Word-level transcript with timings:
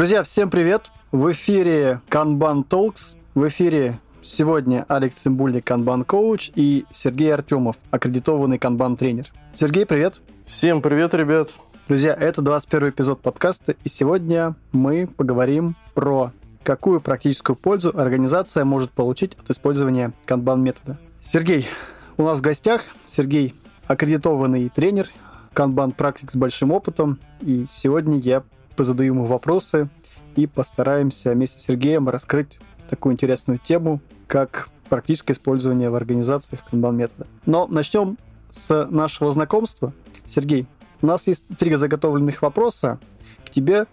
Друзья, 0.00 0.22
всем 0.22 0.48
привет! 0.48 0.90
В 1.12 1.30
эфире 1.32 2.00
Kanban 2.08 2.66
Talks. 2.66 3.18
В 3.34 3.46
эфире 3.48 4.00
сегодня 4.22 4.86
Алекс 4.88 5.14
Цимбульник, 5.16 5.70
Kanban 5.70 6.06
коуч, 6.06 6.50
и 6.54 6.86
Сергей 6.90 7.34
Артемов, 7.34 7.76
аккредитованный 7.90 8.56
Kanban 8.56 8.96
тренер. 8.96 9.26
Сергей, 9.52 9.84
привет! 9.84 10.22
Всем 10.46 10.80
привет, 10.80 11.12
ребят! 11.12 11.50
Друзья, 11.86 12.14
это 12.14 12.40
21 12.40 12.88
эпизод 12.88 13.20
подкаста, 13.20 13.74
и 13.84 13.90
сегодня 13.90 14.54
мы 14.72 15.06
поговорим 15.06 15.76
про 15.92 16.32
какую 16.62 17.02
практическую 17.02 17.54
пользу 17.54 17.92
организация 17.94 18.64
может 18.64 18.92
получить 18.92 19.34
от 19.34 19.50
использования 19.50 20.14
Kanban 20.26 20.60
метода. 20.60 20.96
Сергей, 21.20 21.68
у 22.16 22.22
нас 22.22 22.38
в 22.38 22.42
гостях 22.42 22.84
Сергей 23.04 23.54
аккредитованный 23.86 24.70
тренер, 24.70 25.08
Kanban 25.54 25.92
практик 25.92 26.30
с 26.30 26.36
большим 26.36 26.72
опытом, 26.72 27.18
и 27.42 27.66
сегодня 27.68 28.16
я 28.16 28.44
позадаю 28.80 29.08
ему 29.08 29.26
вопросы 29.26 29.90
и 30.36 30.46
постараемся 30.46 31.32
вместе 31.32 31.60
с 31.60 31.64
Сергеем 31.64 32.08
раскрыть 32.08 32.58
такую 32.88 33.12
интересную 33.12 33.58
тему, 33.58 34.00
как 34.26 34.70
практическое 34.88 35.34
использование 35.34 35.90
в 35.90 35.96
организациях 35.96 36.62
Kanban 36.72 36.94
метода. 36.94 37.26
Но 37.44 37.66
начнем 37.66 38.16
с 38.48 38.86
нашего 38.86 39.32
знакомства. 39.32 39.92
Сергей, 40.24 40.66
у 41.02 41.06
нас 41.06 41.26
есть 41.26 41.44
три 41.58 41.74
заготовленных 41.74 42.40
вопроса 42.40 42.98
к 43.44 43.50
тебе, 43.50 43.84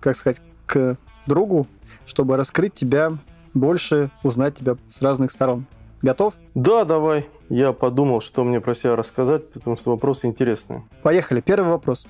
как 0.00 0.16
сказать, 0.16 0.42
к 0.66 0.96
другу, 1.28 1.68
чтобы 2.04 2.36
раскрыть 2.36 2.74
тебя 2.74 3.12
больше, 3.54 4.10
узнать 4.24 4.56
тебя 4.56 4.76
с 4.88 5.00
разных 5.02 5.30
сторон. 5.30 5.66
Готов? 6.02 6.34
Да, 6.56 6.84
давай. 6.84 7.28
Я 7.48 7.72
подумал, 7.72 8.20
что 8.20 8.42
мне 8.42 8.60
про 8.60 8.74
себя 8.74 8.96
рассказать, 8.96 9.52
потому 9.52 9.76
что 9.76 9.92
вопросы 9.92 10.26
интересные. 10.26 10.82
Поехали. 11.04 11.40
Первый 11.40 11.68
вопрос. 11.68 12.08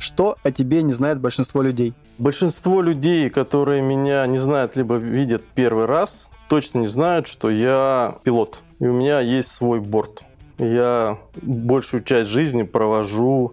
Что 0.00 0.38
о 0.42 0.50
тебе 0.50 0.82
не 0.82 0.92
знает 0.94 1.20
большинство 1.20 1.60
людей? 1.60 1.92
Большинство 2.16 2.80
людей, 2.80 3.28
которые 3.28 3.82
меня 3.82 4.26
не 4.26 4.38
знают, 4.38 4.74
либо 4.74 4.96
видят 4.96 5.42
первый 5.54 5.84
раз, 5.84 6.30
точно 6.48 6.78
не 6.78 6.88
знают, 6.88 7.28
что 7.28 7.50
я 7.50 8.16
пилот. 8.24 8.60
И 8.78 8.86
у 8.86 8.94
меня 8.94 9.20
есть 9.20 9.52
свой 9.52 9.78
борт. 9.78 10.22
Я 10.56 11.18
большую 11.42 12.02
часть 12.02 12.30
жизни 12.30 12.62
провожу 12.62 13.52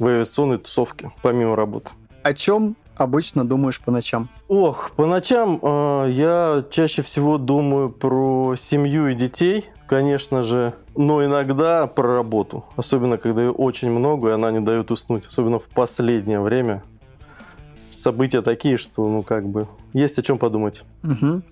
в 0.00 0.06
авиационной 0.08 0.58
тусовке, 0.58 1.12
помимо 1.22 1.54
работы. 1.54 1.90
О 2.24 2.34
чем 2.34 2.74
обычно 2.96 3.46
думаешь 3.46 3.80
по 3.80 3.90
ночам? 3.90 4.28
Ох, 4.48 4.90
по 4.92 5.06
ночам 5.06 5.58
э, 5.62 6.08
я 6.10 6.64
чаще 6.70 7.02
всего 7.02 7.38
думаю 7.38 7.90
про 7.90 8.56
семью 8.56 9.08
и 9.08 9.14
детей, 9.14 9.66
конечно 9.86 10.42
же, 10.42 10.74
но 10.96 11.24
иногда 11.24 11.86
про 11.86 12.16
работу. 12.16 12.64
Особенно, 12.76 13.18
когда 13.18 13.42
ее 13.42 13.50
очень 13.50 13.90
много, 13.90 14.30
и 14.30 14.32
она 14.32 14.50
не 14.50 14.60
дает 14.60 14.90
уснуть. 14.90 15.26
Особенно 15.26 15.58
в 15.58 15.64
последнее 15.64 16.40
время. 16.40 16.82
События 17.92 18.42
такие, 18.42 18.76
что, 18.76 19.08
ну, 19.08 19.22
как 19.22 19.46
бы, 19.46 19.66
есть 19.92 20.18
о 20.18 20.22
чем 20.22 20.38
подумать. 20.38 20.84
Угу. 21.02 21.42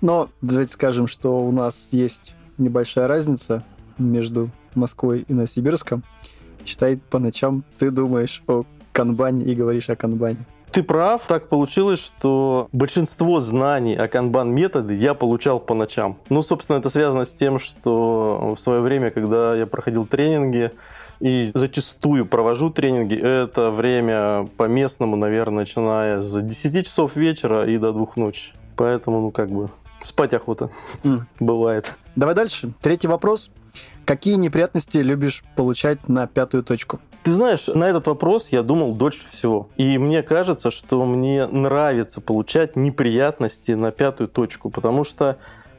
Но 0.00 0.28
давайте 0.40 0.72
скажем, 0.72 1.06
что 1.06 1.38
у 1.38 1.50
нас 1.50 1.88
есть 1.92 2.34
небольшая 2.56 3.08
разница 3.08 3.62
между 3.98 4.50
Москвой 4.74 5.24
и 5.28 5.32
Новосибирском. 5.32 6.02
Считай, 6.64 6.96
по 6.96 7.18
ночам 7.18 7.64
ты 7.78 7.90
думаешь 7.90 8.42
о 8.46 8.64
канбане 8.92 9.44
и 9.44 9.54
говоришь 9.54 9.90
о 9.90 9.96
канбане. 9.96 10.44
Ты 10.70 10.82
прав, 10.82 11.22
так 11.26 11.48
получилось, 11.48 11.98
что 11.98 12.68
большинство 12.72 13.40
знаний 13.40 13.96
о 13.96 14.08
канбан-методе 14.08 14.94
я 14.94 15.14
получал 15.14 15.60
по 15.60 15.74
ночам. 15.74 16.18
Ну, 16.28 16.42
собственно, 16.42 16.76
это 16.76 16.90
связано 16.90 17.24
с 17.24 17.30
тем, 17.30 17.58
что 17.58 18.54
в 18.56 18.60
свое 18.60 18.80
время, 18.80 19.10
когда 19.10 19.54
я 19.54 19.66
проходил 19.66 20.06
тренинги, 20.06 20.70
и 21.20 21.50
зачастую 21.54 22.26
провожу 22.26 22.70
тренинги, 22.70 23.16
это 23.16 23.70
время 23.70 24.48
по 24.56 24.68
местному, 24.68 25.16
наверное, 25.16 25.60
начиная 25.60 26.22
с 26.22 26.40
10 26.40 26.86
часов 26.86 27.16
вечера 27.16 27.66
и 27.66 27.76
до 27.78 27.92
двух 27.92 28.16
ночи. 28.16 28.52
Поэтому, 28.76 29.20
ну, 29.20 29.30
как 29.32 29.50
бы, 29.50 29.68
спать 30.02 30.32
охота. 30.34 30.70
Mm. 31.02 31.22
Бывает. 31.40 31.92
Давай 32.14 32.34
дальше. 32.34 32.72
Третий 32.80 33.08
вопрос. 33.08 33.50
Какие 34.04 34.36
неприятности 34.36 34.98
любишь 34.98 35.42
получать 35.56 36.08
на 36.08 36.26
пятую 36.26 36.62
точку? 36.62 37.00
Ты 37.22 37.32
знаешь, 37.32 37.66
на 37.66 37.84
этот 37.88 38.06
вопрос 38.06 38.48
я 38.50 38.62
думал 38.62 38.94
дольше 38.94 39.26
всего. 39.28 39.68
И 39.76 39.98
мне 39.98 40.22
кажется, 40.22 40.70
что 40.70 41.04
мне 41.04 41.46
нравится 41.46 42.20
получать 42.20 42.76
неприятности 42.76 43.72
на 43.72 43.90
пятую 43.90 44.28
точку, 44.28 44.70
потому 44.70 45.04
что 45.04 45.38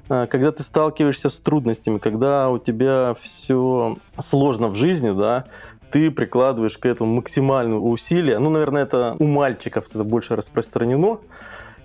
э, 0.10 0.28
когда 0.30 0.52
ты 0.52 0.64
сталкиваешься 0.64 1.30
с 1.30 1.40
трудностями, 1.40 1.98
когда 1.98 2.50
у 2.50 2.60
тебя 2.60 3.16
все 3.22 3.96
сложно 4.20 4.68
в 4.68 4.76
жизни, 4.76 5.12
да, 5.12 5.46
ты 5.92 6.12
прикладываешь 6.12 6.78
к 6.78 6.86
этому 6.86 7.16
максимальное 7.16 7.80
усилие. 7.80 8.40
Ну, 8.40 8.50
наверное, 8.50 8.84
это 8.84 9.16
у 9.18 9.26
мальчиков 9.26 9.88
это 9.90 10.04
больше 10.04 10.36
распространено. 10.36 11.20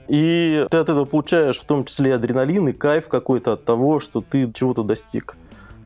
И 0.09 0.67
ты 0.71 0.77
от 0.77 0.89
этого 0.91 1.07
получаешь 1.07 1.59
в 1.59 1.65
том 1.65 1.85
числе 1.85 2.15
адреналин 2.15 2.69
и 2.69 2.73
кайф 2.73 3.09
какой-то 3.09 3.55
от 3.55 3.65
того, 3.65 4.01
что 4.01 4.21
ты 4.21 4.53
чего-то 4.53 4.83
достиг. 4.83 5.37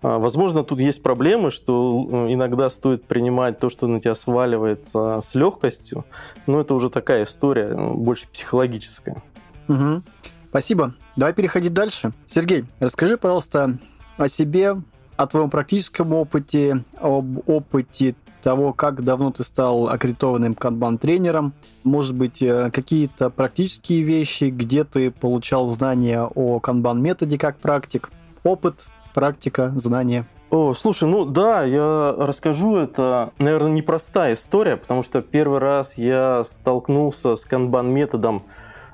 А, 0.03 0.19
возможно, 0.19 0.65
тут 0.65 0.81
есть 0.81 1.03
проблемы, 1.03 1.51
что 1.51 2.09
э, 2.11 2.33
иногда 2.33 2.71
стоит 2.71 3.05
принимать 3.05 3.59
то, 3.59 3.69
что 3.69 3.87
на 3.87 4.01
тебя 4.01 4.15
сваливается 4.15 5.21
с 5.23 5.35
легкостью, 5.35 6.05
но 6.47 6.61
это 6.61 6.75
уже 6.75 6.91
такая 6.91 7.25
история, 7.25 7.69
э, 7.69 7.93
больше 7.93 8.27
психологическая. 8.29 9.23
Угу. 9.69 10.03
Спасибо. 10.51 10.95
Давай 11.17 11.35
переходить 11.35 11.73
дальше. 11.73 12.13
Сергей, 12.27 12.65
расскажи, 12.81 13.17
пожалуйста, 13.17 13.79
о 14.17 14.29
себе, 14.29 14.77
о 15.17 15.27
твоем 15.27 15.51
практическом 15.51 16.15
опыте, 16.15 16.85
об 17.01 17.49
опыте 17.49 18.15
того, 18.43 18.73
как 18.73 19.03
давно 19.03 19.33
ты 19.33 19.43
стал 19.43 19.89
аккредитованным 19.89 20.55
канбан-тренером, 20.55 21.53
может 21.83 22.15
быть, 22.15 22.41
э, 22.41 22.71
какие-то 22.73 23.31
практические 23.31 24.03
вещи, 24.03 24.45
где 24.45 24.85
ты 24.85 25.11
получал 25.11 25.69
знания 25.69 26.23
о 26.23 26.61
канбан-методе 26.61 27.37
как 27.37 27.59
практик, 27.59 28.11
опыт 28.45 28.87
практика, 29.19 29.73
знания? 29.75 30.27
О, 30.49 30.75
слушай, 30.75 31.09
ну 31.09 31.25
да, 31.25 31.65
я 31.65 32.15
расскажу. 32.17 32.77
Это, 32.77 33.33
наверное, 33.41 33.73
непростая 33.73 34.35
история, 34.35 34.77
потому 34.77 35.03
что 35.03 35.23
первый 35.23 35.59
раз 35.59 35.99
я 35.99 36.45
столкнулся 36.45 37.35
с 37.35 37.45
канбан-методом 37.45 38.45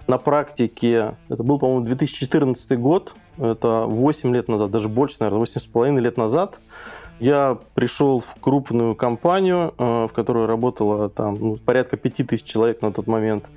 на 0.06 0.16
практике. 0.16 1.14
Это 1.28 1.42
был, 1.42 1.58
по-моему, 1.58 1.84
2014 1.84 2.78
год. 2.78 3.12
Это 3.36 3.84
8 3.86 4.34
лет 4.34 4.48
назад, 4.48 4.70
даже 4.70 4.88
больше, 4.88 5.16
наверное, 5.20 5.44
8,5 5.44 6.00
лет 6.00 6.16
назад. 6.16 6.58
Я 7.20 7.58
пришел 7.74 8.20
в 8.20 8.34
крупную 8.40 8.94
компанию, 8.94 9.74
э, 9.76 10.08
в 10.10 10.14
которой 10.14 10.46
работало 10.46 11.10
там 11.10 11.36
ну, 11.38 11.56
порядка 11.56 11.98
5000 11.98 12.42
человек 12.42 12.80
на 12.80 12.92
тот 12.92 13.06
момент– 13.06 13.44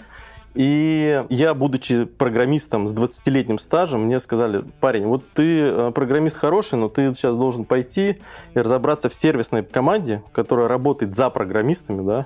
и 0.57 1.23
я, 1.29 1.53
будучи 1.53 2.06
программистом 2.06 2.88
с 2.88 2.95
20-летним 2.95 3.59
стажем, 3.59 4.06
мне 4.06 4.19
сказали, 4.19 4.63
парень, 4.79 5.06
вот 5.06 5.23
ты 5.35 5.62
э, 5.62 5.91
программист 5.94 6.35
хороший, 6.35 6.79
но 6.79 6.90
ты 6.90 7.13
сейчас 7.13 7.35
должен 7.35 7.63
пойти 7.63 8.18
и 8.56 8.59
разобраться 8.59 9.07
в 9.07 9.13
сервисной 9.13 9.62
команде, 9.62 10.23
которая 10.31 10.68
работает 10.68 11.16
за 11.16 11.29
программистами, 11.29 12.03
да, 12.03 12.25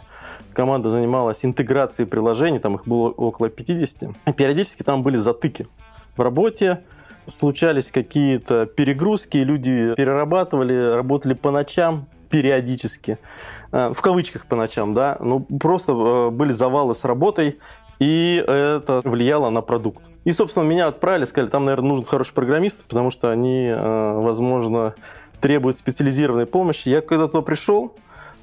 команда 0.53 0.89
занималась 0.89 1.43
интеграцией 1.43 2.07
приложений, 2.07 2.59
там 2.59 2.75
их 2.75 2.87
было 2.87 3.09
около 3.09 3.49
50. 3.49 4.03
И 4.27 4.31
периодически 4.31 4.83
там 4.83 5.03
были 5.03 5.17
затыки 5.17 5.67
в 6.15 6.21
работе, 6.21 6.83
случались 7.27 7.91
какие-то 7.91 8.65
перегрузки, 8.65 9.39
люди 9.39 9.93
перерабатывали, 9.97 10.93
работали 10.93 11.33
по 11.33 11.51
ночам 11.51 12.07
периодически, 12.31 13.19
э, 13.71 13.93
в 13.93 14.01
кавычках 14.01 14.45
по 14.45 14.55
ночам, 14.55 14.93
да, 14.93 15.17
ну 15.19 15.41
просто 15.41 15.91
э, 15.91 16.29
были 16.29 16.53
завалы 16.53 16.95
с 16.95 17.03
работой, 17.03 17.59
и 18.01 18.44
это 18.47 19.01
влияло 19.03 19.51
на 19.51 19.62
продукт. 19.62 20.01
И, 20.23 20.31
собственно, 20.34 20.63
меня 20.63 20.88
отправили, 20.88 21.25
сказали, 21.25 21.51
там, 21.51 21.66
наверное, 21.66 21.89
нужен 21.89 22.06
хороший 22.06 22.34
программист, 22.34 22.84
потому 22.84 23.12
что 23.12 23.29
они, 23.29 23.67
э, 23.67 24.19
возможно, 24.19 24.95
требуют 25.39 25.78
специализированной 25.78 26.47
помощи. 26.47 26.90
Я 26.90 27.02
когда 27.02 27.28
туда 27.28 27.43
пришел, 27.43 27.93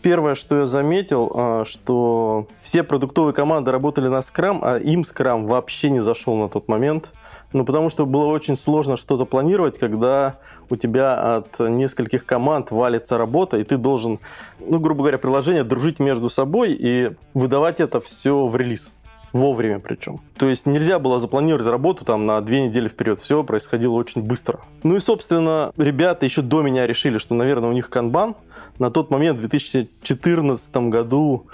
первое, 0.01 0.37
что 0.37 0.61
я 0.61 0.67
заметил, 0.67 1.33
э, 1.35 1.65
что 1.67 2.47
все 2.63 2.85
продуктовые 2.85 3.35
команды 3.35 3.73
работали 3.73 4.07
на 4.07 4.21
Scrum, 4.21 4.61
а 4.63 4.79
им 4.79 5.01
Scrum 5.01 5.49
вообще 5.49 5.91
не 5.91 6.01
зашел 6.01 6.37
на 6.37 6.49
тот 6.49 6.69
момент. 6.69 7.11
Ну, 7.53 7.65
потому 7.65 7.89
что 7.89 8.07
было 8.07 8.27
очень 8.27 8.55
сложно 8.55 8.97
что-то 8.97 9.25
планировать, 9.25 9.77
когда 9.79 10.37
у 10.71 10.77
тебя 10.77 11.37
от 11.37 11.59
нескольких 11.59 12.27
команд 12.27 12.71
валится 12.71 13.19
работа, 13.19 13.57
и 13.57 13.65
ты 13.65 13.77
должен, 13.77 14.21
ну, 14.61 14.79
грубо 14.79 15.01
говоря, 15.01 15.19
приложение 15.19 15.65
дружить 15.65 15.99
между 15.99 16.29
собой 16.29 16.77
и 16.79 17.11
выдавать 17.35 17.81
это 17.81 18.01
все 18.01 18.47
в 18.47 18.55
релиз 18.55 18.93
вовремя 19.33 19.79
причем. 19.79 20.21
То 20.37 20.49
есть 20.49 20.67
нельзя 20.67 20.99
было 20.99 21.21
запланировать 21.21 21.67
работу 21.67 22.05
там 22.05 22.27
на 22.27 22.41
две 22.41 22.67
недели 22.67 22.89
вперед. 22.89 23.21
Все 23.21 23.43
происходило 23.45 23.93
очень 23.93 24.23
быстро. 24.23 24.61
Ну 24.83 24.97
и, 24.97 25.01
собственно, 25.01 25.73
ребята 25.77 26.25
еще 26.25 26.43
до 26.43 26.63
меня 26.63 26.87
решили, 26.87 27.19
что, 27.19 27.35
наверное, 27.35 27.71
у 27.71 27.73
них 27.73 27.91
канбан. 27.91 28.35
На 28.79 28.91
тот 28.91 29.11
момент, 29.11 29.39
в 29.39 29.41
2014 29.41 30.77
году, 30.89 31.47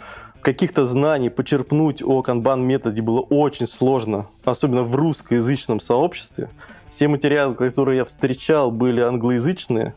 каких-то 0.43 0.85
знаний 0.85 1.31
почерпнуть 1.31 2.03
о 2.03 2.23
канбан-методе 2.23 3.01
было 3.01 3.21
очень 3.21 3.67
сложно, 3.67 4.27
особенно 4.45 4.83
в 4.83 4.95
русскоязычном 4.95 5.81
сообществе. 5.81 6.51
Все 6.91 7.09
материалы, 7.09 7.55
которые 7.55 7.99
я 7.99 8.05
встречал, 8.05 8.71
были 8.71 9.01
англоязычные. 9.01 9.95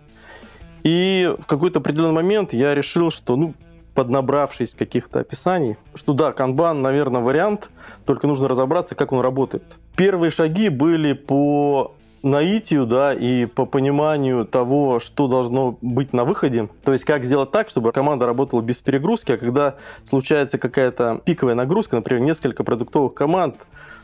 И 0.84 1.36
в 1.38 1.46
какой-то 1.46 1.80
определенный 1.80 2.14
момент 2.14 2.54
я 2.54 2.74
решил, 2.74 3.12
что 3.12 3.36
ну, 3.36 3.54
поднабравшись 3.98 4.76
каких-то 4.76 5.22
описаний, 5.22 5.76
что 5.96 6.14
да, 6.14 6.32
канбан, 6.32 6.84
наверное, 6.84 7.22
вариант, 7.22 7.72
только 8.06 8.28
нужно 8.28 8.48
разобраться, 8.48 8.94
как 8.94 9.12
он 9.12 9.22
работает. 9.22 9.64
Первые 9.96 10.30
шаги 10.30 10.70
были 10.70 11.14
по 11.14 11.96
наитию, 12.22 12.86
да, 12.86 13.16
и 13.16 13.48
по 13.48 13.66
пониманию 13.66 14.46
того, 14.46 15.00
что 15.00 15.28
должно 15.28 15.80
быть 15.82 16.14
на 16.14 16.26
выходе. 16.26 16.70
То 16.84 16.94
есть, 16.94 17.06
как 17.06 17.26
сделать 17.26 17.50
так, 17.50 17.72
чтобы 17.72 17.92
команда 17.92 18.28
работала 18.28 18.62
без 18.62 18.82
перегрузки, 18.82 19.32
а 19.32 19.38
когда 19.38 19.78
случается 20.06 20.60
какая-то 20.60 21.20
пиковая 21.26 21.56
нагрузка, 21.56 21.96
например, 21.96 22.22
несколько 22.22 22.64
продуктовых 22.64 23.16
команд 23.16 23.56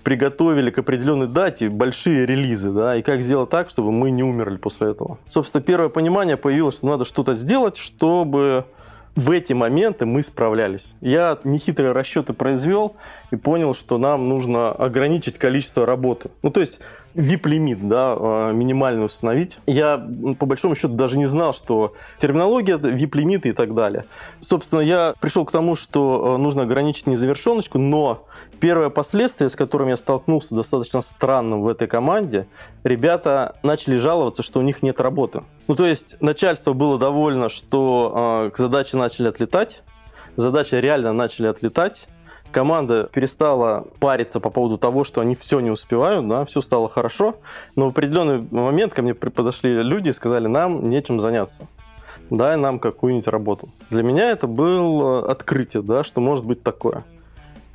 приготовили 0.01 0.71
к 0.71 0.79
определенной 0.79 1.27
дате 1.27 1.69
большие 1.69 2.25
релизы, 2.25 2.71
да, 2.71 2.95
и 2.95 3.03
как 3.03 3.21
сделать 3.21 3.51
так, 3.51 3.69
чтобы 3.69 3.91
мы 3.91 4.09
не 4.09 4.23
умерли 4.23 4.57
после 4.57 4.89
этого. 4.89 5.19
Собственно, 5.29 5.61
первое 5.61 5.89
понимание 5.89 6.35
появилось, 6.35 6.77
что 6.77 6.87
надо 6.87 7.05
что-то 7.05 7.35
сделать, 7.35 7.77
чтобы 7.77 8.65
в 9.15 9.29
эти 9.31 9.53
моменты 9.53 10.05
мы 10.05 10.23
справлялись. 10.23 10.93
Я 11.01 11.37
нехитрые 11.43 11.91
расчеты 11.91 12.33
произвел 12.33 12.95
и 13.31 13.35
понял, 13.35 13.73
что 13.73 13.97
нам 13.97 14.27
нужно 14.27 14.71
ограничить 14.71 15.37
количество 15.37 15.85
работы. 15.85 16.31
Ну, 16.41 16.49
то 16.49 16.61
есть 16.61 16.79
VIP-лимит, 17.15 17.87
да, 17.87 18.15
а, 18.17 18.51
минимальный 18.51 19.05
установить. 19.05 19.57
Я, 19.65 19.97
по 20.39 20.45
большому 20.45 20.75
счету, 20.75 20.89
даже 20.89 21.17
не 21.17 21.25
знал, 21.25 21.53
что 21.53 21.93
терминология, 22.19 22.77
VIP-лимиты 22.77 23.49
и 23.49 23.53
так 23.53 23.73
далее. 23.73 24.05
Собственно, 24.41 24.79
я 24.79 25.13
пришел 25.19 25.45
к 25.45 25.51
тому, 25.51 25.75
что 25.75 26.35
а, 26.35 26.37
нужно 26.37 26.63
ограничить 26.63 27.07
незавершеночку, 27.07 27.77
но 27.77 28.25
первое 28.59 28.89
последствие, 28.89 29.49
с 29.49 29.55
которым 29.55 29.89
я 29.89 29.97
столкнулся 29.97 30.55
достаточно 30.55 31.01
странным 31.01 31.61
в 31.61 31.67
этой 31.67 31.87
команде, 31.87 32.47
ребята 32.83 33.55
начали 33.61 33.97
жаловаться, 33.97 34.41
что 34.43 34.59
у 34.59 34.63
них 34.63 34.81
нет 34.81 34.99
работы. 35.01 35.43
Ну, 35.67 35.75
то 35.75 35.85
есть 35.85 36.15
начальство 36.21 36.73
было 36.73 36.97
довольно, 36.97 37.49
что 37.49 38.51
э, 38.55 38.57
задачи 38.57 38.95
начали 38.95 39.27
отлетать, 39.27 39.83
задачи 40.35 40.75
реально 40.75 41.13
начали 41.13 41.47
отлетать, 41.47 42.07
команда 42.53 43.09
перестала 43.11 43.85
париться 43.99 44.39
по 44.39 44.49
поводу 44.49 44.77
того, 44.77 45.03
что 45.03 45.19
они 45.19 45.35
все 45.35 45.59
не 45.59 45.71
успевают, 45.71 46.27
да, 46.27 46.45
все 46.45 46.61
стало 46.61 46.87
хорошо, 46.87 47.35
но 47.75 47.87
в 47.87 47.89
определенный 47.89 48.47
момент 48.51 48.93
ко 48.93 49.01
мне 49.01 49.13
подошли 49.13 49.83
люди 49.83 50.09
и 50.09 50.13
сказали, 50.13 50.47
нам 50.47 50.89
нечем 50.89 51.19
заняться 51.19 51.67
дай 52.29 52.57
нам 52.57 52.79
какую-нибудь 52.79 53.27
работу. 53.27 53.69
Для 53.89 54.01
меня 54.01 54.31
это 54.31 54.47
было 54.47 55.29
открытие, 55.29 55.83
да, 55.83 56.03
что 56.03 56.21
может 56.21 56.45
быть 56.45 56.63
такое. 56.63 57.03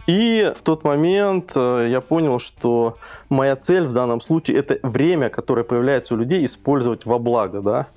И 0.07 0.53
в 0.57 0.63
тот 0.63 0.85
момент 0.85 1.53
э, 1.55 1.89
я 1.91 2.01
понял, 2.01 2.39
что 2.39 2.97
моя 3.29 3.57
цель 3.57 3.87
в 3.87 3.93
данном 3.93 4.23
случае 4.23 4.57
это 4.57 4.79
время, 4.83 5.29
которое 5.29 5.65
появляется 5.65 6.15
у 6.15 6.17
людей, 6.17 6.45
использовать 6.47 7.05
во 7.05 7.19
благо. 7.19 7.61
Да? 7.61 7.89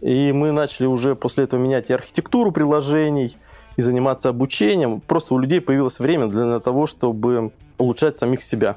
И 0.00 0.32
мы 0.32 0.50
начали 0.50 0.86
уже 0.86 1.14
после 1.14 1.44
этого 1.44 1.60
менять 1.60 1.88
и 1.88 1.92
архитектуру 1.92 2.50
приложений, 2.50 3.36
и 3.76 3.82
заниматься 3.82 4.28
обучением. 4.28 5.00
Просто 5.00 5.34
у 5.34 5.38
людей 5.38 5.60
появилось 5.60 5.98
время 5.98 6.26
для 6.26 6.60
того, 6.60 6.86
чтобы 6.86 7.52
улучшать 7.78 8.18
самих 8.18 8.42
себя. 8.42 8.76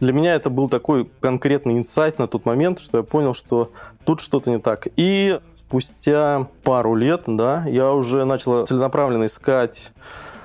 Для 0.00 0.12
меня 0.12 0.34
это 0.34 0.50
был 0.50 0.68
такой 0.68 1.08
конкретный 1.20 1.78
инсайт 1.78 2.18
на 2.18 2.26
тот 2.26 2.44
момент, 2.44 2.80
что 2.80 2.98
я 2.98 3.04
понял, 3.04 3.34
что 3.34 3.70
тут 4.04 4.20
что-то 4.20 4.50
не 4.50 4.58
так. 4.58 4.88
И 4.96 5.38
спустя 5.58 6.48
пару 6.62 6.94
лет, 6.94 7.22
да, 7.26 7.64
я 7.66 7.92
уже 7.92 8.24
начал 8.24 8.66
целенаправленно 8.66 9.26
искать 9.26 9.92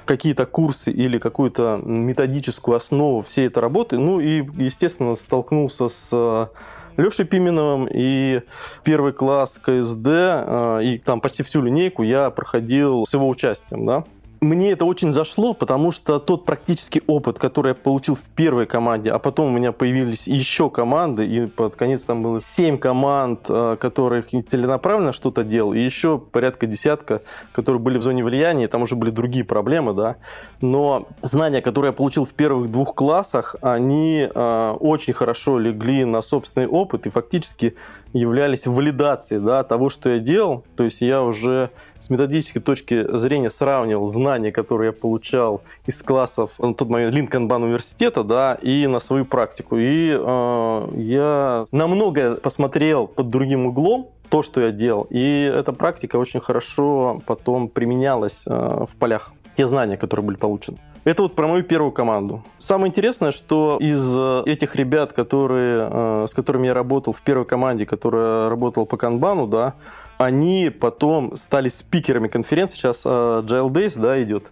какие-то 0.06 0.48
курсы 0.48 0.92
или 0.92 1.20
какую-то 1.20 1.80
методическую 1.84 2.76
основу 2.76 3.22
всей 3.22 3.48
этой 3.48 3.60
работы. 3.60 4.00
Ну 4.00 4.20
и, 4.20 4.44
естественно, 4.58 5.16
столкнулся 5.16 5.90
с 5.90 6.50
Лешей 7.00 7.26
Пименовым, 7.26 7.88
и 7.92 8.42
первый 8.84 9.14
класс 9.14 9.60
КСД, 9.62 10.06
э, 10.06 10.80
и 10.84 10.98
там 10.98 11.22
почти 11.22 11.44
всю 11.44 11.62
линейку 11.62 12.04
я 12.04 12.30
проходил 12.30 13.06
с 13.06 13.14
его 13.14 13.28
участием, 13.28 13.86
да. 13.86 14.04
Мне 14.42 14.72
это 14.72 14.86
очень 14.86 15.12
зашло, 15.12 15.54
потому 15.54 15.92
что 15.92 16.18
тот 16.18 16.46
практический 16.46 17.02
опыт, 17.08 17.38
который 17.38 17.70
я 17.70 17.76
получил 17.76 18.16
в 18.16 18.24
первой 18.36 18.68
команде, 18.68 19.12
а 19.12 19.20
потом 19.20 19.48
у 19.48 19.52
меня 19.52 19.74
появились 19.74 20.28
еще 20.28 20.70
команды, 20.70 21.28
и 21.28 21.46
под 21.46 21.76
конец 21.76 22.04
там 22.04 22.22
было 22.22 22.40
семь 22.42 22.78
команд, 22.78 23.42
э, 23.50 23.76
которых 23.78 24.28
целенаправленно 24.30 25.12
что-то 25.12 25.44
делал, 25.44 25.74
и 25.74 25.80
еще 25.80 26.18
порядка 26.20 26.68
десятка, 26.68 27.22
которые 27.52 27.82
были 27.82 27.98
в 27.98 28.02
зоне 28.02 28.24
влияния, 28.24 28.70
там 28.70 28.84
уже 28.84 28.96
были 28.96 29.10
другие 29.10 29.44
проблемы, 29.44 29.94
да. 29.94 30.16
Но 30.62 31.08
знания, 31.22 31.62
которые 31.62 31.90
я 31.90 31.94
получил 31.94 32.24
в 32.24 32.34
первых 32.34 32.72
двух 32.72 32.96
классах, 32.96 33.58
они 33.62 34.26
э, 34.34 34.76
очень 34.80 35.12
хорошо 35.12 35.60
легли 35.60 36.06
на 36.06 36.22
собственный 36.22 36.68
опыт 36.68 37.08
и 37.08 37.10
фактически 37.10 37.76
являлись 38.14 38.66
валидацией 38.66 39.42
да, 39.42 39.64
того, 39.64 39.90
что 39.90 40.10
я 40.10 40.20
делал. 40.20 40.64
То 40.76 40.84
есть 40.84 41.02
я 41.02 41.22
уже 41.22 41.70
с 42.00 42.10
методической 42.10 42.62
точки 42.62 43.06
зрения 43.18 43.50
сравнивал 43.50 44.08
знания, 44.08 44.52
которые 44.52 44.88
я 44.88 44.94
получал 44.94 45.62
из 45.86 46.02
классов 46.02 46.52
на 46.60 46.74
тот 46.74 46.90
момент 46.90 47.14
Линкольн-Бан 47.14 47.64
университета, 47.64 48.24
да, 48.24 48.58
и 48.62 48.88
на 48.88 49.00
свою 49.00 49.26
практику. 49.26 49.78
И 49.78 50.12
э, 50.12 50.90
я 50.96 51.66
намного 51.72 52.36
посмотрел 52.36 53.08
под 53.08 53.30
другим 53.30 53.66
углом 53.68 54.10
то, 54.30 54.44
что 54.44 54.62
я 54.62 54.72
делал. 54.72 55.08
И 55.10 55.44
эта 55.44 55.74
практика 55.74 56.18
очень 56.18 56.40
хорошо 56.40 57.22
потом 57.26 57.68
применялась 57.68 58.44
э, 58.46 58.52
в 58.52 58.96
полях. 58.98 59.34
Те 59.56 59.68
знания, 59.68 59.98
которые 59.98 60.26
были 60.26 60.38
получены. 60.38 60.78
Это 61.04 61.24
вот 61.24 61.36
про 61.36 61.48
мою 61.48 61.64
первую 61.64 61.92
команду. 61.92 62.44
Самое 62.58 62.90
интересное, 62.90 63.32
что 63.32 63.78
из 63.80 64.16
э, 64.18 64.44
этих 64.46 64.76
ребят, 64.76 65.14
которые, 65.14 65.90
э, 65.92 66.26
с 66.30 66.34
которыми 66.34 66.68
я 66.68 66.74
работал 66.74 67.14
в 67.14 67.22
первой 67.22 67.46
команде, 67.46 67.86
которая 67.86 68.50
работала 68.50 68.86
по 68.86 68.98
канбану, 68.98 69.48
да, 69.48 69.76
они 70.18 70.70
потом 70.70 71.38
стали 71.38 71.70
спикерами 71.70 72.28
конференции. 72.28 72.76
Сейчас 72.76 73.06
Agile 73.06 73.70
Days 73.70 74.00
да, 74.00 74.22
идет. 74.22 74.46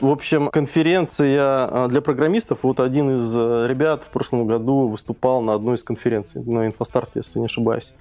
В 0.00 0.10
общем, 0.10 0.48
конференция 0.48 1.68
э, 1.70 1.88
для 1.88 2.00
программистов. 2.00 2.60
Вот 2.62 2.80
один 2.80 3.18
из 3.18 3.36
ребят 3.36 4.02
в 4.02 4.08
прошлом 4.08 4.46
году 4.46 4.88
выступал 4.88 5.42
на 5.42 5.54
одной 5.54 5.76
из 5.76 5.84
конференций, 5.84 6.42
на 6.42 6.66
Инфостарте, 6.66 7.12
если 7.16 7.38
не 7.38 7.44
ошибаюсь. 7.44 7.92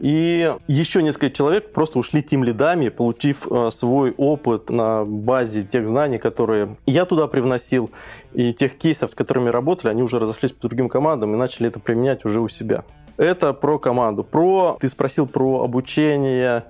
И 0.00 0.54
еще 0.68 1.02
несколько 1.02 1.30
человек 1.30 1.72
просто 1.72 1.98
ушли 1.98 2.22
тем 2.22 2.44
лидами, 2.44 2.88
получив 2.88 3.46
э, 3.50 3.70
свой 3.72 4.14
опыт 4.16 4.70
на 4.70 5.04
базе 5.04 5.64
тех 5.64 5.88
знаний, 5.88 6.18
которые 6.18 6.76
я 6.86 7.04
туда 7.04 7.26
привносил, 7.26 7.90
и 8.32 8.52
тех 8.52 8.78
кейсов, 8.78 9.10
с 9.10 9.14
которыми 9.14 9.48
работали, 9.48 9.90
они 9.90 10.02
уже 10.02 10.18
разошлись 10.18 10.52
по 10.52 10.68
другим 10.68 10.88
командам 10.88 11.34
и 11.34 11.36
начали 11.36 11.68
это 11.68 11.80
применять 11.80 12.24
уже 12.24 12.40
у 12.40 12.48
себя. 12.48 12.84
Это 13.16 13.52
про 13.52 13.78
команду. 13.78 14.22
Про, 14.22 14.78
ты 14.80 14.88
спросил 14.88 15.26
про 15.26 15.64
обучение 15.64 16.64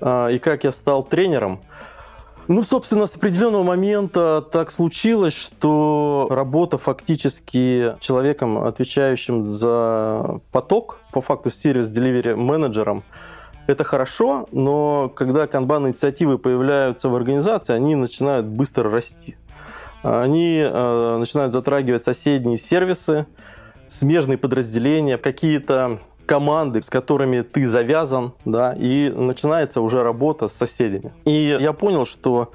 э, 0.00 0.34
и 0.34 0.38
как 0.38 0.64
я 0.64 0.72
стал 0.72 1.02
тренером. 1.02 1.60
Ну, 2.48 2.62
собственно, 2.62 3.06
с 3.06 3.16
определенного 3.16 3.64
момента 3.64 4.40
так 4.40 4.70
случилось, 4.70 5.34
что 5.34 6.28
работа 6.30 6.78
фактически 6.78 7.96
человеком, 7.98 8.58
отвечающим 8.58 9.50
за 9.50 10.40
поток, 10.52 11.00
по 11.10 11.20
факту 11.20 11.50
сервис-деливери 11.50 12.34
менеджером, 12.34 13.02
это 13.66 13.82
хорошо, 13.82 14.46
но 14.52 15.08
когда 15.08 15.48
канбан-инициативы 15.48 16.38
появляются 16.38 17.08
в 17.08 17.16
организации, 17.16 17.72
они 17.72 17.96
начинают 17.96 18.46
быстро 18.46 18.90
расти. 18.90 19.36
Они 20.02 20.58
э, 20.58 21.16
начинают 21.18 21.52
затрагивать 21.52 22.04
соседние 22.04 22.58
сервисы, 22.58 23.26
смежные 23.88 24.38
подразделения, 24.38 25.18
какие-то 25.18 25.98
команды, 26.26 26.82
с 26.82 26.90
которыми 26.90 27.42
ты 27.42 27.66
завязан, 27.66 28.32
да, 28.44 28.74
и 28.76 29.08
начинается 29.08 29.80
уже 29.80 30.02
работа 30.02 30.48
с 30.48 30.52
соседями. 30.52 31.12
И 31.24 31.56
я 31.60 31.72
понял, 31.72 32.04
что 32.04 32.50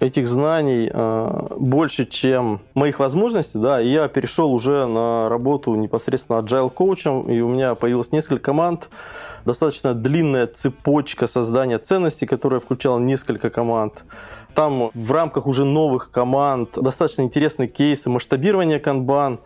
этих 0.00 0.28
знаний 0.28 0.90
э, 0.92 1.46
больше, 1.58 2.06
чем 2.06 2.60
моих 2.74 3.00
возможностей, 3.00 3.58
да, 3.58 3.80
и 3.80 3.88
я 3.88 4.08
перешел 4.08 4.52
уже 4.52 4.86
на 4.86 5.28
работу 5.28 5.74
непосредственно 5.74 6.38
agile 6.38 6.70
коучем, 6.70 7.22
и 7.22 7.40
у 7.40 7.48
меня 7.48 7.74
появилось 7.74 8.12
несколько 8.12 8.44
команд, 8.44 8.88
достаточно 9.44 9.94
длинная 9.94 10.46
цепочка 10.46 11.26
создания 11.26 11.78
ценностей, 11.78 12.26
которая 12.26 12.60
включала 12.60 12.98
несколько 12.98 13.50
команд. 13.50 14.04
Там 14.58 14.90
в 14.92 15.12
рамках 15.12 15.46
уже 15.46 15.64
новых 15.64 16.10
команд 16.10 16.70
достаточно 16.74 17.22
интересные 17.22 17.68
кейсы 17.68 18.10
масштабирования 18.10 18.80
канбан, 18.80 19.38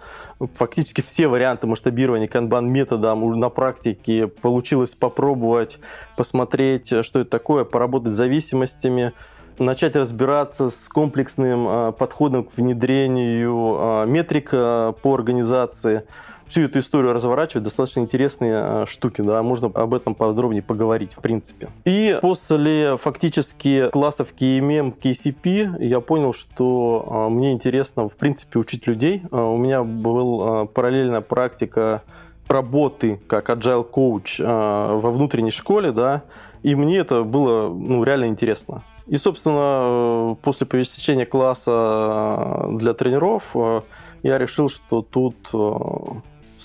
фактически 0.55 1.03
все 1.03 1.29
варианты 1.29 1.67
масштабирования 1.67 2.29
канбан 2.29 2.71
методом 2.71 3.39
на 3.39 3.51
практике 3.51 4.27
получилось 4.27 4.95
попробовать, 4.95 5.79
посмотреть, 6.17 7.05
что 7.05 7.19
это 7.19 7.27
такое, 7.27 7.65
поработать 7.65 8.15
с 8.15 8.17
зависимостями, 8.17 9.13
начать 9.59 9.97
разбираться 9.97 10.71
с 10.71 10.89
комплексным 10.89 11.67
а, 11.69 11.93
подходом 11.93 12.45
к 12.45 12.57
внедрению 12.57 13.77
а, 13.79 14.07
метрик 14.07 14.49
а, 14.55 14.93
по 14.93 15.15
организации– 15.15 16.05
всю 16.53 16.65
эту 16.65 16.81
историю 16.81 17.15
разворачивать, 17.15 17.65
достаточно 17.65 18.01
интересные 18.01 18.53
а, 18.55 18.87
штуки, 18.87 19.23
да, 19.23 19.43
можно 19.43 19.71
об 19.73 19.95
этом 19.95 20.15
подробнее 20.15 20.63
поговорить, 20.63 21.13
в 21.17 21.23
принципе. 21.23 21.71
И 21.87 22.19
после 22.21 22.99
фактически 22.99 23.89
классов 23.89 24.35
KMM, 24.39 24.95
KCP 25.01 25.83
я 25.83 26.01
понял, 26.01 26.35
что 26.35 27.07
а, 27.09 27.29
мне 27.31 27.53
интересно, 27.53 28.11
в 28.11 28.13
принципе, 28.17 28.59
учить 28.59 28.87
людей. 28.87 29.23
А, 29.31 29.43
у 29.47 29.57
меня 29.57 29.83
была 29.83 30.67
параллельная 30.67 31.23
практика 31.23 32.03
работы 32.49 33.19
как 33.29 33.49
agile 33.49 33.89
coach 33.91 34.37
во 34.39 35.11
внутренней 35.11 35.51
школе, 35.51 35.91
да, 35.91 36.23
и 36.63 36.75
мне 36.75 36.99
это 36.99 37.23
было 37.23 37.73
ну, 37.73 38.05
реально 38.05 38.27
интересно. 38.27 38.83
И, 39.07 39.17
собственно, 39.17 40.37
после 40.43 40.67
посещения 40.67 41.25
класса 41.25 42.67
для 42.73 42.93
тренеров 42.93 43.57
я 44.23 44.37
решил, 44.37 44.69
что 44.69 45.01
тут 45.01 45.35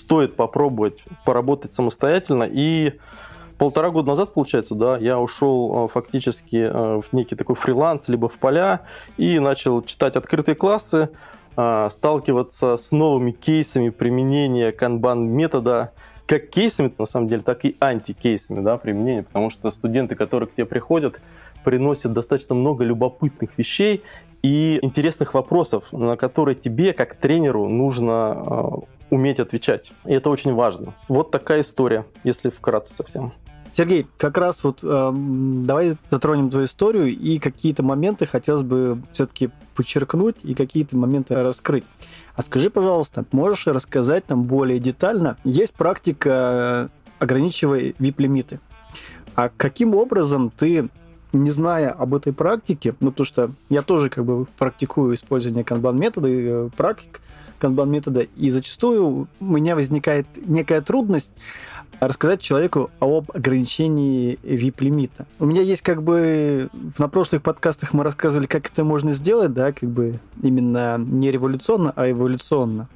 стоит 0.08 0.36
попробовать 0.36 1.04
поработать 1.26 1.74
самостоятельно. 1.74 2.48
И 2.50 2.94
полтора 3.58 3.90
года 3.90 4.08
назад, 4.08 4.32
получается, 4.32 4.74
да, 4.74 4.96
я 4.96 5.18
ушел 5.20 5.84
э, 5.84 5.88
фактически 5.92 6.56
э, 6.56 7.02
в 7.02 7.12
некий 7.12 7.36
такой 7.36 7.56
фриланс, 7.56 8.08
либо 8.08 8.30
в 8.30 8.38
поля, 8.38 8.80
и 9.18 9.38
начал 9.38 9.82
читать 9.82 10.16
открытые 10.16 10.54
классы, 10.54 11.10
э, 11.58 11.88
сталкиваться 11.90 12.78
с 12.78 12.90
новыми 12.90 13.32
кейсами 13.32 13.90
применения 13.90 14.72
канбан-метода, 14.72 15.92
как 16.24 16.48
кейсами, 16.48 16.90
на 16.96 17.04
самом 17.04 17.28
деле, 17.28 17.42
так 17.42 17.66
и 17.66 17.76
антикейсами 17.78 18.62
да, 18.62 18.78
применения, 18.78 19.24
потому 19.24 19.50
что 19.50 19.70
студенты, 19.70 20.14
которые 20.14 20.48
к 20.48 20.54
тебе 20.54 20.64
приходят, 20.64 21.20
приносят 21.64 22.14
достаточно 22.14 22.54
много 22.54 22.82
любопытных 22.82 23.58
вещей 23.58 24.02
и 24.42 24.78
интересных 24.80 25.34
вопросов, 25.34 25.92
на 25.92 26.16
которые 26.16 26.54
тебе, 26.54 26.94
как 26.94 27.16
тренеру, 27.16 27.68
нужно 27.68 28.86
уметь 29.10 29.40
отвечать. 29.40 29.92
И 30.04 30.12
это 30.12 30.30
очень 30.30 30.52
важно. 30.54 30.94
Вот 31.08 31.30
такая 31.30 31.62
история, 31.62 32.06
если 32.24 32.50
вкратце 32.50 32.94
совсем. 32.94 33.32
Сергей, 33.70 34.06
как 34.16 34.38
раз 34.38 34.64
вот 34.64 34.80
э, 34.82 35.12
давай 35.14 35.96
затронем 36.10 36.50
твою 36.50 36.66
историю 36.66 37.08
и 37.08 37.38
какие-то 37.38 37.82
моменты 37.82 38.26
хотелось 38.26 38.62
бы 38.62 39.02
все-таки 39.12 39.50
подчеркнуть 39.74 40.36
и 40.42 40.54
какие-то 40.54 40.96
моменты 40.96 41.34
раскрыть. 41.34 41.84
А 42.34 42.42
скажи, 42.42 42.70
пожалуйста, 42.70 43.24
можешь 43.32 43.66
рассказать 43.66 44.28
нам 44.30 44.44
более 44.44 44.78
детально? 44.78 45.36
Есть 45.44 45.74
практика 45.74 46.88
ограничивая 47.18 47.92
VIP-лимиты. 47.98 48.60
А 49.34 49.50
каким 49.56 49.94
образом 49.94 50.50
ты 50.50 50.88
не 51.32 51.50
зная 51.50 51.90
об 51.90 52.14
этой 52.14 52.32
практике, 52.32 52.94
ну, 53.00 53.12
то 53.12 53.24
что 53.24 53.50
я 53.68 53.82
тоже 53.82 54.08
как 54.08 54.24
бы 54.24 54.46
практикую 54.58 55.14
использование 55.14 55.62
канбан-метода 55.62 56.28
и 56.28 56.46
э, 56.46 56.70
практик, 57.58 57.60
канбан-метода, 57.60 58.26
и 58.36 58.50
зачастую 58.50 59.28
у 59.40 59.44
меня 59.44 59.74
возникает 59.74 60.26
некая 60.46 60.80
трудность 60.80 61.30
рассказать 62.00 62.40
человеку 62.40 62.90
об 63.00 63.30
ограничении 63.34 64.38
VIP-лимита. 64.42 65.26
У 65.40 65.46
меня 65.46 65.62
есть 65.62 65.82
как 65.82 66.02
бы... 66.02 66.68
На 66.98 67.08
прошлых 67.08 67.42
подкастах 67.42 67.92
мы 67.92 68.04
рассказывали, 68.04 68.46
как 68.46 68.70
это 68.70 68.84
можно 68.84 69.10
сделать, 69.10 69.52
да, 69.52 69.72
как 69.72 69.88
бы 69.88 70.20
именно 70.42 70.96
не 70.98 71.32
революционно, 71.32 71.92
а 71.96 72.08
эволюционно. 72.08 72.88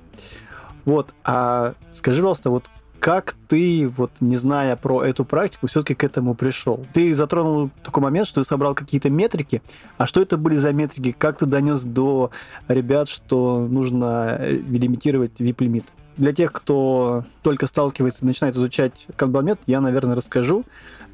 Вот, 0.85 1.13
а 1.25 1.75
скажи, 1.93 2.21
пожалуйста, 2.21 2.51
вот 2.51 2.65
как 3.03 3.35
ты, 3.49 3.89
вот 3.89 4.13
не 4.21 4.37
зная 4.37 4.77
про 4.77 5.03
эту 5.03 5.25
практику, 5.25 5.67
все-таки 5.67 5.97
к 5.97 6.05
этому 6.05 6.37
пришел? 6.37 6.87
Ты 6.93 7.17
затронул 7.17 7.71
такой 7.83 8.01
момент, 8.01 8.29
что 8.29 8.41
ты 8.41 8.47
собрал 8.47 8.77
какие-то 8.77 9.11
метрики. 9.11 9.61
А 9.99 10.07
что 10.07 10.23
это 10.23 10.37
были 10.37 10.55
за 10.55 10.73
метрики? 10.73 11.11
Как 11.11 11.39
ты 11.39 11.47
донес 11.47 11.83
до 11.83 12.31
ребят, 12.69 13.09
что 13.09 13.67
нужно 13.69 14.37
э, 14.39 14.53
лимитировать 14.53 15.33
VIP-лимит? 15.41 15.87
Для 16.17 16.33
тех, 16.33 16.53
кто 16.53 17.25
только 17.43 17.67
сталкивается, 17.67 18.25
начинает 18.25 18.55
изучать 18.55 19.09
канбан 19.17 19.59
я, 19.67 19.81
наверное, 19.81 20.15
расскажу. 20.15 20.65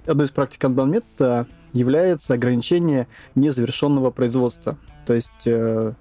Одной 0.05 0.27
из 0.27 0.31
практик 0.31 0.61
канбан 0.61 0.95
является 1.73 2.35
ограничение 2.35 3.09
незавершенного 3.35 4.11
производства. 4.11 4.77
То 5.07 5.15
есть 5.15 5.47
э, 5.47 5.95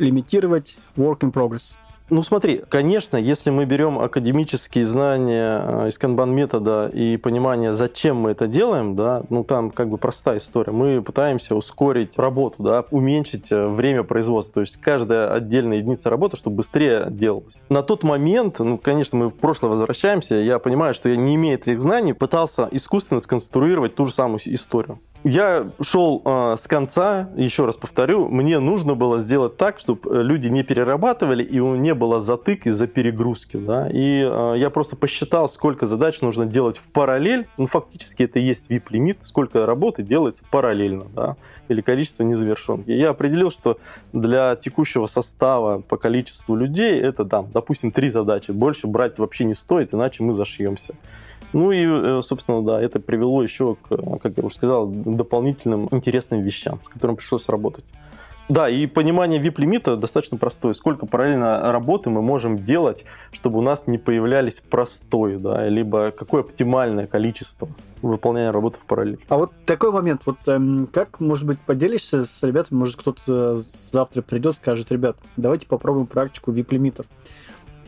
лимитировать 0.00 0.78
work 0.96 1.20
in 1.20 1.32
progress. 1.32 1.76
Ну 2.10 2.22
смотри, 2.22 2.62
конечно, 2.70 3.18
если 3.18 3.50
мы 3.50 3.66
берем 3.66 3.98
академические 3.98 4.86
знания 4.86 5.62
э, 5.62 5.88
из 5.88 5.98
канбан 5.98 6.34
метода 6.34 6.88
и 6.88 7.18
понимание, 7.18 7.74
зачем 7.74 8.16
мы 8.16 8.30
это 8.30 8.46
делаем, 8.46 8.96
да, 8.96 9.24
ну 9.28 9.44
там 9.44 9.70
как 9.70 9.90
бы 9.90 9.98
простая 9.98 10.38
история. 10.38 10.72
Мы 10.72 11.02
пытаемся 11.02 11.54
ускорить 11.54 12.16
работу, 12.16 12.62
да, 12.62 12.84
уменьшить 12.90 13.52
э, 13.52 13.66
время 13.66 14.04
производства. 14.04 14.54
То 14.54 14.60
есть 14.62 14.78
каждая 14.78 15.34
отдельная 15.34 15.78
единица 15.78 16.08
работы, 16.08 16.38
чтобы 16.38 16.56
быстрее 16.56 17.08
делалась. 17.10 17.54
На 17.68 17.82
тот 17.82 18.04
момент, 18.04 18.58
ну, 18.58 18.78
конечно, 18.78 19.18
мы 19.18 19.28
в 19.28 19.34
прошлое 19.34 19.70
возвращаемся, 19.70 20.36
я 20.36 20.58
понимаю, 20.58 20.94
что 20.94 21.10
я 21.10 21.16
не 21.16 21.34
имея 21.34 21.56
этих 21.56 21.78
знаний, 21.82 22.14
пытался 22.14 22.68
искусственно 22.70 23.20
сконструировать 23.20 23.94
ту 23.94 24.06
же 24.06 24.14
самую 24.14 24.40
историю. 24.44 24.98
Я 25.24 25.72
шел 25.82 26.22
э, 26.24 26.54
с 26.56 26.68
конца, 26.68 27.28
еще 27.36 27.66
раз 27.66 27.76
повторю, 27.76 28.28
мне 28.28 28.60
нужно 28.60 28.94
было 28.94 29.18
сделать 29.18 29.56
так, 29.56 29.80
чтобы 29.80 30.08
э, 30.10 30.22
люди 30.22 30.46
не 30.46 30.62
перерабатывали 30.62 31.42
и 31.42 31.58
не 31.58 31.92
было 31.94 32.20
затык 32.20 32.66
из-за 32.66 32.86
перегрузки. 32.86 33.56
Да? 33.56 33.88
И 33.90 34.22
э, 34.22 34.54
я 34.56 34.70
просто 34.70 34.94
посчитал, 34.94 35.48
сколько 35.48 35.86
задач 35.86 36.20
нужно 36.20 36.46
делать 36.46 36.78
в 36.78 36.84
параллель. 36.84 37.48
Ну, 37.56 37.66
фактически 37.66 38.22
это 38.22 38.38
и 38.38 38.42
есть 38.42 38.70
VIP-лимит, 38.70 39.18
сколько 39.22 39.66
работы 39.66 40.04
делается 40.04 40.44
параллельно, 40.50 41.06
да? 41.14 41.36
или 41.68 41.80
количество 41.80 42.22
незавершенных. 42.22 42.88
И 42.88 42.94
я 42.94 43.10
определил, 43.10 43.50
что 43.50 43.78
для 44.12 44.54
текущего 44.54 45.06
состава 45.06 45.80
по 45.80 45.96
количеству 45.96 46.54
людей 46.54 47.00
это, 47.00 47.24
да, 47.24 47.42
допустим, 47.42 47.90
три 47.90 48.08
задачи. 48.08 48.52
Больше 48.52 48.86
брать 48.86 49.18
вообще 49.18 49.44
не 49.44 49.54
стоит, 49.54 49.92
иначе 49.92 50.22
мы 50.22 50.34
зашьемся. 50.34 50.94
Ну 51.52 51.72
и, 51.72 51.86
э, 51.86 52.20
собственно, 52.22 52.62
да, 52.62 52.80
это 52.80 53.00
привело 53.00 53.42
еще 53.42 53.76
к, 53.76 54.18
как 54.18 54.32
я 54.36 54.44
уже 54.44 54.54
сказал, 54.54 54.86
дополнительным 54.86 55.88
интересным 55.90 56.42
вещам, 56.42 56.80
с 56.84 56.88
которыми 56.88 57.16
пришлось 57.16 57.48
работать. 57.48 57.84
Да, 58.48 58.70
и 58.70 58.86
понимание 58.86 59.40
VIP-лимита 59.42 59.96
достаточно 59.96 60.38
простое. 60.38 60.72
Сколько 60.72 61.04
параллельно 61.04 61.70
работы 61.70 62.08
мы 62.08 62.22
можем 62.22 62.56
делать, 62.56 63.04
чтобы 63.30 63.58
у 63.58 63.62
нас 63.62 63.86
не 63.86 63.98
появлялись 63.98 64.60
простой, 64.60 65.36
да, 65.36 65.68
либо 65.68 66.12
какое 66.12 66.40
оптимальное 66.40 67.06
количество 67.06 67.68
выполнения 68.00 68.50
работы 68.50 68.78
в 68.78 68.86
параллель. 68.86 69.18
А 69.28 69.36
вот 69.36 69.52
такой 69.66 69.92
момент, 69.92 70.22
вот 70.24 70.38
эм, 70.46 70.86
как, 70.86 71.20
может 71.20 71.46
быть, 71.46 71.58
поделишься 71.58 72.24
с 72.24 72.42
ребятами, 72.42 72.78
может, 72.78 72.96
кто-то 72.96 73.56
завтра 73.56 74.22
придет, 74.22 74.54
скажет, 74.54 74.90
ребят, 74.90 75.18
давайте 75.36 75.66
попробуем 75.66 76.06
практику 76.06 76.50
VIP-лимитов. 76.50 77.04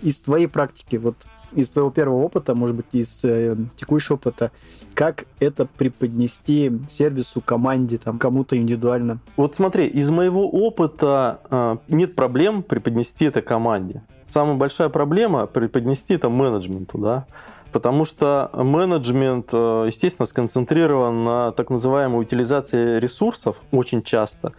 Из 0.03 0.21
твоей 0.21 0.47
практики, 0.47 0.97
вот 0.97 1.17
из 1.53 1.69
твоего 1.71 1.91
первого 1.91 2.23
опыта, 2.23 2.55
может 2.55 2.77
быть, 2.77 2.87
из 2.93 3.21
э, 3.25 3.57
текущего 3.77 4.15
опыта, 4.15 4.51
как 4.95 5.25
это 5.41 5.67
преподнести 5.67 6.73
сервису, 6.89 7.41
команде, 7.41 7.99
там, 7.99 8.19
кому-то 8.19 8.57
индивидуально? 8.57 9.19
Вот 9.37 9.57
смотри, 9.57 9.87
из 9.87 10.11
моего 10.11 10.49
опыта 10.49 11.41
э, 11.51 11.77
нет 11.89 12.15
проблем 12.15 12.63
преподнести 12.63 13.25
это 13.25 13.43
команде. 13.43 14.03
Самая 14.29 14.57
большая 14.57 14.89
проблема 14.89 15.47
преподнести 15.47 16.15
это 16.15 16.29
менеджменту, 16.29 16.99
да, 16.99 17.27
потому 17.73 18.05
что 18.05 18.51
менеджмент, 18.53 19.49
э, 19.53 19.85
естественно, 19.89 20.27
сконцентрирован 20.27 21.25
на 21.25 21.53
так 21.53 21.71
называемой 21.71 22.21
утилизации 22.21 23.01
ресурсов 23.01 23.57
очень 23.73 24.03
часто, 24.03 24.53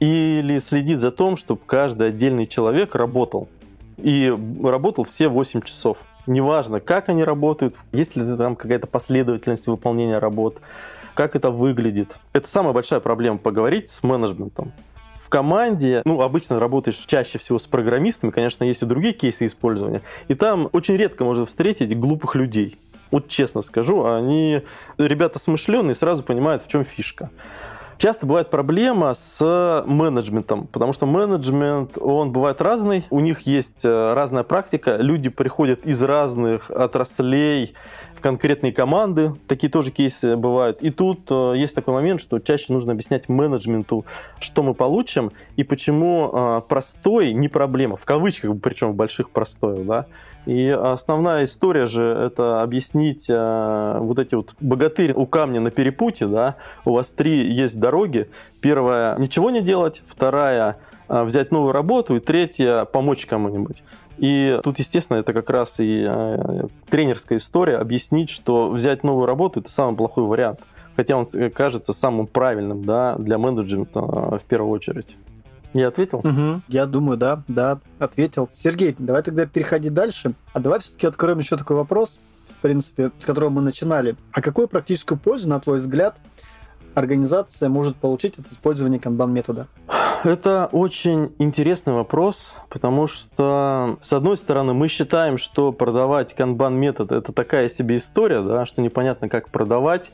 или 0.00 0.58
следит 0.60 1.00
за 1.00 1.10
том, 1.10 1.36
чтобы 1.36 1.60
каждый 1.66 2.08
отдельный 2.08 2.46
человек 2.46 2.94
работал. 2.94 3.48
И 3.98 4.34
работал 4.62 5.04
все 5.04 5.28
8 5.28 5.62
часов 5.62 5.98
неважно, 6.28 6.78
как 6.80 7.08
они 7.08 7.24
работают, 7.24 7.76
есть 7.92 8.14
ли 8.14 8.36
там 8.36 8.54
какая-то 8.54 8.86
последовательность 8.86 9.66
выполнения 9.66 10.18
работ, 10.18 10.58
как 11.14 11.34
это 11.34 11.50
выглядит. 11.50 12.16
Это 12.32 12.48
самая 12.48 12.72
большая 12.72 13.00
проблема 13.00 13.38
поговорить 13.38 13.90
с 13.90 14.02
менеджментом. 14.02 14.72
В 15.20 15.28
команде, 15.28 16.02
ну, 16.04 16.22
обычно 16.22 16.58
работаешь 16.60 16.96
чаще 17.06 17.38
всего 17.38 17.58
с 17.58 17.66
программистами, 17.66 18.30
конечно, 18.30 18.64
есть 18.64 18.82
и 18.82 18.86
другие 18.86 19.12
кейсы 19.12 19.46
использования, 19.46 20.00
и 20.28 20.34
там 20.34 20.70
очень 20.72 20.96
редко 20.96 21.24
можно 21.24 21.44
встретить 21.44 21.98
глупых 21.98 22.34
людей. 22.34 22.78
Вот 23.10 23.28
честно 23.28 23.62
скажу, 23.62 24.06
они 24.06 24.62
ребята 24.96 25.38
смышленые, 25.38 25.94
сразу 25.94 26.22
понимают, 26.22 26.62
в 26.62 26.68
чем 26.68 26.84
фишка. 26.84 27.30
Часто 27.98 28.26
бывает 28.26 28.48
проблема 28.48 29.12
с 29.12 29.82
менеджментом, 29.84 30.68
потому 30.68 30.92
что 30.92 31.04
менеджмент, 31.04 31.98
он 31.98 32.30
бывает 32.30 32.62
разный, 32.62 33.04
у 33.10 33.18
них 33.18 33.40
есть 33.40 33.84
э, 33.84 34.12
разная 34.12 34.44
практика, 34.44 34.98
люди 34.98 35.28
приходят 35.30 35.84
из 35.84 36.00
разных 36.00 36.70
отраслей, 36.70 37.74
конкретные 38.20 38.72
команды, 38.72 39.32
такие 39.48 39.68
тоже 39.68 39.90
кейсы 39.90 40.36
бывают. 40.36 40.80
И 40.80 40.90
тут 40.90 41.22
э, 41.28 41.54
есть 41.56 41.74
такой 41.74 41.92
момент, 41.92 42.20
что 42.20 42.38
чаще 42.38 42.72
нужно 42.72 42.92
объяснять 42.92 43.28
менеджменту, 43.28 44.04
что 44.38 44.62
мы 44.62 44.74
получим 44.74 45.32
и 45.56 45.64
почему 45.64 46.30
э, 46.32 46.62
простой 46.68 47.32
не 47.32 47.48
проблема, 47.48 47.96
в 47.96 48.04
кавычках, 48.04 48.52
причем 48.62 48.92
в 48.92 48.94
больших 48.94 49.30
простой, 49.30 49.82
да, 49.82 50.06
и 50.48 50.70
основная 50.70 51.44
история 51.44 51.86
же 51.86 52.02
это 52.02 52.62
объяснить 52.62 53.26
э, 53.28 53.98
вот 54.00 54.18
эти 54.18 54.34
вот 54.34 54.54
богатыри 54.60 55.12
у 55.12 55.26
камня 55.26 55.60
на 55.60 55.70
перепуте, 55.70 56.26
да, 56.26 56.56
у 56.86 56.92
вас 56.92 57.10
три 57.10 57.52
есть 57.52 57.78
дороги. 57.78 58.30
Первая 58.62 59.18
ничего 59.18 59.50
не 59.50 59.60
делать, 59.60 60.02
вторая 60.06 60.78
э, 61.10 61.22
взять 61.24 61.50
новую 61.50 61.72
работу, 61.72 62.16
и 62.16 62.20
третья 62.20 62.86
помочь 62.86 63.26
кому-нибудь. 63.26 63.82
И 64.16 64.58
тут, 64.64 64.78
естественно, 64.78 65.18
это 65.18 65.34
как 65.34 65.50
раз 65.50 65.74
и 65.80 66.06
э, 66.08 66.62
тренерская 66.88 67.36
история, 67.36 67.76
объяснить, 67.76 68.30
что 68.30 68.70
взять 68.70 69.04
новую 69.04 69.26
работу 69.26 69.60
это 69.60 69.70
самый 69.70 69.98
плохой 69.98 70.24
вариант. 70.24 70.60
Хотя 70.96 71.18
он 71.18 71.26
кажется 71.50 71.92
самым 71.92 72.26
правильным 72.26 72.82
да, 72.82 73.16
для 73.16 73.36
менеджмента 73.36 74.00
э, 74.00 74.38
в 74.38 74.44
первую 74.48 74.70
очередь. 74.70 75.14
Я 75.74 75.88
ответил? 75.88 76.18
Угу, 76.18 76.62
я 76.68 76.86
думаю, 76.86 77.18
да, 77.18 77.42
да, 77.48 77.78
ответил. 77.98 78.48
Сергей, 78.50 78.94
давай 78.98 79.22
тогда 79.22 79.46
переходить 79.46 79.94
дальше. 79.94 80.32
А 80.52 80.60
давай 80.60 80.80
все-таки 80.80 81.06
откроем 81.06 81.38
еще 81.38 81.56
такой 81.56 81.76
вопрос, 81.76 82.18
в 82.48 82.62
принципе, 82.62 83.10
с 83.18 83.24
которого 83.24 83.50
мы 83.50 83.60
начинали. 83.60 84.16
А 84.32 84.40
какую 84.40 84.68
практическую 84.68 85.18
пользу, 85.18 85.48
на 85.48 85.60
твой 85.60 85.78
взгляд, 85.78 86.20
организация 86.94 87.68
может 87.68 87.96
получить 87.96 88.38
от 88.38 88.46
использования 88.48 88.98
канбан-метода? 88.98 89.66
Это 90.24 90.68
очень 90.72 91.32
интересный 91.38 91.92
вопрос, 91.92 92.52
потому 92.70 93.06
что, 93.06 93.98
с 94.02 94.12
одной 94.12 94.36
стороны, 94.36 94.74
мы 94.74 94.88
считаем, 94.88 95.38
что 95.38 95.70
продавать 95.70 96.34
канбан-метод– 96.34 97.12
это 97.12 97.32
такая 97.32 97.68
себе 97.68 97.98
история, 97.98 98.42
да, 98.42 98.66
что 98.66 98.82
непонятно, 98.82 99.28
как 99.28 99.50
продавать 99.50 100.10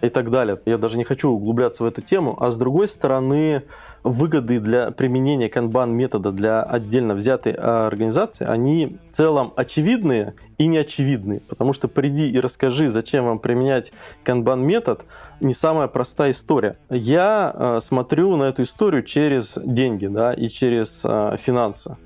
и 0.00 0.10
так 0.10 0.30
далее. 0.30 0.60
Я 0.64 0.78
даже 0.78 0.96
не 0.96 1.02
хочу 1.02 1.30
углубляться 1.30 1.82
в 1.82 1.86
эту 1.86 2.02
тему. 2.02 2.36
А 2.40 2.52
с 2.52 2.56
другой 2.56 2.86
стороны, 2.86 3.64
выгоды 4.02 4.60
для 4.60 4.90
применения 4.90 5.48
канбан 5.48 5.92
метода 5.92 6.32
для 6.32 6.62
отдельно 6.62 7.14
взятой 7.14 7.52
организации, 7.52 8.46
они 8.46 8.98
в 9.10 9.14
целом 9.14 9.52
очевидные 9.56 10.34
и 10.58 10.66
неочевидные. 10.66 11.40
Потому 11.48 11.72
что 11.72 11.88
приди 11.88 12.30
и 12.30 12.40
расскажи, 12.40 12.88
зачем 12.88 13.24
вам 13.24 13.38
применять 13.38 13.92
канбан 14.24 14.64
метод, 14.64 15.02
не 15.40 15.54
самая 15.54 15.88
простая 15.88 16.32
история. 16.32 16.76
Я 16.90 17.52
э, 17.54 17.78
смотрю 17.82 18.36
на 18.36 18.44
эту 18.44 18.62
историю 18.62 19.02
через 19.02 19.52
деньги 19.56 20.06
да, 20.06 20.34
и 20.34 20.48
через 20.48 21.02
э, 21.04 21.36
финансы. 21.40 21.96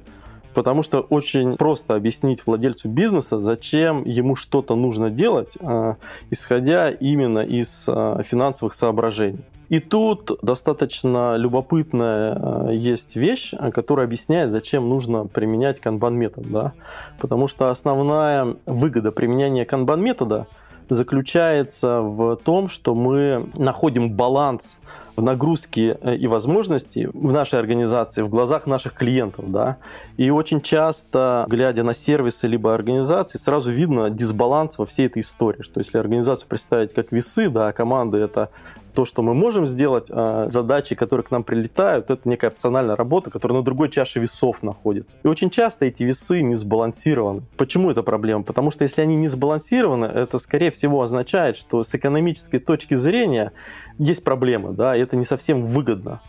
Потому 0.55 0.83
что 0.83 1.01
очень 1.01 1.57
просто 1.57 1.95
объяснить 1.95 2.47
владельцу 2.47 2.89
бизнеса, 2.89 3.41
зачем 3.41 4.05
ему 4.05 4.37
что-то 4.37 4.77
нужно 4.77 5.11
делать, 5.11 5.53
э, 5.59 5.95
исходя 6.31 6.91
именно 6.91 7.41
из 7.41 7.85
э, 7.87 8.23
финансовых 8.29 8.75
соображений. 8.75 9.45
И 9.73 9.81
тут 9.81 10.39
достаточно 10.43 11.37
любопытная 11.39 12.37
э, 12.69 12.75
есть 12.75 13.17
вещь, 13.17 13.55
которая 13.73 14.05
объясняет, 14.05 14.53
зачем 14.53 14.87
нужно 14.87 15.25
применять 15.25 15.81
канбан-метод. 15.81 16.45
Да? 16.53 16.73
Потому 17.19 17.49
что 17.49 17.71
основная 17.71 18.57
выгода 18.67 19.13
применения 19.13 19.65
канбан-метода 19.65 20.47
заключается 20.91 22.03
в 22.03 22.37
том, 22.37 22.69
что 22.69 22.95
мы 22.95 23.49
находим 23.55 24.11
баланс 24.13 24.77
в 25.17 25.23
нагрузке 25.23 25.99
э, 26.01 26.17
и 26.17 26.27
возможности 26.27 27.09
в 27.13 27.33
нашей 27.33 27.59
организации, 27.59 28.23
в 28.23 28.29
глазах 28.29 28.67
наших 28.67 28.95
клиентов. 28.95 29.51
Да? 29.51 29.77
И 30.17 30.31
очень 30.31 30.61
часто, 30.61 31.45
глядя 31.49 31.83
на 31.83 31.95
сервисы 31.95 32.47
либо 32.47 32.75
организации, 32.75 33.39
сразу 33.39 33.71
видно 33.71 34.11
дисбаланс 34.11 34.79
во 34.79 34.87
всей 34.87 35.07
этой 35.07 35.21
истории. 35.21 35.63
Что 35.63 35.81
если 35.81 35.99
организацию 35.99 36.49
представить 36.49 36.95
как 36.95 37.13
весы, 37.13 37.49
да, 37.49 37.69
а 37.69 37.73
команды 37.73 38.19
это 38.19 38.51
то, 38.95 39.05
что 39.05 39.23
мы 39.23 39.35
можем 39.35 39.67
сделать, 39.67 40.09
а, 40.11 40.49
задачи, 40.51 40.95
которые 40.95 41.25
к 41.25 41.31
нам 41.31 41.45
прилетают, 41.45 42.11
это 42.11 42.29
некая 42.29 42.49
опциональная 42.49 42.97
работа, 42.97 43.31
которая 43.31 43.59
на 43.59 43.65
другой 43.65 43.89
чаше 43.89 44.21
весов 44.21 44.63
находится. 44.63 45.17
И 45.23 45.29
очень 45.29 45.51
часто 45.51 45.87
эти 45.87 46.03
весы 46.03 46.43
не 46.43 46.55
сбалансированы. 46.55 47.43
Почему 47.57 47.91
это 47.91 48.03
проблема? 48.03 48.43
Потому 48.43 48.71
что 48.71 48.85
если 48.85 49.01
они 49.01 49.17
не 49.17 49.29
сбалансированы, 49.29 50.07
это, 50.07 50.39
скорее 50.39 50.71
всего, 50.71 51.01
означает, 51.03 51.57
что 51.57 51.83
с 51.83 51.95
экономической 51.95 52.59
точки 52.59 52.95
зрения 52.95 53.53
есть 53.99 54.25
проблема, 54.25 54.73
да, 54.73 54.97
и 54.97 55.01
это 55.01 55.17
не 55.17 55.25
совсем 55.25 55.67
выгодно. 55.67 56.21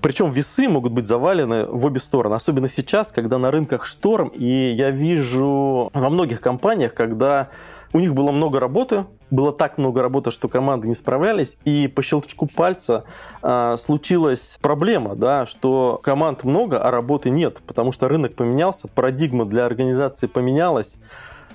Причем 0.00 0.30
весы 0.30 0.68
могут 0.68 0.92
быть 0.92 1.08
завалены 1.08 1.66
в 1.66 1.84
обе 1.84 1.98
стороны, 1.98 2.34
особенно 2.34 2.68
сейчас, 2.68 3.10
когда 3.10 3.38
на 3.38 3.50
рынках 3.50 3.84
шторм, 3.84 4.28
и 4.28 4.72
я 4.76 4.90
вижу 4.90 5.90
во 5.92 6.10
многих 6.10 6.40
компаниях, 6.40 6.94
когда 6.94 7.48
у 7.92 8.00
них 8.00 8.14
было 8.14 8.30
много 8.30 8.60
работы, 8.60 9.06
было 9.30 9.52
так 9.52 9.78
много 9.78 10.02
работы, 10.02 10.30
что 10.30 10.48
команды 10.48 10.86
не 10.88 10.94
справлялись, 10.94 11.56
и 11.64 11.88
по 11.88 12.02
щелчку 12.02 12.46
пальца 12.46 13.04
э, 13.42 13.76
случилась 13.84 14.58
проблема, 14.60 15.16
да, 15.16 15.46
что 15.46 15.98
команд 16.02 16.44
много, 16.44 16.78
а 16.80 16.90
работы 16.90 17.30
нет, 17.30 17.58
потому 17.66 17.92
что 17.92 18.08
рынок 18.08 18.34
поменялся, 18.34 18.88
парадигма 18.88 19.46
для 19.46 19.64
организации 19.64 20.26
поменялась, 20.26 20.98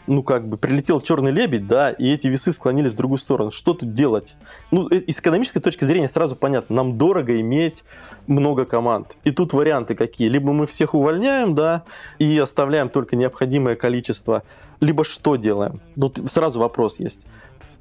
ну, 0.08 0.24
как 0.24 0.48
бы 0.48 0.58
прилетел 0.58 1.02
черный 1.02 1.32
лебедь, 1.32 1.68
да, 1.68 1.92
и 1.92 2.12
эти 2.12 2.28
весы 2.28 2.52
склонились 2.52 2.94
в 2.94 2.96
другую 2.96 3.18
сторону. 3.18 3.52
Что 3.52 3.74
тут 3.74 3.94
делать? 3.94 4.36
Ну, 4.72 4.88
э, 4.90 4.98
из 4.98 5.20
экономической 5.20 5.60
точки 5.60 5.86
зрения 5.86 6.08
сразу 6.08 6.36
понятно, 6.36 6.76
нам 6.76 6.98
дорого 6.98 7.40
иметь 7.40 7.84
много 8.28 8.66
команд. 8.66 9.16
И 9.24 9.32
тут 9.32 9.54
варианты 9.54 9.96
какие? 9.96 10.28
Либо 10.28 10.52
мы 10.54 10.66
всех 10.68 10.94
увольняем, 10.94 11.56
да, 11.56 11.84
и 12.20 12.38
оставляем 12.38 12.90
только 12.90 13.16
необходимое 13.16 13.76
количество, 13.76 14.44
либо 14.80 15.04
что 15.04 15.36
делаем? 15.36 15.82
Тут 16.00 16.20
сразу 16.30 16.60
вопрос 16.60 17.00
есть. 17.00 17.22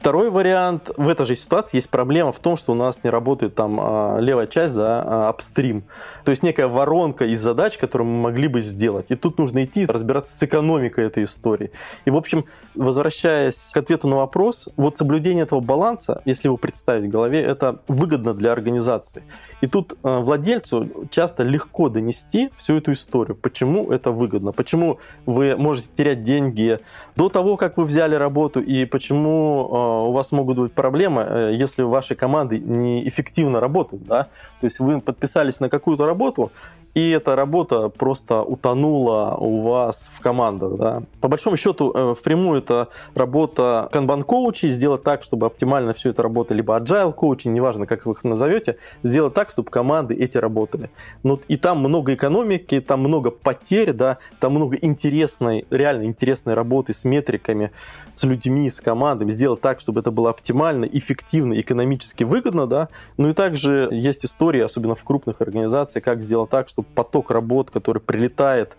Второй 0.03 0.31
вариант, 0.31 0.90
в 0.97 1.09
этой 1.09 1.27
же 1.27 1.37
ситуации 1.37 1.77
есть 1.77 1.88
проблема 1.88 2.33
в 2.33 2.40
том, 2.40 2.57
что 2.57 2.73
у 2.73 2.75
нас 2.75 3.05
не 3.05 3.11
работает 3.11 3.55
там 3.55 3.79
а, 3.81 4.18
левая 4.18 4.49
часть, 4.49 4.75
да, 4.75 5.29
апстрим. 5.29 5.85
То 6.25 6.31
есть 6.31 6.42
некая 6.42 6.66
воронка 6.66 7.25
из 7.25 7.40
задач, 7.40 7.79
которые 7.79 8.09
мы 8.09 8.21
могли 8.21 8.49
бы 8.49 8.62
сделать. 8.62 9.07
И 9.11 9.14
тут 9.14 9.38
нужно 9.38 9.64
идти 9.64 9.87
разбираться 9.87 10.37
с 10.37 10.42
экономикой 10.42 11.07
этой 11.07 11.23
истории. 11.23 11.71
И, 12.05 12.11
в 12.11 12.16
общем, 12.16 12.47
возвращаясь 12.75 13.71
к 13.73 13.77
ответу 13.77 14.09
на 14.09 14.16
вопрос, 14.16 14.68
вот 14.77 14.99
соблюдение 14.99 15.45
этого 15.45 15.61
баланса, 15.61 16.21
если 16.25 16.49
его 16.49 16.57
представить 16.57 17.05
в 17.05 17.09
голове, 17.09 17.40
это 17.40 17.79
выгодно 17.87 18.35
для 18.35 18.51
организации. 18.51 19.23
И 19.61 19.68
тут 19.68 19.97
а, 20.03 20.18
владельцу 20.18 20.88
часто 21.11 21.45
легко 21.45 21.88
донести 21.88 22.51
всю 22.57 22.79
эту 22.79 22.90
историю. 22.90 23.37
Почему 23.37 23.92
это 23.92 24.11
выгодно? 24.11 24.51
Почему 24.51 24.99
вы 25.27 25.55
можете 25.57 25.88
терять 25.97 26.25
деньги 26.25 26.81
до 27.14 27.29
того, 27.29 27.57
как 27.57 27.77
вы 27.77 27.85
взяли 27.85 28.16
работу, 28.16 28.61
и 28.61 28.85
почему 28.85 29.68
а, 29.71 29.71
у 29.76 30.12
вас 30.12 30.32
могут 30.32 30.58
быть 30.58 30.72
проблемы, 30.72 31.22
э, 31.22 31.54
если 31.54 31.82
ваши 31.82 32.14
команды 32.14 32.58
неэффективно 32.58 33.61
работают. 33.61 34.04
Да? 34.04 34.24
То 34.61 34.66
есть 34.66 34.80
вы 34.80 35.00
подписались 35.00 35.61
на 35.61 35.68
какую-то 35.68 36.06
работу, 36.06 36.52
и 36.94 37.11
эта 37.11 37.37
работа 37.37 37.88
просто 37.88 38.42
утонула 38.42 39.35
у 39.38 39.62
вас 39.62 40.11
в 40.12 40.20
командах. 40.20 40.76
Да? 40.76 41.02
По 41.20 41.28
большому 41.28 41.57
счету, 41.57 41.92
э, 41.94 42.14
впрямую 42.18 42.59
это 42.59 42.88
работа 43.14 43.88
канбан-коучей, 43.92 44.68
сделать 44.68 45.02
так, 45.02 45.22
чтобы 45.22 45.46
оптимально 45.46 45.94
все 45.94 46.11
это 46.11 46.22
работало, 46.22 46.57
либо 46.57 46.76
agile 46.76 47.12
коучи, 47.12 47.48
неважно, 47.48 47.87
как 47.87 48.05
вы 48.05 48.12
их 48.12 48.24
назовете, 48.24 48.76
сделать 49.02 49.33
так, 49.33 49.50
чтобы 49.50 49.70
команды 49.70 50.14
эти 50.14 50.37
работали. 50.37 50.90
Ну, 51.22 51.40
и 51.48 51.57
там 51.57 51.78
много 51.78 52.12
экономики, 52.14 52.81
там 52.81 53.00
много 53.00 53.31
потерь, 53.31 53.92
да, 53.92 54.18
там 54.38 54.52
много 54.52 54.76
интересной, 54.76 55.66
реально 55.70 56.05
интересной 56.05 56.55
работы 56.55 56.92
с 56.92 57.05
метриками, 57.05 57.70
с 58.14 58.24
людьми, 58.24 58.68
с 58.68 58.81
командами, 58.81 59.31
сделать 59.31 59.61
так, 59.61 59.81
чтобы 59.81 60.00
это 60.00 60.11
было 60.11 60.31
оптимально, 60.31 60.85
эффективно, 60.85 61.59
экономически 61.59 62.24
выгодно, 62.24 62.66
да. 62.66 62.88
Ну 63.16 63.31
и 63.31 63.33
также 63.33 63.88
есть 63.90 64.24
истории, 64.24 64.61
особенно 64.61 64.94
в 64.94 65.05
крупных 65.05 65.40
организациях, 65.40 66.05
как 66.05 66.20
сделать 66.20 66.50
так, 66.50 66.68
чтобы 66.68 66.82
поток 66.83 67.31
работ, 67.31 67.71
который 67.71 68.01
прилетает 68.01 68.77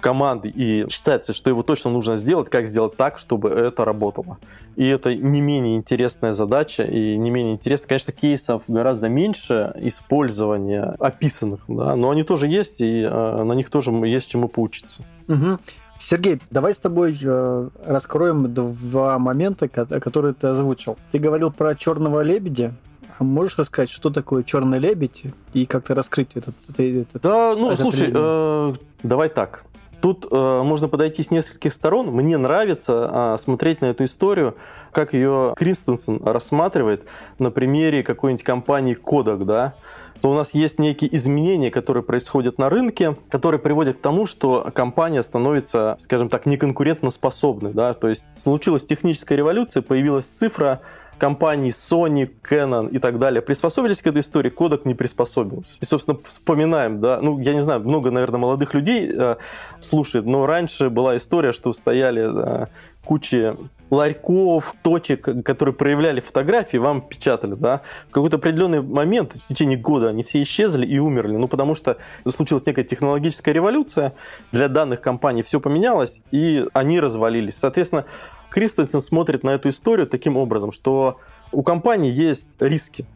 команды 0.00 0.48
и 0.48 0.86
считается, 0.90 1.32
что 1.32 1.50
его 1.50 1.62
точно 1.62 1.90
нужно 1.90 2.16
сделать, 2.16 2.50
как 2.50 2.66
сделать 2.66 2.96
так, 2.96 3.18
чтобы 3.18 3.50
это 3.50 3.84
работало. 3.84 4.38
И 4.76 4.86
это 4.86 5.14
не 5.14 5.40
менее 5.40 5.76
интересная 5.76 6.32
задача, 6.32 6.82
и 6.82 7.16
не 7.16 7.30
менее 7.30 7.54
интересно. 7.54 7.88
Конечно, 7.88 8.12
кейсов 8.12 8.62
гораздо 8.68 9.08
меньше 9.08 9.72
использования 9.76 10.94
описанных, 10.98 11.60
да, 11.66 11.96
но 11.96 12.10
они 12.10 12.24
тоже 12.24 12.46
есть, 12.46 12.80
и 12.80 13.02
э, 13.02 13.42
на 13.42 13.52
них 13.54 13.70
тоже 13.70 13.90
есть 13.90 14.28
чему 14.28 14.48
поучиться. 14.48 15.02
Угу. 15.28 15.58
Сергей, 15.98 16.40
давай 16.50 16.74
с 16.74 16.78
тобой 16.78 17.16
э, 17.22 17.68
раскроем 17.84 18.52
два 18.52 19.18
момента, 19.18 19.66
которые 19.68 20.34
ты 20.34 20.48
озвучил. 20.48 20.98
Ты 21.10 21.18
говорил 21.18 21.50
про 21.50 21.74
черного 21.74 22.20
лебедя. 22.20 22.74
А 23.18 23.24
можешь 23.24 23.58
рассказать, 23.58 23.90
что 23.90 24.10
такое 24.10 24.42
черный 24.42 24.78
лебедь 24.78 25.24
и 25.54 25.66
как-то 25.66 25.94
раскрыть 25.94 26.32
этот? 26.34 26.54
этот 26.76 27.22
да, 27.22 27.54
ну, 27.56 27.70
этот 27.70 27.80
слушай, 27.80 28.10
э, 28.12 28.74
давай 29.02 29.28
так. 29.28 29.64
Тут 30.02 30.26
э, 30.30 30.62
можно 30.62 30.88
подойти 30.88 31.22
с 31.22 31.30
нескольких 31.30 31.72
сторон. 31.72 32.08
Мне 32.08 32.36
нравится 32.36 33.36
э, 33.36 33.42
смотреть 33.42 33.80
на 33.80 33.86
эту 33.86 34.04
историю, 34.04 34.56
как 34.92 35.14
ее 35.14 35.54
Кристенсен 35.56 36.22
рассматривает 36.22 37.04
на 37.38 37.50
примере 37.50 38.02
какой-нибудь 38.02 38.44
компании 38.44 38.96
Kodak, 38.96 39.44
да, 39.44 39.74
то 40.20 40.30
у 40.30 40.34
нас 40.34 40.54
есть 40.54 40.78
некие 40.78 41.14
изменения, 41.14 41.70
которые 41.70 42.02
происходят 42.02 42.58
на 42.58 42.68
рынке, 42.68 43.16
которые 43.28 43.60
приводят 43.60 43.98
к 43.98 44.00
тому, 44.00 44.26
что 44.26 44.70
компания 44.74 45.22
становится, 45.22 45.96
скажем 46.00 46.28
так, 46.28 46.46
неконкурентоспособной. 46.46 47.72
Да? 47.72 47.92
То 47.94 48.08
есть 48.08 48.24
случилась 48.36 48.84
техническая 48.84 49.36
революция, 49.36 49.82
появилась 49.82 50.26
цифра, 50.26 50.80
компаний 51.18 51.70
Sony, 51.70 52.30
Canon 52.42 52.90
и 52.90 52.98
так 52.98 53.18
далее 53.18 53.42
приспособились 53.42 54.02
к 54.02 54.06
этой 54.06 54.20
истории, 54.20 54.52
Kodak 54.52 54.82
не 54.84 54.94
приспособился. 54.94 55.72
И, 55.80 55.84
собственно, 55.84 56.18
вспоминаем, 56.24 57.00
да, 57.00 57.20
ну, 57.20 57.38
я 57.38 57.54
не 57.54 57.62
знаю, 57.62 57.80
много, 57.80 58.10
наверное, 58.10 58.38
молодых 58.38 58.74
людей 58.74 59.10
э, 59.12 59.36
слушает, 59.80 60.26
но 60.26 60.46
раньше 60.46 60.90
была 60.90 61.16
история, 61.16 61.52
что 61.52 61.72
стояли 61.72 62.62
э, 62.62 62.66
кучи 63.04 63.54
ларьков, 63.90 64.74
точек, 64.82 65.44
которые 65.44 65.74
проявляли 65.74 66.20
фотографии, 66.20 66.76
вам 66.76 67.02
печатали, 67.02 67.54
да, 67.54 67.82
в 68.08 68.12
какой-то 68.12 68.36
определенный 68.36 68.82
момент, 68.82 69.34
в 69.34 69.46
течение 69.46 69.78
года, 69.78 70.08
они 70.08 70.24
все 70.24 70.42
исчезли 70.42 70.84
и 70.84 70.98
умерли, 70.98 71.36
ну, 71.36 71.46
потому 71.48 71.74
что 71.74 71.98
случилась 72.28 72.66
некая 72.66 72.84
технологическая 72.84 73.52
революция, 73.52 74.12
для 74.50 74.68
данных 74.68 75.00
компаний 75.00 75.42
все 75.42 75.60
поменялось, 75.60 76.20
и 76.32 76.66
они 76.72 76.98
развалились. 76.98 77.56
Соответственно, 77.56 78.06
Кристенсен 78.50 79.02
смотрит 79.02 79.42
на 79.42 79.50
эту 79.50 79.68
историю 79.68 80.06
таким 80.06 80.36
образом, 80.36 80.72
что 80.72 81.18
у 81.52 81.62
компании 81.62 82.12
есть 82.12 82.48
риски, 82.60 83.06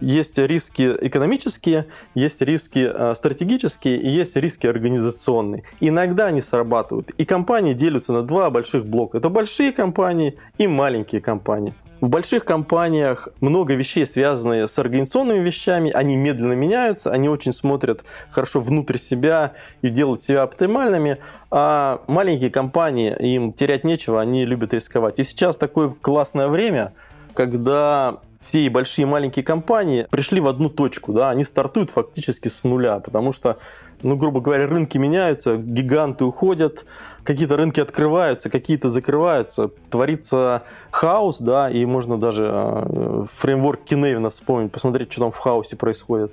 есть 0.00 0.38
риски 0.38 0.96
экономические, 1.00 1.86
есть 2.14 2.40
риски 2.40 2.88
э, 2.92 3.14
стратегические 3.14 4.00
и 4.00 4.08
есть 4.08 4.36
риски 4.36 4.66
организационные. 4.66 5.64
Иногда 5.80 6.26
они 6.26 6.40
срабатывают. 6.40 7.10
И 7.10 7.24
компании 7.24 7.74
делятся 7.74 8.12
на 8.12 8.22
два 8.22 8.50
больших 8.50 8.86
блока. 8.86 9.18
Это 9.18 9.28
большие 9.28 9.72
компании 9.72 10.38
и 10.58 10.66
маленькие 10.66 11.20
компании. 11.20 11.74
В 12.00 12.08
больших 12.08 12.44
компаниях 12.44 13.28
много 13.40 13.74
вещей, 13.74 14.06
связанные 14.06 14.68
с 14.68 14.78
организационными 14.78 15.40
вещами, 15.40 15.90
они 15.90 16.16
медленно 16.16 16.52
меняются, 16.52 17.10
они 17.10 17.28
очень 17.28 17.52
смотрят 17.52 18.04
хорошо 18.30 18.60
внутрь 18.60 18.98
себя 18.98 19.54
и 19.82 19.88
делают 19.88 20.22
себя 20.22 20.42
оптимальными, 20.42 21.18
а 21.50 22.02
маленькие 22.06 22.50
компании, 22.50 23.16
им 23.18 23.52
терять 23.52 23.82
нечего, 23.82 24.20
они 24.20 24.44
любят 24.44 24.72
рисковать. 24.72 25.18
И 25.18 25.24
сейчас 25.24 25.56
такое 25.56 25.88
классное 25.88 26.46
время, 26.46 26.92
когда 27.34 28.18
все 28.44 28.60
и 28.60 28.68
большие 28.68 29.02
и 29.02 29.06
маленькие 29.06 29.44
компании 29.44 30.06
пришли 30.08 30.40
в 30.40 30.46
одну 30.46 30.70
точку, 30.70 31.12
да, 31.12 31.30
они 31.30 31.42
стартуют 31.42 31.90
фактически 31.90 32.46
с 32.46 32.62
нуля, 32.62 33.00
потому 33.00 33.32
что, 33.32 33.58
ну, 34.02 34.16
грубо 34.16 34.40
говоря, 34.40 34.66
рынки 34.66 34.98
меняются, 34.98 35.56
гиганты 35.56 36.24
уходят, 36.24 36.84
какие-то 37.24 37.56
рынки 37.56 37.80
открываются, 37.80 38.50
какие-то 38.50 38.90
закрываются, 38.90 39.70
творится 39.90 40.62
хаос, 40.90 41.38
да, 41.38 41.70
и 41.70 41.84
можно 41.84 42.18
даже 42.18 42.50
э, 42.50 43.24
фреймворк 43.36 43.84
Киневина 43.84 44.30
вспомнить, 44.30 44.72
посмотреть, 44.72 45.12
что 45.12 45.22
там 45.22 45.32
в 45.32 45.38
хаосе 45.38 45.76
происходит. 45.76 46.32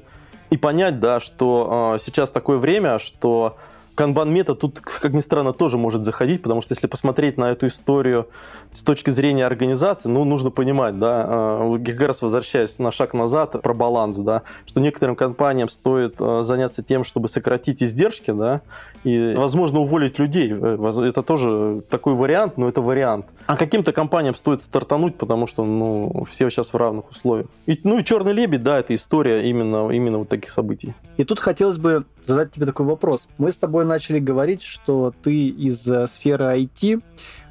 И 0.52 0.58
понять, 0.58 1.00
да, 1.00 1.20
что 1.20 1.96
э, 1.96 2.00
сейчас 2.06 2.32
такое 2.32 2.58
время, 2.58 3.00
что 3.00 3.58
канбан 3.96 4.32
метод 4.32 4.60
тут, 4.60 4.82
как 4.82 5.14
ни 5.14 5.22
странно, 5.22 5.54
тоже 5.54 5.78
может 5.78 6.04
заходить, 6.04 6.44
потому 6.44 6.62
что 6.62 6.74
если 6.74 6.88
посмотреть 6.88 7.38
на 7.38 7.52
эту 7.52 7.68
историю 7.68 8.28
с 8.74 8.84
точки 8.84 9.10
зрения 9.10 9.46
организации, 9.46 10.10
ну, 10.10 10.24
нужно 10.26 10.52
понимать, 10.52 11.00
да, 11.00 11.26
э, 11.30 11.80
как 11.86 12.00
раз 12.02 12.22
возвращаясь 12.22 12.78
на 12.78 12.92
шаг 12.92 13.14
назад 13.14 13.62
про 13.62 13.74
баланс, 13.74 14.18
да, 14.18 14.44
что 14.66 14.82
некоторым 14.82 15.16
компаниям 15.16 15.70
стоит 15.70 16.16
э, 16.20 16.42
заняться 16.44 16.84
тем, 16.84 17.04
чтобы 17.04 17.30
сократить 17.30 17.82
издержки, 17.82 18.32
да, 18.32 18.62
и, 19.04 19.34
возможно, 19.36 19.80
уволить 19.80 20.20
людей. 20.20 20.52
Э, 20.54 21.06
это 21.08 21.24
тоже 21.24 21.82
такой 21.90 22.14
вариант, 22.14 22.58
но 22.58 22.68
это 22.68 22.82
вариант. 22.82 23.26
А 23.48 23.56
каким-то 23.56 23.94
компаниям 23.94 24.36
стоит 24.36 24.62
стартануть, 24.62 25.18
потому 25.18 25.48
что, 25.48 25.64
ну, 25.64 26.26
все 26.30 26.50
сейчас 26.50 26.74
в 26.74 26.76
равных 26.76 27.10
условиях. 27.10 27.48
И, 27.66 27.80
ну, 27.84 28.00
и 28.00 28.04
«Черный 28.04 28.34
лебедь», 28.34 28.64
да, 28.64 28.80
это 28.80 28.94
история 28.94 29.50
именно, 29.50 29.90
именно 29.90 30.20
вот 30.20 30.30
таких 30.30 30.50
событий. 30.50 30.94
И 31.18 31.24
тут 31.24 31.40
хотелось 31.40 31.78
бы 31.78 32.06
задать 32.26 32.52
тебе 32.52 32.66
такой 32.66 32.86
вопрос. 32.86 33.28
Мы 33.38 33.52
с 33.52 33.58
тобой 33.58 33.86
начали 33.86 34.20
говорить, 34.20 34.62
что 34.62 35.14
ты 35.24 35.48
из 35.48 35.82
сферы 36.10 36.46
IT, 36.46 37.02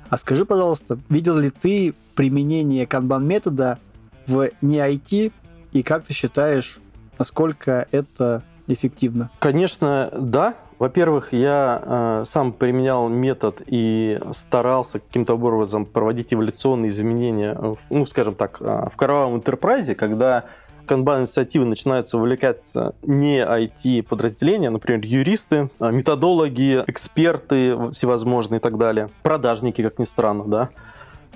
а 0.08 0.16
скажи, 0.16 0.44
пожалуйста, 0.44 0.98
видел 1.08 1.38
ли 1.38 1.50
ты 1.50 1.94
применение 2.14 2.86
канбан-метода 2.86 3.78
в 4.26 4.50
не 4.60 4.78
IT, 4.78 5.32
и 5.72 5.82
как 5.82 6.04
ты 6.04 6.14
считаешь, 6.14 6.78
насколько 7.18 7.86
это 7.90 8.42
эффективно? 8.66 9.30
Конечно, 9.38 10.10
да. 10.16 10.54
Во-первых, 10.78 11.32
я 11.32 11.82
э, 11.82 12.24
сам 12.28 12.52
применял 12.52 13.08
метод 13.08 13.62
и 13.64 14.18
старался 14.34 14.98
каким-то 14.98 15.34
образом 15.34 15.86
проводить 15.86 16.34
эволюционные 16.34 16.90
изменения, 16.90 17.56
ну, 17.90 18.06
скажем 18.06 18.34
так, 18.34 18.58
э, 18.60 18.88
в 18.92 18.96
кровавом 18.96 19.36
интерпрайзе, 19.36 19.94
когда 19.94 20.44
канбан-инициативы 20.86 21.64
начинаются 21.64 22.16
увлекаться 22.16 22.94
не 23.02 23.38
IT-подразделения, 23.38 24.70
например, 24.70 25.00
юристы, 25.04 25.70
а, 25.78 25.90
методологи, 25.90 26.84
эксперты 26.86 27.90
всевозможные 27.92 28.58
и 28.58 28.62
так 28.62 28.78
далее, 28.78 29.08
продажники, 29.22 29.82
как 29.82 29.98
ни 29.98 30.04
странно, 30.04 30.44
да. 30.44 30.68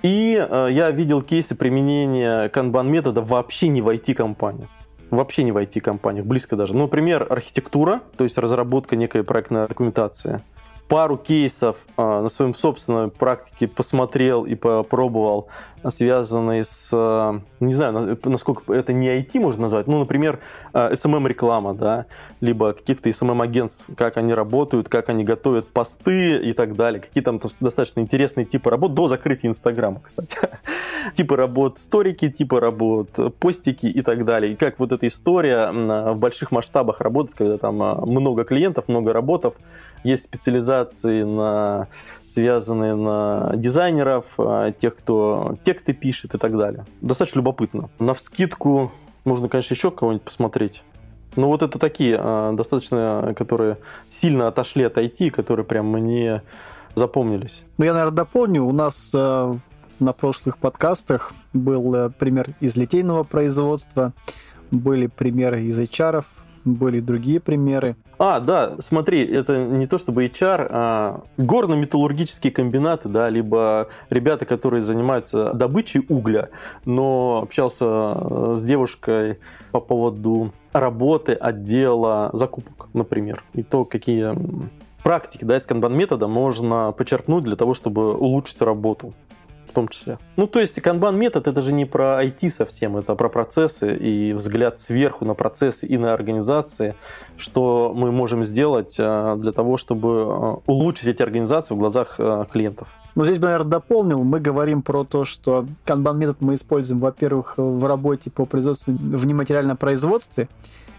И 0.02 0.36
э, 0.38 0.68
я 0.70 0.90
видел 0.92 1.22
кейсы 1.22 1.56
применения 1.56 2.48
канбан-метода 2.50 3.20
вообще 3.20 3.68
не 3.68 3.82
в 3.82 3.88
IT-компаниях 3.88 4.68
вообще 5.10 5.42
не 5.42 5.52
в 5.52 5.56
IT-компаниях, 5.56 6.26
близко 6.26 6.54
даже. 6.54 6.74
Ну, 6.74 6.82
например, 6.82 7.26
архитектура, 7.30 8.02
то 8.18 8.24
есть 8.24 8.36
разработка 8.36 8.94
некой 8.94 9.24
проектной 9.24 9.66
документации– 9.66 10.40
пару 10.88 11.18
кейсов 11.18 11.76
э, 11.96 12.02
на 12.02 12.28
своем 12.28 12.54
собственной 12.54 13.08
практике 13.08 13.68
посмотрел 13.68 14.44
и 14.46 14.54
попробовал, 14.54 15.48
связанные 15.86 16.64
с, 16.64 16.88
э, 16.92 17.40
не 17.60 17.74
знаю, 17.74 18.18
насколько 18.24 18.72
это 18.72 18.94
не 18.94 19.08
IT 19.08 19.38
можно 19.38 19.62
назвать, 19.62 19.86
ну, 19.86 19.98
например, 19.98 20.40
э, 20.72 20.92
SMM-реклама, 20.92 21.74
да, 21.74 22.06
либо 22.40 22.72
каких-то 22.72 23.10
SMM-агентств, 23.10 23.84
как 23.96 24.16
они 24.16 24.32
работают, 24.32 24.88
как 24.88 25.10
они 25.10 25.24
готовят 25.24 25.68
посты 25.68 26.38
и 26.38 26.54
так 26.54 26.74
далее, 26.74 27.00
какие 27.02 27.22
там 27.22 27.38
достаточно 27.60 28.00
интересные 28.00 28.46
типы 28.46 28.70
работ 28.70 28.94
до 28.94 29.08
закрытия 29.08 29.50
Инстаграма, 29.50 30.00
кстати. 30.02 30.36
типы 31.16 31.36
работ 31.36 31.78
сторики, 31.78 32.30
типы 32.30 32.60
работ 32.60 33.10
постики 33.38 33.86
и 33.86 34.00
так 34.00 34.24
далее. 34.24 34.54
И 34.54 34.56
как 34.56 34.78
вот 34.78 34.92
эта 34.92 35.06
история 35.06 35.70
в 35.70 36.18
больших 36.18 36.50
масштабах 36.50 37.02
работать, 37.02 37.34
когда 37.34 37.58
там 37.58 37.76
много 37.76 38.44
клиентов, 38.44 38.88
много 38.88 39.12
работов, 39.12 39.54
есть 40.08 40.24
специализации, 40.24 41.22
на, 41.22 41.88
связанные 42.26 42.94
на 42.94 43.52
дизайнеров, 43.54 44.26
а, 44.38 44.72
тех, 44.72 44.96
кто 44.96 45.56
тексты 45.64 45.92
пишет 45.92 46.34
и 46.34 46.38
так 46.38 46.56
далее. 46.56 46.84
Достаточно 47.00 47.38
любопытно. 47.38 47.90
На 47.98 48.14
вскидку 48.14 48.92
можно, 49.24 49.48
конечно, 49.48 49.74
еще 49.74 49.90
кого-нибудь 49.90 50.24
посмотреть. 50.24 50.82
Ну 51.36 51.48
вот 51.48 51.62
это 51.62 51.78
такие, 51.78 52.16
а, 52.18 52.52
достаточно, 52.52 53.34
которые 53.36 53.78
сильно 54.08 54.48
отошли 54.48 54.84
от 54.84 54.96
IT, 54.96 55.30
которые 55.30 55.64
прям 55.64 55.86
мне 55.86 56.42
запомнились. 56.94 57.64
Ну, 57.76 57.84
я, 57.84 57.92
наверное, 57.92 58.16
дополню. 58.16 58.64
У 58.64 58.72
нас 58.72 59.10
э, 59.14 59.54
на 60.00 60.12
прошлых 60.12 60.58
подкастах 60.58 61.32
был 61.52 61.94
э, 61.94 62.10
пример 62.10 62.48
из 62.60 62.76
литейного 62.76 63.22
производства, 63.22 64.12
были 64.70 65.06
примеры 65.06 65.62
из 65.62 65.78
HR, 65.78 66.24
были 66.64 67.00
другие 67.00 67.40
примеры. 67.40 67.96
А, 68.18 68.40
да, 68.40 68.76
смотри, 68.80 69.24
это 69.24 69.64
не 69.66 69.86
то 69.86 69.98
чтобы 69.98 70.26
HR, 70.26 70.66
а 70.70 71.22
горно-металлургические 71.36 72.52
комбинаты, 72.52 73.08
да, 73.08 73.28
либо 73.28 73.88
ребята, 74.10 74.44
которые 74.44 74.82
занимаются 74.82 75.52
добычей 75.52 76.04
угля, 76.08 76.48
но 76.84 77.40
общался 77.42 77.84
э, 77.84 78.54
с 78.56 78.64
девушкой 78.64 79.38
по 79.70 79.80
поводу 79.80 80.52
работы 80.72 81.32
отдела 81.32 82.30
закупок, 82.32 82.88
например, 82.92 83.42
и 83.54 83.62
то, 83.62 83.84
какие 83.84 84.34
практики 85.02 85.44
да, 85.44 85.56
из 85.56 85.66
канбан-метода 85.66 86.26
можно 86.26 86.92
почерпнуть 86.92 87.44
для 87.44 87.56
того, 87.56 87.74
чтобы 87.74 88.14
улучшить 88.14 88.60
работу 88.60 89.14
в 89.68 89.72
том 89.72 89.88
числе. 89.88 90.18
Ну, 90.36 90.46
то 90.46 90.60
есть 90.60 90.80
канбан-метод 90.80 91.46
это 91.46 91.62
же 91.62 91.72
не 91.72 91.84
про 91.84 92.24
IT 92.24 92.48
совсем, 92.50 92.96
это 92.96 93.14
про 93.14 93.28
процессы 93.28 93.94
и 93.94 94.32
взгляд 94.32 94.80
сверху 94.80 95.24
на 95.24 95.34
процессы 95.34 95.86
и 95.86 95.98
на 95.98 96.12
организации, 96.12 96.94
что 97.36 97.92
мы 97.94 98.10
можем 98.10 98.44
сделать 98.44 98.96
э, 98.98 99.36
для 99.38 99.52
того, 99.52 99.76
чтобы 99.76 100.08
э, 100.08 100.56
улучшить 100.66 101.06
эти 101.06 101.22
организации 101.22 101.74
в 101.74 101.78
глазах 101.78 102.16
э, 102.18 102.44
клиентов. 102.50 102.88
Ну, 103.14 103.24
здесь 103.24 103.38
бы, 103.38 103.46
наверное, 103.46 103.70
дополнил. 103.70 104.22
Мы 104.24 104.40
говорим 104.40 104.82
про 104.82 105.04
то, 105.04 105.24
что 105.24 105.66
канбан-метод 105.84 106.40
мы 106.40 106.54
используем, 106.54 107.00
во-первых, 107.00 107.54
в 107.56 107.84
работе 107.86 108.30
по 108.30 108.44
производству 108.44 108.92
в 108.92 109.26
нематериальном 109.26 109.76
производстве. 109.76 110.48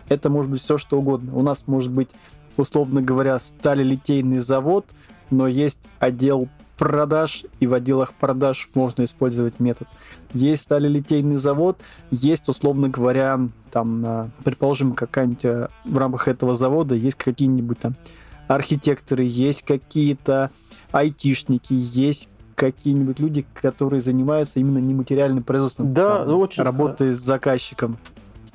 Это 0.10 0.30
может 0.30 0.52
быть 0.52 0.62
все, 0.62 0.78
что 0.78 0.98
угодно. 0.98 1.36
У 1.36 1.42
нас 1.42 1.64
может 1.68 1.92
быть, 1.92 2.10
условно 2.58 3.02
говоря, 3.02 3.40
сталелитейный 3.40 4.40
завод, 4.40 4.86
но 5.30 5.48
есть 5.48 5.80
отдел 6.00 6.50
продаж, 6.80 7.44
и 7.60 7.68
в 7.68 7.74
отделах 7.74 8.14
продаж 8.14 8.70
можно 8.74 9.04
использовать 9.04 9.60
метод. 9.60 9.88
Есть 10.34 10.64
сталелитейный 10.64 11.36
завод, 11.36 11.78
есть, 12.10 12.48
условно 12.48 12.88
говоря, 12.90 13.40
там, 13.70 14.04
э, 14.06 14.30
предположим, 14.46 14.94
какая-нибудь 14.94 15.46
э, 15.46 15.68
в 15.84 15.98
рамках 15.98 16.30
этого 16.30 16.56
завода 16.56 16.96
есть 16.96 17.18
какие-нибудь 17.18 17.80
там 17.80 17.96
архитекторы, 18.48 19.26
есть 19.26 19.64
какие-то 19.64 20.52
айтишники, 20.92 21.74
есть 21.74 22.30
какие-нибудь 22.56 23.20
люди, 23.20 23.46
которые 23.54 24.02
занимаются 24.02 24.60
именно 24.60 24.80
нематериальным 24.80 25.44
производством, 25.44 25.94
да, 25.94 26.26
там, 26.26 26.36
очень, 26.36 26.64
работой 26.64 27.14
с 27.14 27.20
заказчиком. 27.20 27.98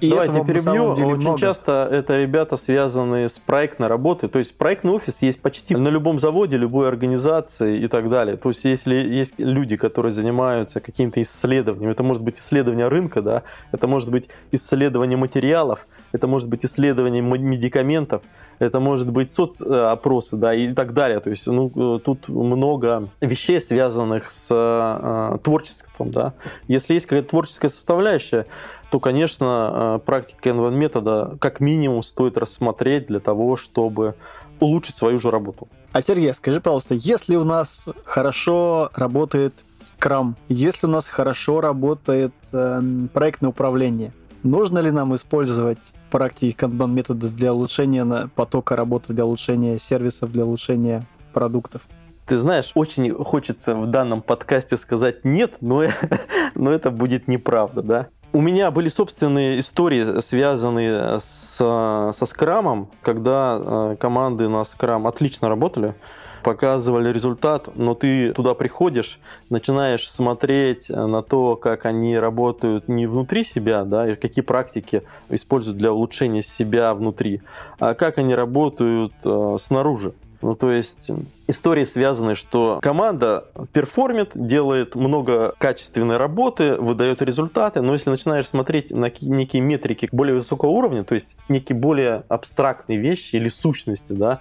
И 0.00 0.10
Давайте 0.10 0.44
перебью. 0.44 0.94
Деле, 0.94 1.06
Очень 1.06 1.20
много. 1.22 1.38
часто 1.38 1.88
это 1.90 2.16
ребята, 2.16 2.56
связанные 2.56 3.28
с 3.28 3.38
проектной 3.38 3.88
работой. 3.88 4.28
То 4.28 4.38
есть 4.38 4.56
проектный 4.56 4.92
офис 4.92 5.22
есть 5.22 5.40
почти 5.40 5.76
на 5.76 5.88
любом 5.88 6.18
заводе, 6.18 6.56
любой 6.56 6.88
организации 6.88 7.78
и 7.78 7.88
так 7.88 8.10
далее. 8.10 8.36
То 8.36 8.48
есть 8.48 8.64
если 8.64 8.94
есть 8.94 9.34
люди, 9.38 9.76
которые 9.76 10.12
занимаются 10.12 10.80
каким-то 10.80 11.22
исследованием, 11.22 11.90
это 11.90 12.02
может 12.02 12.22
быть 12.22 12.38
исследование 12.38 12.88
рынка, 12.88 13.22
да, 13.22 13.42
это 13.72 13.86
может 13.86 14.10
быть 14.10 14.28
исследование 14.52 15.16
материалов, 15.16 15.86
это 16.12 16.26
может 16.26 16.48
быть 16.48 16.64
исследование 16.64 17.22
медикаментов, 17.22 18.22
это 18.58 18.80
может 18.80 19.10
быть 19.10 19.32
соцопросы, 19.32 20.36
да, 20.36 20.54
и 20.54 20.72
так 20.72 20.94
далее. 20.94 21.20
То 21.20 21.30
есть, 21.30 21.46
ну, 21.46 21.98
тут 21.98 22.28
много 22.28 23.08
вещей, 23.20 23.60
связанных 23.60 24.30
с 24.30 24.48
э, 24.50 25.38
творчеством, 25.42 26.10
да. 26.10 26.34
Если 26.68 26.94
есть 26.94 27.06
какая-то 27.06 27.30
творческая 27.30 27.68
составляющая, 27.68 28.46
то, 28.94 29.00
конечно, 29.00 29.96
э, 29.96 30.06
практика 30.06 30.50
Kanban 30.50 30.76
метода 30.76 31.36
как 31.40 31.58
минимум 31.58 32.04
стоит 32.04 32.38
рассмотреть 32.38 33.08
для 33.08 33.18
того, 33.18 33.56
чтобы 33.56 34.14
улучшить 34.60 34.96
свою 34.96 35.18
же 35.18 35.32
работу. 35.32 35.66
А 35.90 36.00
Сергей, 36.00 36.32
скажи, 36.32 36.60
пожалуйста, 36.60 36.94
если 36.94 37.34
у 37.34 37.42
нас 37.42 37.88
хорошо 38.04 38.92
работает 38.94 39.52
Scrum, 39.80 40.34
если 40.48 40.86
у 40.86 40.90
нас 40.90 41.08
хорошо 41.08 41.60
работает 41.60 42.32
э, 42.52 42.82
проектное 43.12 43.50
управление, 43.50 44.12
нужно 44.44 44.78
ли 44.78 44.92
нам 44.92 45.12
использовать 45.16 45.80
практики 46.12 46.54
Kanban 46.56 46.92
метода 46.92 47.30
для 47.30 47.52
улучшения 47.52 48.30
потока 48.36 48.76
работы, 48.76 49.12
для 49.12 49.26
улучшения 49.26 49.80
сервисов, 49.80 50.30
для 50.30 50.44
улучшения 50.44 51.04
продуктов? 51.32 51.82
Ты 52.26 52.38
знаешь, 52.38 52.70
очень 52.76 53.12
хочется 53.12 53.74
в 53.74 53.88
данном 53.88 54.22
подкасте 54.22 54.78
сказать 54.78 55.24
нет, 55.24 55.56
но, 55.62 55.82
но 56.54 56.70
это 56.70 56.92
будет 56.92 57.26
неправда, 57.26 57.82
да. 57.82 58.08
У 58.34 58.40
меня 58.40 58.72
были 58.72 58.88
собственные 58.88 59.60
истории, 59.60 60.20
связанные 60.20 61.20
с, 61.20 61.54
со 61.56 62.26
скрамом, 62.26 62.88
когда 63.00 63.60
э, 63.62 63.96
команды 64.00 64.48
на 64.48 64.64
скрам 64.64 65.06
отлично 65.06 65.48
работали, 65.48 65.94
показывали 66.42 67.12
результат, 67.12 67.68
но 67.76 67.94
ты 67.94 68.32
туда 68.32 68.54
приходишь, 68.54 69.20
начинаешь 69.50 70.10
смотреть 70.10 70.88
на 70.88 71.22
то, 71.22 71.54
как 71.54 71.86
они 71.86 72.18
работают 72.18 72.88
не 72.88 73.06
внутри 73.06 73.44
себя, 73.44 73.84
да, 73.84 74.10
и 74.10 74.16
какие 74.16 74.42
практики 74.44 75.04
используют 75.28 75.78
для 75.78 75.92
улучшения 75.92 76.42
себя 76.42 76.92
внутри, 76.92 77.40
а 77.78 77.94
как 77.94 78.18
они 78.18 78.34
работают 78.34 79.12
э, 79.24 79.56
снаружи. 79.60 80.12
Ну, 80.44 80.54
то 80.56 80.70
есть 80.70 81.10
истории 81.46 81.86
связаны, 81.86 82.34
что 82.34 82.78
команда 82.82 83.46
перформит, 83.72 84.32
делает 84.34 84.94
много 84.94 85.54
качественной 85.56 86.18
работы, 86.18 86.74
выдает 86.74 87.22
результаты, 87.22 87.80
но 87.80 87.94
если 87.94 88.10
начинаешь 88.10 88.46
смотреть 88.46 88.90
на 88.90 89.10
некие 89.22 89.62
метрики 89.62 90.06
более 90.12 90.34
высокого 90.34 90.68
уровня, 90.68 91.02
то 91.02 91.14
есть 91.14 91.34
некие 91.48 91.78
более 91.78 92.24
абстрактные 92.28 92.98
вещи 92.98 93.36
или 93.36 93.48
сущности, 93.48 94.12
да, 94.12 94.40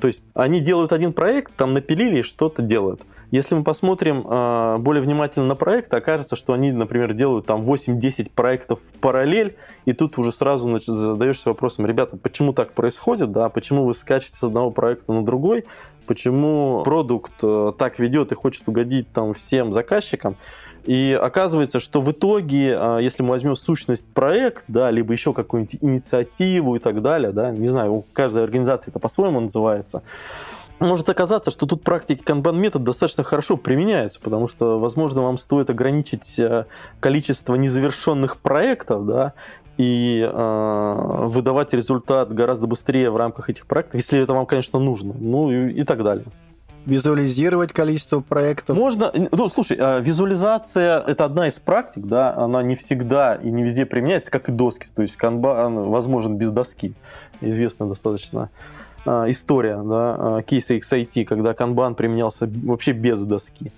то 0.00 0.06
есть 0.06 0.22
они 0.32 0.60
делают 0.60 0.90
один 0.90 1.12
проект, 1.12 1.54
там 1.54 1.74
напилили 1.74 2.20
и 2.20 2.22
что-то 2.22 2.62
делают. 2.62 3.02
Если 3.32 3.54
мы 3.54 3.64
посмотрим 3.64 4.26
э, 4.28 4.76
более 4.78 5.02
внимательно 5.02 5.46
на 5.46 5.54
проект, 5.54 5.92
окажется, 5.94 6.36
что 6.36 6.52
они, 6.52 6.70
например, 6.70 7.14
делают 7.14 7.46
там 7.46 7.62
8-10 7.62 8.30
проектов 8.30 8.80
в 8.80 8.98
параллель, 8.98 9.56
и 9.86 9.94
тут 9.94 10.18
уже 10.18 10.32
сразу 10.32 10.68
значит, 10.68 10.88
задаешься 10.88 11.48
вопросом, 11.48 11.86
ребята, 11.86 12.18
почему 12.18 12.52
так 12.52 12.74
происходит, 12.74 13.32
да, 13.32 13.48
почему 13.48 13.86
вы 13.86 13.94
скачете 13.94 14.36
с 14.36 14.42
одного 14.42 14.70
проекта 14.70 15.14
на 15.14 15.24
другой, 15.24 15.64
почему 16.06 16.82
продукт 16.84 17.32
э, 17.42 17.72
так 17.78 17.98
ведет 17.98 18.32
и 18.32 18.34
хочет 18.34 18.68
угодить 18.68 19.10
там 19.14 19.32
всем 19.32 19.72
заказчикам, 19.72 20.36
и 20.84 21.18
оказывается, 21.18 21.80
что 21.80 22.02
в 22.02 22.12
итоге, 22.12 22.76
э, 22.78 22.98
если 23.00 23.22
мы 23.22 23.30
возьмем 23.30 23.56
сущность 23.56 24.12
проект, 24.12 24.64
да, 24.68 24.90
либо 24.90 25.10
еще 25.14 25.32
какую-нибудь 25.32 25.78
инициативу 25.80 26.76
и 26.76 26.78
так 26.80 27.00
далее, 27.00 27.32
да, 27.32 27.50
не 27.50 27.68
знаю, 27.68 27.94
у 27.94 28.04
каждой 28.12 28.44
организации 28.44 28.90
это 28.90 28.98
по-своему 28.98 29.40
называется, 29.40 30.02
может 30.82 31.08
оказаться, 31.08 31.50
что 31.50 31.66
тут 31.66 31.82
практики 31.82 32.22
канбан 32.22 32.60
метод 32.60 32.84
достаточно 32.84 33.24
хорошо 33.24 33.56
применяется, 33.56 34.20
потому 34.20 34.48
что, 34.48 34.78
возможно, 34.78 35.22
вам 35.22 35.38
стоит 35.38 35.70
ограничить 35.70 36.38
э, 36.38 36.66
количество 37.00 37.54
незавершенных 37.54 38.38
проектов, 38.38 39.06
да, 39.06 39.34
и 39.78 40.28
э, 40.30 41.26
выдавать 41.26 41.72
результат 41.72 42.32
гораздо 42.32 42.66
быстрее 42.66 43.10
в 43.10 43.16
рамках 43.16 43.50
этих 43.50 43.66
проектов, 43.66 43.94
если 43.94 44.20
это 44.20 44.34
вам, 44.34 44.46
конечно, 44.46 44.78
нужно, 44.78 45.14
ну 45.18 45.50
и, 45.50 45.72
и 45.72 45.84
так 45.84 46.02
далее. 46.02 46.26
Визуализировать 46.84 47.72
количество 47.72 48.20
проектов. 48.20 48.76
Можно, 48.76 49.12
ну, 49.30 49.48
слушай, 49.48 49.76
а, 49.78 50.00
визуализация 50.00 50.98
это 50.98 51.24
одна 51.24 51.46
из 51.46 51.60
практик, 51.60 52.04
да, 52.04 52.34
она 52.34 52.60
не 52.64 52.74
всегда 52.74 53.36
и 53.36 53.50
не 53.50 53.62
везде 53.62 53.86
применяется, 53.86 54.32
как 54.32 54.48
и 54.48 54.52
доски, 54.52 54.88
то 54.92 55.02
есть 55.02 55.16
канбан 55.16 55.90
возможен 55.90 56.36
без 56.36 56.50
доски, 56.50 56.94
известно 57.40 57.86
достаточно 57.86 58.50
история, 59.06 59.82
да, 59.82 60.16
а, 60.18 60.42
кейса 60.42 60.74
XIT, 60.74 61.24
когда 61.24 61.54
канбан 61.54 61.94
применялся 61.94 62.48
вообще 62.64 62.92
без 62.92 63.24
доски. 63.24 63.72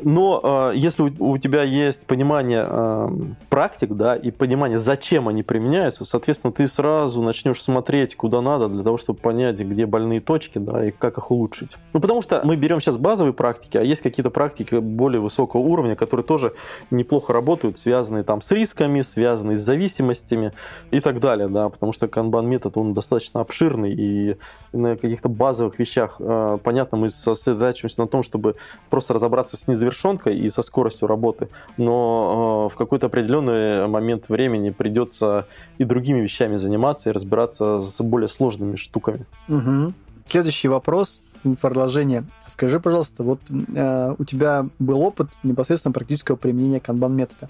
Но 0.00 0.70
э, 0.72 0.76
если 0.76 1.02
у, 1.02 1.32
у 1.32 1.38
тебя 1.38 1.62
есть 1.62 2.06
понимание 2.06 2.64
э, 2.68 3.08
практик, 3.48 3.90
да, 3.92 4.14
и 4.14 4.30
понимание, 4.30 4.78
зачем 4.78 5.28
они 5.28 5.42
применяются, 5.42 6.04
соответственно, 6.04 6.52
ты 6.52 6.68
сразу 6.68 7.22
начнешь 7.22 7.62
смотреть, 7.62 8.16
куда 8.16 8.40
надо, 8.40 8.68
для 8.68 8.82
того, 8.82 8.98
чтобы 8.98 9.18
понять, 9.18 9.58
где 9.58 9.86
больные 9.86 10.20
точки, 10.20 10.58
да, 10.58 10.84
и 10.84 10.90
как 10.90 11.18
их 11.18 11.30
улучшить. 11.30 11.70
Ну, 11.92 12.00
потому 12.00 12.22
что 12.22 12.40
мы 12.44 12.56
берем 12.56 12.80
сейчас 12.80 12.96
базовые 12.96 13.32
практики, 13.32 13.76
а 13.76 13.82
есть 13.82 14.02
какие-то 14.02 14.30
практики 14.30 14.76
более 14.76 15.20
высокого 15.20 15.60
уровня, 15.60 15.96
которые 15.96 16.24
тоже 16.24 16.54
неплохо 16.90 17.32
работают, 17.32 17.78
связанные 17.78 18.22
там 18.22 18.40
с 18.40 18.50
рисками, 18.52 19.02
связанные 19.02 19.56
с 19.56 19.60
зависимостями 19.60 20.52
и 20.90 21.00
так 21.00 21.20
далее, 21.20 21.48
да, 21.48 21.68
потому 21.68 21.92
что 21.92 22.06
канбан 22.08 22.46
метод, 22.46 22.76
он 22.76 22.94
достаточно 22.94 23.40
обширный, 23.40 23.92
и 23.92 24.36
на 24.72 24.96
каких-то 24.96 25.28
базовых 25.28 25.78
вещах, 25.78 26.16
э, 26.20 26.58
понятно, 26.62 26.98
мы 26.98 27.10
сосредотачиваемся 27.10 28.00
на 28.00 28.06
том, 28.06 28.22
чтобы 28.22 28.54
просто 28.90 29.14
разобраться 29.14 29.56
с 29.56 29.66
независимостью 29.66 29.87
завершенкой 29.88 30.38
и 30.38 30.50
со 30.50 30.62
скоростью 30.62 31.08
работы, 31.08 31.48
но 31.76 32.68
э, 32.68 32.74
в 32.74 32.76
какой-то 32.76 33.06
определенный 33.06 33.86
момент 33.88 34.28
времени 34.28 34.70
придется 34.70 35.46
и 35.78 35.84
другими 35.84 36.20
вещами 36.20 36.56
заниматься 36.56 37.10
и 37.10 37.12
разбираться 37.12 37.80
с 37.80 37.96
более 38.02 38.28
сложными 38.28 38.76
штуками. 38.76 39.24
Угу. 39.48 39.92
Следующий 40.26 40.68
вопрос 40.68 41.20
продолжение. 41.60 42.24
Скажи, 42.46 42.80
пожалуйста, 42.80 43.22
вот 43.22 43.40
э, 43.50 44.14
у 44.18 44.24
тебя 44.24 44.66
был 44.78 45.00
опыт 45.00 45.28
непосредственно 45.42 45.92
практического 45.92 46.36
применения 46.36 46.80
канбан-метода. 46.80 47.48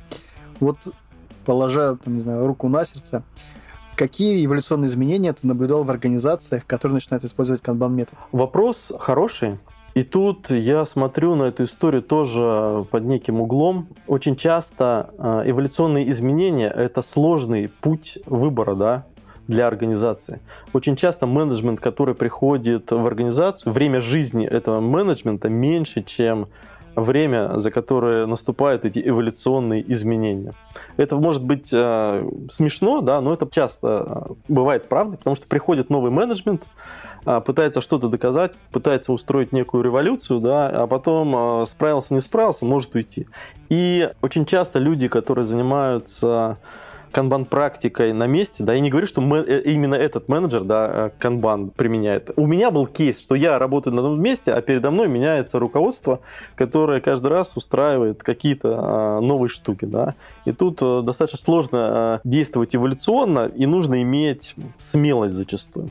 Вот, 0.60 0.76
положа, 1.44 1.96
там, 1.96 2.16
не 2.16 2.20
знаю, 2.20 2.46
руку 2.46 2.68
на 2.68 2.84
сердце, 2.84 3.22
какие 3.96 4.44
эволюционные 4.44 4.88
изменения 4.88 5.32
ты 5.32 5.46
наблюдал 5.46 5.84
в 5.84 5.90
организациях, 5.90 6.66
которые 6.66 6.94
начинают 6.94 7.24
использовать 7.24 7.62
канбан-метод? 7.62 8.14
Вопрос 8.32 8.92
хороший. 9.00 9.58
И 9.98 10.04
тут 10.04 10.50
я 10.50 10.84
смотрю 10.84 11.34
на 11.34 11.48
эту 11.48 11.64
историю 11.64 12.02
тоже 12.02 12.84
под 12.88 13.02
неким 13.02 13.40
углом. 13.40 13.88
Очень 14.06 14.36
часто 14.36 15.10
э, 15.18 15.42
эволюционные 15.46 16.08
изменения– 16.12 16.68
это 16.76 17.02
сложный 17.02 17.68
путь 17.68 18.16
выбора 18.24 18.76
да, 18.76 19.06
для 19.48 19.66
организации. 19.66 20.38
Очень 20.72 20.94
часто 20.94 21.26
менеджмент, 21.26 21.80
который 21.80 22.14
приходит 22.14 22.92
в 22.92 23.04
организацию, 23.04 23.72
время 23.72 24.00
жизни 24.00 24.46
этого 24.46 24.78
менеджмента 24.78 25.48
меньше, 25.48 26.04
чем 26.04 26.46
время, 26.94 27.58
за 27.58 27.72
которое 27.72 28.26
наступают 28.26 28.84
эти 28.84 29.02
эволюционные 29.04 29.84
изменения. 29.92 30.54
Это 30.96 31.16
может 31.16 31.42
быть 31.42 31.70
э, 31.72 32.30
смешно, 32.52 33.00
да, 33.00 33.20
но 33.20 33.32
это 33.32 33.48
часто 33.50 34.06
э, 34.08 34.34
бывает 34.46 34.88
правда, 34.88 35.16
потому 35.16 35.34
что 35.34 35.48
приходит 35.48 35.90
новый 35.90 36.12
менеджмент, 36.12 36.62
а, 36.62 37.07
пытается 37.24 37.80
что-то 37.80 38.08
доказать, 38.08 38.52
пытается 38.72 39.12
устроить 39.12 39.52
некую 39.52 39.84
революцию, 39.84 40.40
да, 40.40 40.68
а 40.68 40.86
потом 40.86 41.34
а, 41.36 41.66
справился, 41.66 42.14
не 42.14 42.20
справился, 42.20 42.64
может 42.64 42.94
уйти. 42.94 43.26
И 43.68 44.10
очень 44.22 44.46
часто 44.46 44.78
люди, 44.78 45.08
которые 45.08 45.44
занимаются 45.44 46.58
канбан-практикой 47.12 48.12
на 48.12 48.26
месте, 48.26 48.62
да, 48.62 48.74
я 48.74 48.80
не 48.80 48.90
говорю, 48.90 49.06
что 49.06 49.20
мы, 49.20 49.38
э, 49.38 49.62
именно 49.62 49.94
этот 49.94 50.28
менеджер, 50.28 50.64
да, 50.64 50.90
э, 50.92 51.10
канбан 51.18 51.70
применяет. 51.70 52.30
У 52.36 52.46
меня 52.46 52.70
был 52.70 52.86
кейс, 52.86 53.18
что 53.20 53.34
я 53.34 53.58
работаю 53.58 53.94
на 53.94 54.02
том 54.02 54.20
месте, 54.20 54.52
а 54.52 54.60
передо 54.60 54.90
мной 54.90 55.08
меняется 55.08 55.58
руководство, 55.58 56.20
которое 56.54 57.00
каждый 57.00 57.28
раз 57.28 57.56
устраивает 57.56 58.22
какие-то 58.22 58.78
а, 58.78 59.20
новые 59.20 59.48
штуки, 59.48 59.84
да. 59.84 60.14
И 60.44 60.52
тут 60.52 60.78
а, 60.82 61.02
достаточно 61.02 61.38
сложно 61.38 61.78
а, 61.80 62.20
действовать 62.24 62.76
эволюционно, 62.76 63.46
и 63.46 63.66
нужно 63.66 64.02
иметь 64.02 64.54
смелость 64.76 65.34
зачастую. 65.34 65.88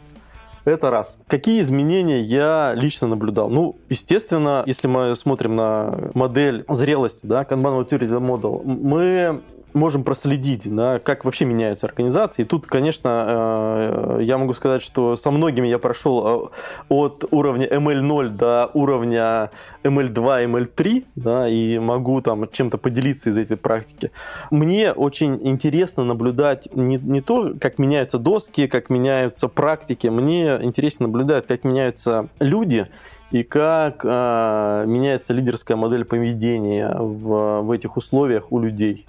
Это 0.67 0.91
раз. 0.91 1.17
Какие 1.27 1.61
изменения 1.61 2.19
я 2.19 2.73
лично 2.75 3.07
наблюдал? 3.07 3.49
Ну, 3.49 3.77
естественно, 3.87 4.63
если 4.65 4.89
мы 4.89 5.15
смотрим 5.15 5.55
на 5.55 6.09
модель 6.13 6.65
зрелости, 6.67 7.25
да, 7.25 7.43
Kanban 7.43 7.87
Maturity 7.87 8.19
Model, 8.19 8.63
мы 8.65 9.41
можем 9.73 10.03
проследить, 10.03 10.73
да, 10.73 10.99
как 10.99 11.25
вообще 11.25 11.45
меняются 11.45 11.87
организации. 11.87 12.43
И 12.43 12.45
тут, 12.45 12.65
конечно, 12.65 14.17
э, 14.19 14.19
я 14.23 14.37
могу 14.37 14.53
сказать, 14.53 14.81
что 14.81 15.15
со 15.15 15.31
многими 15.31 15.67
я 15.67 15.79
прошел 15.79 16.27
э, 16.27 16.49
от 16.89 17.25
уровня 17.31 17.67
ML0 17.67 18.29
до 18.29 18.69
уровня 18.73 19.51
ML2, 19.83 20.45
ML3, 20.45 21.05
да, 21.15 21.47
и 21.47 21.79
могу 21.79 22.21
там 22.21 22.49
чем-то 22.51 22.77
поделиться 22.77 23.29
из 23.29 23.37
этой 23.37 23.57
практики. 23.57 24.11
Мне 24.51 24.91
очень 24.91 25.39
интересно 25.47 26.03
наблюдать 26.03 26.67
не, 26.75 26.97
не 26.97 27.21
то, 27.21 27.53
как 27.59 27.79
меняются 27.79 28.17
доски, 28.17 28.67
как 28.67 28.89
меняются 28.89 29.47
практики, 29.47 30.07
мне 30.07 30.57
интересно 30.61 31.07
наблюдать, 31.07 31.47
как 31.47 31.63
меняются 31.63 32.29
люди, 32.39 32.87
и 33.31 33.43
как 33.43 34.05
э, 34.05 34.85
меняется 34.87 35.33
лидерская 35.33 35.75
модель 35.75 36.05
поведения 36.05 36.95
в, 36.97 37.61
в 37.61 37.71
этих 37.71 37.97
условиях 37.97 38.51
у 38.51 38.59
людей 38.59 39.05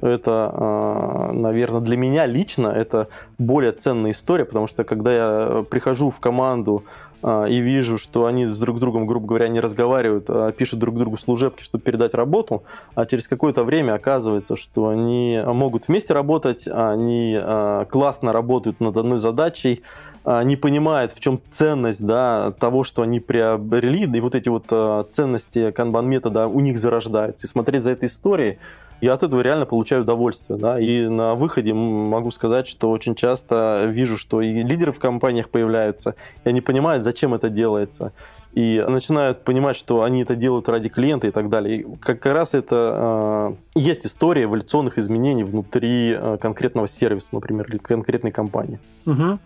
это, 0.00 0.50
а, 0.52 1.32
наверное, 1.32 1.80
для 1.80 1.96
меня 1.96 2.26
лично 2.26 2.68
это 2.68 3.08
более 3.38 3.72
ценная 3.72 4.12
история, 4.12 4.44
потому 4.44 4.66
что 4.66 4.84
когда 4.84 5.12
я 5.12 5.64
прихожу 5.68 6.10
в 6.10 6.20
команду 6.20 6.84
а, 7.22 7.44
и 7.44 7.60
вижу, 7.60 7.98
что 7.98 8.26
они 8.26 8.46
с 8.46 8.58
друг 8.58 8.80
другом, 8.80 9.06
грубо 9.06 9.26
говоря, 9.26 9.48
не 9.48 9.60
разговаривают, 9.60 10.26
а 10.28 10.52
пишут 10.52 10.78
друг 10.78 10.98
другу 10.98 11.16
служебки, 11.16 11.62
чтобы 11.62 11.84
передать 11.84 12.14
работу, 12.14 12.62
а 12.94 13.06
через 13.06 13.28
какое-то 13.28 13.64
время 13.64 13.94
оказывается, 13.94 14.56
что 14.56 14.88
они 14.88 15.40
могут 15.44 15.88
вместе 15.88 16.14
работать, 16.14 16.66
они 16.66 17.38
а, 17.40 17.84
классно 17.84 18.32
работают 18.32 18.80
над 18.80 18.96
одной 18.96 19.18
задачей, 19.18 19.82
не 20.22 20.54
понимают, 20.56 21.12
в 21.12 21.20
чем 21.20 21.40
ценность 21.50 22.04
да, 22.04 22.52
того, 22.60 22.84
что 22.84 23.00
они 23.00 23.20
приобрели, 23.20 24.04
и 24.04 24.20
вот 24.20 24.34
эти 24.34 24.50
вот 24.50 24.66
ценности 25.14 25.70
канбан-метода 25.70 26.46
у 26.46 26.60
них 26.60 26.78
зарождаются. 26.78 27.46
И 27.46 27.48
смотреть 27.48 27.84
за 27.84 27.90
этой 27.92 28.04
историей, 28.04 28.58
я 29.00 29.14
от 29.14 29.22
этого 29.22 29.40
реально 29.40 29.66
получаю 29.66 30.02
удовольствие. 30.02 30.58
Да? 30.58 30.78
И 30.78 31.08
на 31.08 31.34
выходе 31.34 31.72
могу 31.72 32.30
сказать, 32.30 32.66
что 32.66 32.90
очень 32.90 33.14
часто 33.14 33.84
вижу, 33.86 34.18
что 34.18 34.40
и 34.40 34.62
лидеры 34.62 34.92
в 34.92 34.98
компаниях 34.98 35.48
появляются, 35.48 36.14
и 36.44 36.48
они 36.48 36.60
понимают, 36.60 37.04
зачем 37.04 37.34
это 37.34 37.48
делается 37.48 38.12
и 38.52 38.84
начинают 38.88 39.44
понимать, 39.44 39.76
что 39.76 40.02
они 40.02 40.22
это 40.22 40.34
делают 40.34 40.68
ради 40.68 40.88
клиента 40.88 41.26
и 41.26 41.30
так 41.30 41.48
далее. 41.48 41.80
И 41.80 41.96
как 41.98 42.26
раз 42.26 42.54
это 42.54 43.54
э, 43.74 43.78
есть 43.78 44.04
история 44.06 44.44
эволюционных 44.44 44.98
изменений 44.98 45.44
внутри 45.44 46.12
э, 46.12 46.36
конкретного 46.40 46.88
сервиса, 46.88 47.28
например, 47.32 47.66
или 47.68 47.78
конкретной 47.78 48.32
компании. 48.32 48.80
Угу. 49.06 49.38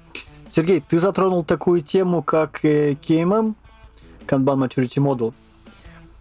Сергей, 0.48 0.82
ты 0.86 0.98
затронул 0.98 1.44
такую 1.44 1.82
тему, 1.82 2.22
как 2.22 2.64
э, 2.64 2.92
KMM, 2.92 3.54
Kanban 4.26 4.68
Maturity 4.68 5.02
Model. 5.02 5.34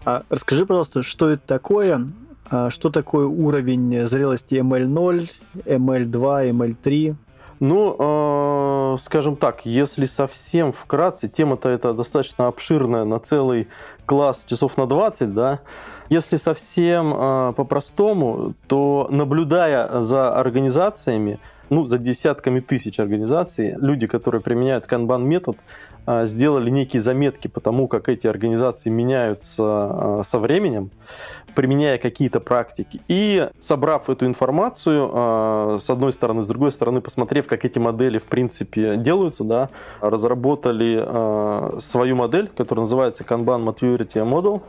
А 0.06 0.24
расскажи, 0.30 0.66
пожалуйста, 0.66 1.04
что 1.04 1.30
это 1.30 1.48
такое, 1.48 2.06
что 2.48 2.90
такое 2.90 3.26
уровень 3.26 4.06
зрелости 4.06 4.56
ML0, 4.56 5.30
ML2, 5.66 6.52
ML3? 6.52 7.16
Ну, 7.60 7.96
э, 7.98 8.98
скажем 9.00 9.38
так, 9.38 9.66
если 9.66 10.06
совсем 10.06 10.74
вкратце, 10.74 11.30
тема-то 11.30 11.70
это 11.70 11.94
достаточно 11.94 12.48
обширная 12.48 13.06
на 13.06 13.20
целый 13.20 13.70
класс 14.06 14.44
часов 14.46 14.76
на 14.76 14.86
20, 14.86 15.34
да. 15.34 15.62
Если 16.10 16.36
совсем 16.36 17.14
э, 17.16 17.54
по-простому, 17.56 18.54
то 18.68 19.08
наблюдая 19.10 20.02
за 20.02 20.38
организациями, 20.38 21.40
ну, 21.70 21.88
за 21.88 22.00
десятками 22.00 22.60
тысяч 22.60 23.00
организаций, 23.00 23.76
люди, 23.80 24.08
которые 24.08 24.42
применяют 24.42 24.86
канбан-метод, 24.86 25.56
а, 25.56 25.62
сделали 26.24 26.70
некие 26.70 27.02
заметки 27.02 27.48
по 27.48 27.60
тому, 27.60 27.88
как 27.88 28.10
эти 28.10 28.28
организации 28.28 28.90
меняются 28.90 29.64
а, 29.64 30.22
со 30.26 30.40
временем, 30.40 30.92
применяя 31.56 31.98
какие-то 31.98 32.40
практики. 32.40 33.02
И 33.08 33.50
собрав 33.60 34.10
эту 34.10 34.26
информацию, 34.26 35.10
а, 35.14 35.78
с 35.80 35.90
одной 35.90 36.12
стороны, 36.12 36.44
с 36.44 36.48
другой 36.48 36.72
стороны, 36.72 37.02
посмотрев, 37.02 37.48
как 37.48 37.66
эти 37.66 37.80
модели, 37.80 38.18
в 38.18 38.24
принципе, 38.24 38.98
делаются, 38.98 39.44
да, 39.44 39.70
разработали 40.02 41.80
свою 41.80 42.16
модель, 42.16 42.50
которая 42.56 42.84
называется 42.84 43.24
Kanban 43.24 43.64
Maturity 43.64 44.24
Model, 44.24 44.62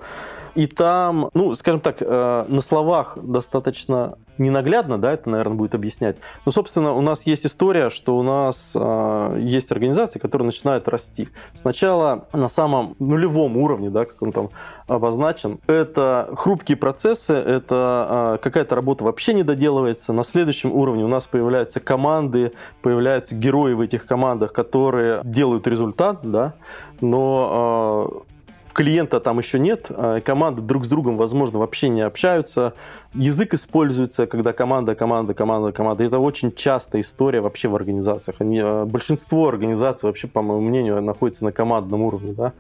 и 0.54 0.66
там, 0.68 1.30
ну, 1.34 1.54
скажем 1.54 1.80
так, 1.80 1.96
э, 2.00 2.44
на 2.46 2.60
словах 2.60 3.18
достаточно 3.20 4.16
ненаглядно, 4.38 4.98
да, 4.98 5.12
это, 5.12 5.30
наверное, 5.30 5.56
будет 5.56 5.74
объяснять. 5.74 6.16
Но, 6.44 6.52
собственно, 6.52 6.92
у 6.92 7.00
нас 7.00 7.22
есть 7.22 7.46
история, 7.46 7.90
что 7.90 8.16
у 8.16 8.22
нас 8.22 8.72
э, 8.74 9.36
есть 9.40 9.70
организации, 9.72 10.18
которые 10.18 10.46
начинают 10.46 10.88
расти. 10.88 11.28
Сначала 11.54 12.26
на 12.32 12.48
самом 12.48 12.96
нулевом 12.98 13.56
уровне, 13.56 13.90
да, 13.90 14.04
как 14.04 14.20
он 14.22 14.32
там 14.32 14.50
обозначен, 14.86 15.60
это 15.66 16.30
хрупкие 16.36 16.76
процессы, 16.76 17.32
это 17.32 18.36
э, 18.36 18.42
какая-то 18.42 18.74
работа 18.74 19.04
вообще 19.04 19.34
не 19.34 19.42
доделывается. 19.42 20.12
На 20.12 20.24
следующем 20.24 20.72
уровне 20.72 21.04
у 21.04 21.08
нас 21.08 21.26
появляются 21.26 21.80
команды, 21.80 22.52
появляются 22.82 23.34
герои 23.34 23.74
в 23.74 23.80
этих 23.80 24.06
командах, 24.06 24.52
которые 24.52 25.20
делают 25.24 25.66
результат, 25.66 26.20
да, 26.22 26.54
но 27.00 28.24
э, 28.26 28.33
клиента 28.74 29.20
там 29.20 29.38
еще 29.38 29.58
нет, 29.58 29.86
а 29.88 30.20
команды 30.20 30.60
друг 30.60 30.84
с 30.84 30.88
другом, 30.88 31.16
возможно, 31.16 31.58
вообще 31.58 31.88
не 31.88 32.02
общаются. 32.02 32.74
Язык 33.14 33.54
используется, 33.54 34.26
когда 34.26 34.52
команда, 34.52 34.94
команда, 34.94 35.32
команда, 35.32 35.72
команда. 35.72 36.04
Это 36.04 36.18
очень 36.18 36.52
частая 36.52 37.00
история 37.00 37.40
вообще 37.40 37.68
в 37.68 37.76
организациях. 37.76 38.36
Они, 38.40 38.60
а, 38.62 38.84
большинство 38.84 39.48
организаций 39.48 40.06
вообще, 40.06 40.26
по 40.26 40.42
моему 40.42 40.68
мнению, 40.68 41.00
находится 41.00 41.44
на 41.44 41.52
командном 41.52 42.02
уровне. 42.02 42.32
Да? 42.32 42.52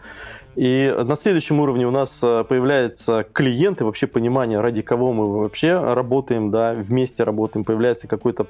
И 0.56 0.94
на 1.04 1.16
следующем 1.16 1.60
уровне 1.60 1.86
у 1.86 1.90
нас 1.90 2.20
а, 2.22 2.44
появляются 2.44 3.26
клиенты, 3.32 3.84
вообще 3.84 4.06
понимание, 4.06 4.60
ради 4.60 4.82
кого 4.82 5.12
мы 5.12 5.40
вообще 5.40 5.76
работаем, 5.76 6.50
да, 6.50 6.72
вместе 6.72 7.24
работаем, 7.24 7.64
появляется 7.64 8.06
какой-то 8.06 8.46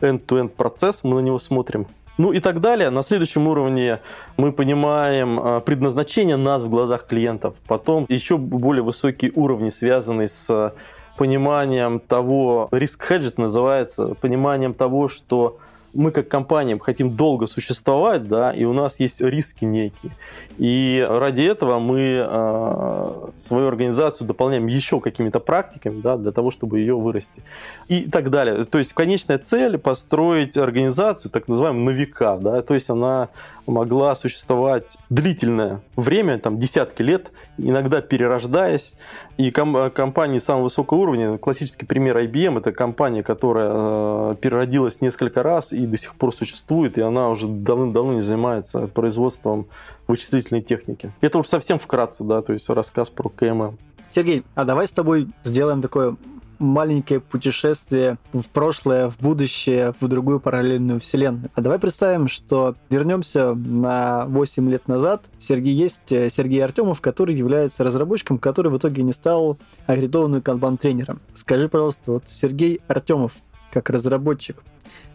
end-to-end 0.00 0.48
процесс, 0.48 1.04
мы 1.04 1.14
на 1.14 1.20
него 1.20 1.38
смотрим, 1.38 1.86
ну 2.18 2.32
и 2.32 2.40
так 2.40 2.60
далее. 2.60 2.90
На 2.90 3.02
следующем 3.02 3.46
уровне 3.46 4.00
мы 4.36 4.52
понимаем 4.52 5.40
а, 5.40 5.60
предназначение 5.60 6.36
нас 6.36 6.64
в 6.64 6.68
глазах 6.68 7.06
клиентов. 7.06 7.54
Потом 7.66 8.06
еще 8.08 8.36
более 8.36 8.82
высокие 8.82 9.32
уровни, 9.34 9.70
связанные 9.70 10.28
с 10.28 10.74
пониманием 11.16 12.00
того, 12.00 12.68
риск 12.72 13.04
хеджет 13.06 13.38
называется, 13.38 14.14
пониманием 14.20 14.74
того, 14.74 15.08
что 15.08 15.58
мы 15.94 16.10
как 16.10 16.28
компания 16.28 16.78
хотим 16.78 17.16
долго 17.16 17.46
существовать, 17.46 18.28
да, 18.28 18.52
и 18.52 18.64
у 18.64 18.72
нас 18.72 18.98
есть 18.98 19.20
риски 19.20 19.64
некие. 19.64 20.12
И 20.58 21.04
ради 21.08 21.42
этого 21.42 21.78
мы 21.78 22.24
э, 22.24 23.28
свою 23.36 23.68
организацию 23.68 24.26
дополняем 24.26 24.66
еще 24.66 25.00
какими-то 25.00 25.40
практиками, 25.40 26.00
да, 26.00 26.16
для 26.16 26.32
того, 26.32 26.50
чтобы 26.50 26.80
ее 26.80 26.96
вырасти. 26.96 27.42
И 27.88 28.10
так 28.10 28.30
далее. 28.30 28.64
То 28.64 28.78
есть 28.78 28.92
конечная 28.92 29.38
цель 29.38 29.78
построить 29.78 30.56
организацию, 30.56 31.30
так 31.30 31.48
называемую, 31.48 31.84
на 31.84 31.90
века, 31.90 32.38
да, 32.40 32.62
то 32.62 32.74
есть 32.74 32.90
она 32.90 33.28
могла 33.66 34.14
существовать 34.14 34.98
длительное 35.08 35.80
время, 35.96 36.38
там 36.38 36.58
десятки 36.58 37.02
лет, 37.02 37.30
иногда 37.58 38.00
перерождаясь. 38.00 38.94
И 39.36 39.50
ком- 39.50 39.90
компании 39.90 40.38
самого 40.38 40.64
высокого 40.64 40.98
уровня, 40.98 41.38
классический 41.38 41.86
пример 41.86 42.18
IBM, 42.18 42.58
это 42.58 42.72
компания, 42.72 43.22
которая 43.22 43.70
э, 43.72 44.34
переродилась 44.40 45.00
несколько 45.00 45.42
раз 45.42 45.72
и 45.72 45.81
до 45.86 45.96
сих 45.96 46.14
пор 46.14 46.34
существует, 46.34 46.98
и 46.98 47.00
она 47.00 47.28
уже 47.28 47.48
давно-давно 47.48 48.14
не 48.14 48.22
занимается 48.22 48.86
производством 48.86 49.66
вычислительной 50.06 50.62
техники. 50.62 51.12
Это 51.20 51.38
уж 51.38 51.46
совсем 51.46 51.78
вкратце, 51.78 52.24
да, 52.24 52.42
то 52.42 52.52
есть 52.52 52.68
рассказ 52.68 53.10
про 53.10 53.28
КММ. 53.28 53.78
Сергей, 54.10 54.44
а 54.54 54.64
давай 54.64 54.86
с 54.86 54.92
тобой 54.92 55.28
сделаем 55.42 55.80
такое 55.80 56.16
маленькое 56.62 57.20
путешествие 57.20 58.18
в 58.32 58.48
прошлое, 58.48 59.08
в 59.08 59.18
будущее, 59.18 59.94
в 60.00 60.08
другую 60.08 60.40
параллельную 60.40 61.00
вселенную. 61.00 61.50
А 61.54 61.60
давай 61.60 61.78
представим, 61.78 62.28
что 62.28 62.76
вернемся 62.88 63.54
на 63.54 64.26
8 64.26 64.70
лет 64.70 64.88
назад. 64.88 65.24
Сергей 65.38 65.74
есть 65.74 66.12
э, 66.12 66.30
Сергей 66.30 66.62
Артемов, 66.64 67.00
который 67.00 67.34
является 67.34 67.84
разработчиком, 67.84 68.38
который 68.38 68.70
в 68.70 68.78
итоге 68.78 69.02
не 69.02 69.12
стал 69.12 69.58
аккредитованным 69.86 70.40
канбан-тренером. 70.40 71.20
Скажи, 71.34 71.68
пожалуйста, 71.68 72.12
вот 72.12 72.24
Сергей 72.26 72.80
Артемов, 72.86 73.32
как 73.72 73.90
разработчик, 73.90 74.62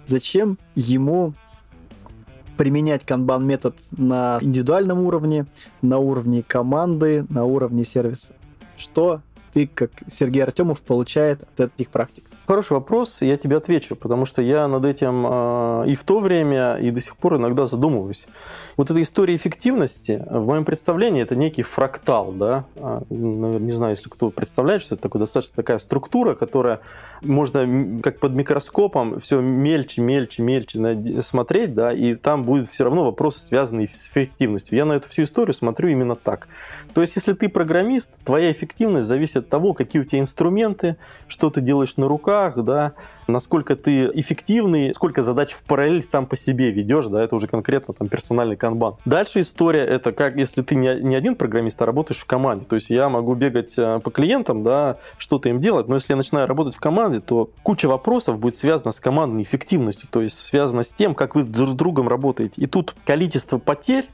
зачем 0.06 0.58
ему 0.76 1.34
применять 2.58 3.06
канбан-метод 3.06 3.76
на 3.92 4.40
индивидуальном 4.42 5.00
уровне, 5.02 5.46
на 5.82 6.00
уровне 6.00 6.44
команды, 6.44 7.26
на 7.30 7.46
уровне 7.46 7.84
сервиса? 7.84 8.34
Что 8.76 9.22
ты, 9.54 9.68
как 9.68 9.92
Сергей 10.10 10.44
Артемов, 10.44 10.82
получает 10.82 11.44
от 11.44 11.60
этих 11.60 11.90
практик? 11.90 12.24
Хороший 12.48 12.74
вопрос, 12.74 13.22
я 13.22 13.36
тебе 13.36 13.58
отвечу, 13.58 13.98
потому 13.98 14.26
что 14.26 14.42
я 14.42 14.70
над 14.70 14.86
этим 14.86 15.26
э, 15.28 15.90
и 15.90 15.96
в 15.96 16.06
то 16.06 16.20
время, 16.20 16.78
и 16.78 16.92
до 16.92 17.02
сих 17.02 17.18
пор 17.18 17.36
иногда 17.36 17.66
задумываюсь. 17.66 18.26
Вот 18.78 18.90
эта 18.90 19.02
история 19.02 19.36
эффективности, 19.36 20.24
в 20.30 20.46
моем 20.46 20.64
представлении, 20.64 21.22
это 21.22 21.36
некий 21.36 21.64
фрактал, 21.64 22.32
да, 22.32 22.64
а, 22.78 23.02
не 23.10 23.74
знаю, 23.74 23.96
если 23.96 24.08
кто 24.08 24.30
представляет, 24.30 24.82
что 24.82 24.96
это 24.96 25.02
такое, 25.02 25.20
достаточно 25.20 25.56
такая 25.58 25.80
структура, 25.80 26.36
которая 26.36 26.80
можно 27.24 28.00
как 28.02 28.20
под 28.20 28.34
микроскопом 28.34 29.20
все 29.20 29.42
мельче, 29.42 30.02
мельче, 30.02 30.44
мельче 30.44 31.22
смотреть, 31.24 31.74
да, 31.74 31.92
и 31.92 32.16
там 32.16 32.44
будут 32.44 32.70
все 32.70 32.84
равно 32.84 33.04
вопросы, 33.04 33.40
связанные 33.40 33.90
с 33.90 34.08
эффективностью. 34.08 34.78
Я 34.78 34.86
на 34.86 34.94
эту 34.94 35.10
всю 35.10 35.24
историю 35.24 35.56
смотрю 35.56 35.90
именно 35.90 36.16
так. 36.16 36.48
То 36.94 37.02
есть, 37.02 37.16
если 37.16 37.34
ты 37.34 37.50
программист, 37.50 38.12
твоя 38.24 38.52
эффективность 38.52 39.08
зависит 39.08 39.38
от 39.38 39.50
того, 39.50 39.74
какие 39.74 40.04
у 40.04 40.06
тебя 40.06 40.20
инструменты, 40.20 40.98
что 41.28 41.50
ты 41.50 41.62
делаешь 41.62 41.98
на 41.98 42.08
руках, 42.08 42.37
да, 42.56 42.94
насколько 43.28 43.76
ты 43.76 44.06
эффективный, 44.14 44.94
сколько 44.94 45.24
задач 45.24 45.52
в 45.54 45.64
параллель 45.64 46.04
сам 46.04 46.26
по 46.26 46.36
себе 46.36 46.72
ведешь, 46.72 47.08
да, 47.08 47.22
это 47.22 47.36
уже 47.36 47.48
конкретно 47.48 47.94
там 47.94 48.08
персональный 48.08 48.56
канбан. 48.56 48.96
Дальше 49.06 49.42
история 49.42 49.86
это 49.86 50.12
как, 50.12 50.36
если 50.36 50.62
ты 50.62 50.76
не, 50.76 50.96
не 51.02 51.16
один 51.16 51.36
программист, 51.36 51.82
а 51.82 51.86
работаешь 51.86 52.20
в 52.20 52.26
команде. 52.26 52.66
То 52.66 52.76
есть 52.76 52.90
я 52.90 53.10
могу 53.10 53.36
бегать 53.36 53.74
э, 53.78 54.00
по 54.04 54.12
клиентам, 54.12 54.64
да, 54.64 54.98
что-то 55.18 55.50
им 55.50 55.60
делать, 55.60 55.88
но 55.88 55.96
если 55.96 56.14
я 56.14 56.18
начинаю 56.18 56.48
работать 56.48 56.76
в 56.76 56.80
команде, 56.80 57.20
то 57.20 57.50
куча 57.64 57.88
вопросов 57.88 58.40
будет 58.40 58.56
связана 58.56 58.92
с 58.92 59.00
командной 59.00 59.44
эффективностью, 59.44 60.08
то 60.10 60.22
есть 60.22 60.38
связана 60.38 60.84
с 60.84 60.92
тем, 60.92 61.16
как 61.16 61.36
вы 61.36 61.44
друг 61.44 61.70
с 61.70 61.74
другом 61.74 62.08
работаете. 62.08 62.54
И 62.58 62.68
тут 62.68 62.96
количество 63.06 63.58
потерь 63.58 64.08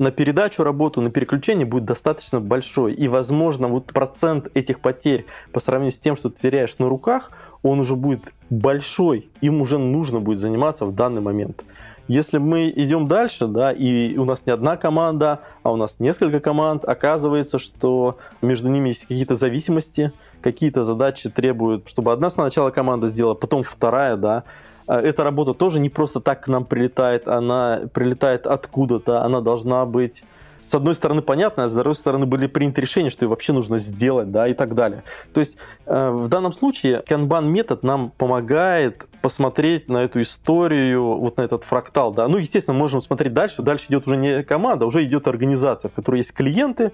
на 0.00 0.10
передачу 0.10 0.64
работу, 0.64 1.02
на 1.02 1.10
переключение 1.10 1.66
будет 1.66 1.84
достаточно 1.84 2.40
большой. 2.40 2.94
И, 2.94 3.06
возможно, 3.06 3.68
вот 3.68 3.92
процент 3.92 4.48
этих 4.54 4.80
потерь 4.80 5.26
по 5.52 5.60
сравнению 5.60 5.92
с 5.92 5.98
тем, 5.98 6.16
что 6.16 6.30
ты 6.30 6.40
теряешь 6.40 6.78
на 6.78 6.88
руках, 6.88 7.30
он 7.62 7.80
уже 7.80 7.94
будет 7.96 8.22
большой, 8.48 9.28
им 9.42 9.60
уже 9.60 9.76
нужно 9.76 10.18
будет 10.18 10.38
заниматься 10.38 10.86
в 10.86 10.94
данный 10.94 11.20
момент. 11.20 11.62
Если 12.08 12.38
мы 12.38 12.70
идем 12.70 13.08
дальше, 13.08 13.46
да, 13.46 13.72
и 13.72 14.16
у 14.16 14.24
нас 14.24 14.46
не 14.46 14.52
одна 14.52 14.78
команда, 14.78 15.40
а 15.62 15.70
у 15.70 15.76
нас 15.76 16.00
несколько 16.00 16.40
команд, 16.40 16.82
оказывается, 16.84 17.58
что 17.58 18.16
между 18.40 18.70
ними 18.70 18.88
есть 18.88 19.02
какие-то 19.02 19.34
зависимости, 19.34 20.12
какие-то 20.40 20.84
задачи 20.84 21.28
требуют, 21.28 21.88
чтобы 21.88 22.10
одна 22.10 22.30
сначала 22.30 22.70
команда 22.70 23.06
сделала, 23.06 23.34
потом 23.34 23.62
вторая, 23.62 24.16
да. 24.16 24.44
А 24.86 25.00
эта 25.00 25.24
работа 25.24 25.54
тоже 25.54 25.80
не 25.80 25.88
просто 25.88 26.20
так 26.20 26.44
к 26.44 26.48
нам 26.48 26.64
прилетает, 26.64 27.28
она 27.28 27.82
прилетает 27.92 28.46
откуда-то, 28.46 29.22
она 29.22 29.40
должна 29.40 29.84
быть 29.86 30.22
с 30.70 30.74
одной 30.76 30.94
стороны, 30.94 31.20
понятно, 31.20 31.64
а 31.64 31.68
с 31.68 31.72
другой 31.72 31.96
стороны, 31.96 32.26
были 32.26 32.46
приняты 32.46 32.80
решения, 32.80 33.10
что 33.10 33.24
ее 33.24 33.28
вообще 33.28 33.52
нужно 33.52 33.78
сделать, 33.78 34.30
да, 34.30 34.46
и 34.46 34.54
так 34.54 34.76
далее. 34.76 35.02
То 35.34 35.40
есть 35.40 35.56
э, 35.86 36.10
в 36.10 36.28
данном 36.28 36.52
случае 36.52 37.02
Kanban 37.08 37.46
метод 37.46 37.82
нам 37.82 38.12
помогает 38.16 39.08
посмотреть 39.20 39.88
на 39.88 40.04
эту 40.04 40.22
историю, 40.22 41.16
вот 41.16 41.38
на 41.38 41.42
этот 41.42 41.64
фрактал, 41.64 42.14
да. 42.14 42.28
Ну, 42.28 42.38
естественно, 42.38 42.76
можем 42.78 43.00
смотреть 43.00 43.34
дальше. 43.34 43.62
Дальше 43.62 43.86
идет 43.88 44.06
уже 44.06 44.16
не 44.16 44.44
команда, 44.44 44.84
а 44.84 44.88
уже 44.88 45.02
идет 45.02 45.26
организация, 45.26 45.88
в 45.88 45.92
которой 45.92 46.18
есть 46.18 46.32
клиенты, 46.32 46.92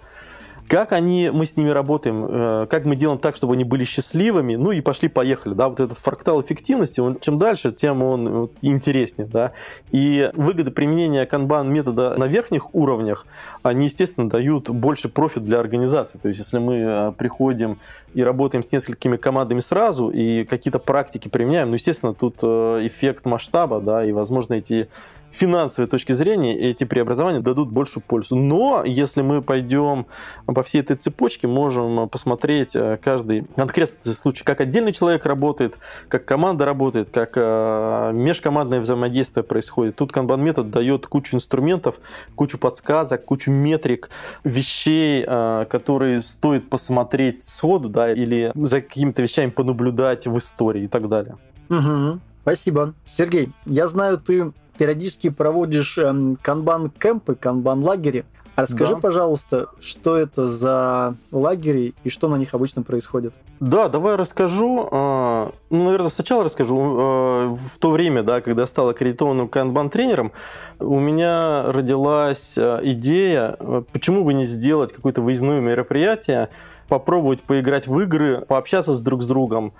как 0.68 0.92
они, 0.92 1.30
мы 1.32 1.46
с 1.46 1.56
ними 1.56 1.70
работаем, 1.70 2.26
э, 2.28 2.66
как 2.68 2.84
мы 2.84 2.96
делаем 2.96 3.18
так, 3.18 3.36
чтобы 3.36 3.54
они 3.54 3.64
были 3.64 3.84
счастливыми, 3.84 4.56
ну 4.56 4.72
и 4.72 4.80
пошли-поехали, 4.80 5.54
да, 5.54 5.68
вот 5.68 5.80
этот 5.80 5.98
фрактал 5.98 6.40
эффективности, 6.40 7.00
он, 7.00 7.18
чем 7.20 7.38
дальше, 7.38 7.72
тем 7.72 8.02
он 8.02 8.50
интереснее, 8.62 9.28
да, 9.30 9.52
и 9.92 10.30
выгоды 10.34 10.70
применения 10.70 11.26
канбан 11.26 11.72
метода 11.72 12.16
на 12.16 12.26
верхних 12.26 12.74
уровнях, 12.74 13.26
они, 13.62 13.86
естественно, 13.86 14.28
дают 14.28 14.68
больше 14.70 15.08
профит 15.08 15.44
для 15.44 15.60
организации, 15.60 16.18
то 16.18 16.28
есть 16.28 16.40
если 16.40 16.58
мы 16.58 16.76
э, 16.76 17.12
приходим 17.16 17.78
и 18.14 18.22
работаем 18.22 18.62
с 18.62 18.72
несколькими 18.72 19.16
командами 19.16 19.60
сразу, 19.60 20.08
и 20.08 20.44
какие-то 20.44 20.78
практики 20.78 21.28
применяем, 21.28 21.68
ну, 21.68 21.74
естественно, 21.74 22.14
тут 22.14 22.36
э, 22.42 22.86
эффект 22.86 23.26
масштаба, 23.26 23.80
да, 23.80 24.04
и, 24.04 24.12
возможно, 24.12 24.54
эти 24.54 24.88
финансовой 25.32 25.88
точки 25.88 26.12
зрения 26.12 26.56
эти 26.56 26.84
преобразования 26.84 27.40
дадут 27.40 27.70
большую 27.70 28.02
пользу. 28.02 28.36
Но 28.36 28.82
если 28.84 29.22
мы 29.22 29.42
пойдем 29.42 30.06
по 30.46 30.62
всей 30.62 30.80
этой 30.80 30.96
цепочке, 30.96 31.46
можем 31.46 32.08
посмотреть 32.08 32.74
э, 32.74 32.98
каждый 33.02 33.44
конкретный 33.56 34.12
случай, 34.12 34.44
как 34.44 34.60
отдельный 34.60 34.92
человек 34.92 35.26
работает, 35.26 35.76
как 36.08 36.24
команда 36.24 36.64
работает, 36.64 37.10
как 37.12 37.32
э, 37.36 38.12
межкомандное 38.14 38.80
взаимодействие 38.80 39.44
происходит. 39.44 39.96
Тут 39.96 40.12
Kanban 40.12 40.40
метод 40.40 40.70
дает 40.70 41.06
кучу 41.06 41.36
инструментов, 41.36 41.96
кучу 42.34 42.58
подсказок, 42.58 43.24
кучу 43.24 43.50
метрик, 43.50 44.10
вещей, 44.44 45.24
э, 45.26 45.66
которые 45.68 46.20
стоит 46.22 46.70
посмотреть 46.70 47.44
сходу, 47.44 47.88
да, 47.88 48.12
или 48.12 48.52
за 48.54 48.80
какими-то 48.80 49.22
вещами 49.22 49.50
понаблюдать 49.50 50.26
в 50.26 50.38
истории 50.38 50.84
и 50.84 50.88
так 50.88 51.08
далее. 51.08 51.36
Угу. 51.68 52.20
Спасибо. 52.42 52.94
Сергей, 53.04 53.50
я 53.64 53.88
знаю, 53.88 54.18
ты 54.18 54.52
периодически 54.78 55.30
проводишь 55.30 55.98
эм, 55.98 56.36
канбан-кемпы, 56.42 57.34
канбан-лагери. 57.34 58.24
Расскажи, 58.56 58.94
да. 58.94 59.00
пожалуйста, 59.00 59.68
что 59.80 60.16
это 60.16 60.48
за 60.48 61.14
лагери 61.30 61.94
и 62.04 62.08
что 62.08 62.28
на 62.28 62.36
них 62.36 62.54
обычно 62.54 62.82
происходит? 62.82 63.34
Да, 63.60 63.90
давай 63.90 64.16
расскажу. 64.16 64.88
А, 64.90 65.52
ну, 65.68 65.84
наверное, 65.84 66.08
сначала 66.08 66.42
расскажу. 66.42 66.78
А, 66.78 67.48
в 67.74 67.78
то 67.78 67.90
время, 67.90 68.22
да, 68.22 68.40
когда 68.40 68.62
я 68.62 68.66
стал 68.66 68.88
аккредитованным 68.88 69.48
канбан-тренером, 69.48 70.32
у 70.78 70.98
меня 70.98 71.70
родилась 71.70 72.54
а, 72.56 72.80
идея, 72.82 73.58
почему 73.92 74.24
бы 74.24 74.32
не 74.32 74.46
сделать 74.46 74.90
какое-то 74.90 75.20
выездное 75.20 75.60
мероприятие, 75.60 76.48
попробовать 76.88 77.42
поиграть 77.42 77.86
в 77.86 78.00
игры, 78.00 78.40
пообщаться 78.40 78.94
с 78.94 79.02
друг 79.02 79.22
с 79.22 79.26
другом, 79.26 79.74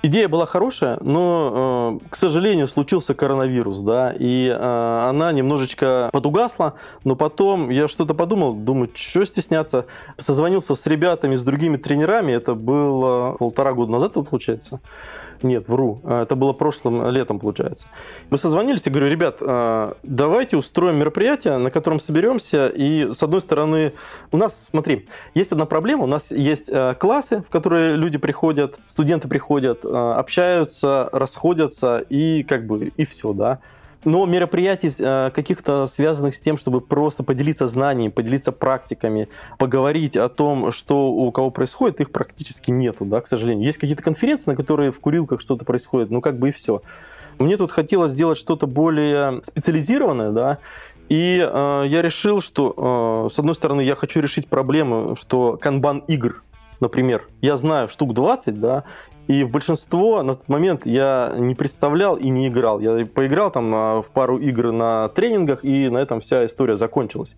Идея 0.00 0.28
была 0.28 0.46
хорошая, 0.46 0.96
но, 1.00 1.98
э, 2.00 2.08
к 2.10 2.16
сожалению, 2.16 2.68
случился 2.68 3.14
коронавирус, 3.14 3.80
да, 3.80 4.14
и 4.16 4.46
э, 4.48 5.08
она 5.08 5.32
немножечко 5.32 6.08
подугасла, 6.12 6.74
но 7.02 7.16
потом 7.16 7.68
я 7.70 7.88
что-то 7.88 8.14
подумал, 8.14 8.54
думаю, 8.54 8.90
что 8.94 9.24
стесняться. 9.24 9.86
Созвонился 10.16 10.76
с 10.76 10.86
ребятами, 10.86 11.34
с 11.34 11.42
другими 11.42 11.78
тренерами, 11.78 12.30
это 12.30 12.54
было 12.54 13.32
полтора 13.32 13.72
года 13.72 13.90
назад, 13.90 14.12
получается. 14.12 14.80
Нет, 15.42 15.68
вру. 15.68 16.00
А, 16.04 16.22
это 16.22 16.34
было 16.36 16.52
прошлым 16.52 17.10
летом, 17.10 17.38
получается. 17.38 17.86
Мы 18.30 18.38
созвонились 18.38 18.86
и 18.86 18.90
говорю, 18.90 19.08
ребят, 19.08 19.38
а, 19.40 19.96
давайте 20.02 20.56
устроим 20.56 20.96
мероприятие, 20.96 21.58
на 21.58 21.70
котором 21.70 22.00
соберемся. 22.00 22.68
И, 22.68 23.12
с 23.12 23.22
одной 23.22 23.40
стороны, 23.40 23.92
у 24.32 24.36
нас, 24.36 24.68
смотри, 24.70 25.08
есть 25.34 25.52
одна 25.52 25.66
проблема. 25.66 26.04
У 26.04 26.06
нас 26.06 26.30
есть 26.30 26.68
а, 26.70 26.94
классы, 26.94 27.42
в 27.42 27.50
которые 27.50 27.96
люди 27.96 28.18
приходят, 28.18 28.78
студенты 28.86 29.28
приходят, 29.28 29.84
общаются, 29.84 31.08
расходятся, 31.12 31.98
и 32.08 32.42
как 32.42 32.66
бы, 32.66 32.92
и 32.96 33.04
все, 33.04 33.32
да. 33.32 33.60
Но 34.04 34.26
мероприятий 34.26 34.90
э, 34.98 35.30
каких-то 35.30 35.86
связанных 35.86 36.36
с 36.36 36.40
тем, 36.40 36.56
чтобы 36.56 36.80
просто 36.80 37.24
поделиться 37.24 37.66
знаниями, 37.66 38.10
поделиться 38.10 38.52
практиками, 38.52 39.28
поговорить 39.58 40.16
о 40.16 40.28
том, 40.28 40.70
что 40.70 41.08
у 41.08 41.30
кого 41.32 41.50
происходит, 41.50 42.00
их 42.00 42.10
практически 42.10 42.70
нету, 42.70 43.04
да, 43.04 43.20
к 43.20 43.26
сожалению. 43.26 43.64
Есть 43.64 43.78
какие-то 43.78 44.02
конференции, 44.02 44.50
на 44.50 44.56
которые 44.56 44.92
в 44.92 45.00
курилках 45.00 45.40
что-то 45.40 45.64
происходит, 45.64 46.10
ну 46.10 46.20
как 46.20 46.38
бы 46.38 46.50
и 46.50 46.52
все. 46.52 46.82
Мне 47.38 47.56
тут 47.56 47.72
хотелось 47.72 48.12
сделать 48.12 48.38
что-то 48.38 48.66
более 48.66 49.42
специализированное, 49.44 50.30
да, 50.30 50.58
и 51.08 51.38
э, 51.40 51.84
я 51.86 52.02
решил, 52.02 52.40
что, 52.40 53.26
э, 53.26 53.34
с 53.34 53.38
одной 53.38 53.54
стороны, 53.54 53.80
я 53.80 53.94
хочу 53.94 54.20
решить 54.20 54.48
проблему, 54.48 55.16
что 55.16 55.56
канбан 55.56 56.04
игр, 56.06 56.42
например, 56.80 57.26
я 57.40 57.56
знаю 57.56 57.88
штук 57.88 58.12
20, 58.12 58.60
да, 58.60 58.84
и 59.28 59.44
в 59.44 59.50
большинство 59.50 60.22
на 60.22 60.34
тот 60.34 60.48
момент 60.48 60.84
я 60.84 61.34
не 61.36 61.54
представлял 61.54 62.16
и 62.16 62.28
не 62.30 62.48
играл. 62.48 62.80
Я 62.80 63.06
поиграл 63.06 63.52
там 63.52 63.70
в 64.02 64.06
пару 64.12 64.38
игр 64.38 64.72
на 64.72 65.08
тренингах, 65.10 65.64
и 65.64 65.88
на 65.88 65.98
этом 65.98 66.20
вся 66.20 66.44
история 66.46 66.76
закончилась. 66.76 67.36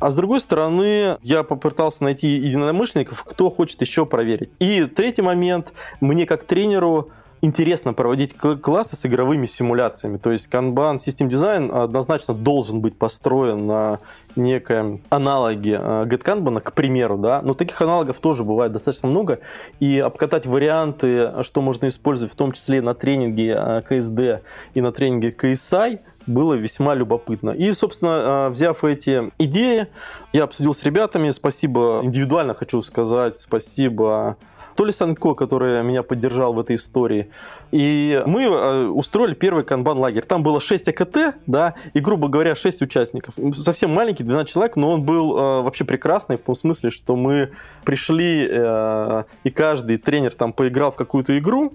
А 0.00 0.10
с 0.10 0.14
другой 0.14 0.40
стороны, 0.40 1.18
я 1.20 1.42
попытался 1.42 2.02
найти 2.04 2.26
единомышленников, 2.26 3.22
кто 3.24 3.50
хочет 3.50 3.82
еще 3.82 4.06
проверить. 4.06 4.50
И 4.58 4.84
третий 4.84 5.20
момент, 5.20 5.74
мне 6.00 6.24
как 6.24 6.44
тренеру 6.44 7.10
интересно 7.42 7.92
проводить 7.92 8.34
классы 8.36 8.96
с 8.96 9.04
игровыми 9.04 9.44
симуляциями. 9.44 10.16
То 10.16 10.32
есть 10.32 10.48
Kanban 10.50 10.96
System 10.96 11.28
Design 11.28 11.70
однозначно 11.70 12.32
должен 12.34 12.80
быть 12.80 12.96
построен 12.98 13.66
на 13.66 13.98
некоем 14.36 15.00
аналоге 15.08 15.78
э, 15.80 16.04
GetKanban, 16.06 16.60
к 16.60 16.72
примеру, 16.72 17.18
да, 17.18 17.42
но 17.42 17.54
таких 17.54 17.80
аналогов 17.82 18.20
тоже 18.20 18.44
бывает 18.44 18.72
достаточно 18.72 19.08
много, 19.08 19.40
и 19.80 19.98
обкатать 19.98 20.46
варианты, 20.46 21.32
что 21.42 21.62
можно 21.62 21.88
использовать 21.88 22.32
в 22.32 22.36
том 22.36 22.52
числе 22.52 22.82
на 22.82 22.94
тренинге 22.94 23.82
КСД 23.88 24.42
и 24.74 24.80
на 24.80 24.92
тренинге 24.92 25.30
KSI, 25.30 26.00
было 26.26 26.54
весьма 26.54 26.94
любопытно. 26.94 27.50
И, 27.50 27.72
собственно, 27.72 28.48
э, 28.48 28.50
взяв 28.50 28.84
эти 28.84 29.30
идеи, 29.38 29.88
я 30.32 30.44
обсудил 30.44 30.74
с 30.74 30.82
ребятами. 30.82 31.30
Спасибо, 31.30 32.00
индивидуально 32.02 32.54
хочу 32.54 32.82
сказать, 32.82 33.40
спасибо 33.40 34.36
то 34.76 34.86
ли 34.86 34.92
Санко, 34.92 35.34
который 35.34 35.82
меня 35.82 36.02
поддержал 36.02 36.54
в 36.54 36.58
этой 36.58 36.76
истории. 36.76 37.28
И 37.70 38.22
мы 38.26 38.44
э, 38.44 38.86
устроили 38.86 39.34
первый 39.34 39.64
канбан-лагерь. 39.64 40.24
Там 40.24 40.42
было 40.42 40.60
6 40.60 40.88
АКТ, 40.88 41.36
да, 41.46 41.74
и, 41.94 42.00
грубо 42.00 42.28
говоря, 42.28 42.54
6 42.54 42.82
участников. 42.82 43.34
Совсем 43.54 43.92
маленький, 43.92 44.24
12 44.24 44.52
человек, 44.52 44.76
но 44.76 44.92
он 44.92 45.02
был 45.02 45.36
э, 45.36 45.62
вообще 45.62 45.84
прекрасный 45.84 46.36
в 46.36 46.42
том 46.42 46.56
смысле, 46.56 46.90
что 46.90 47.14
мы 47.14 47.50
пришли, 47.84 48.46
э, 48.50 49.24
и 49.44 49.50
каждый 49.50 49.98
тренер 49.98 50.34
там 50.34 50.52
поиграл 50.52 50.90
в 50.90 50.96
какую-то 50.96 51.38
игру, 51.38 51.74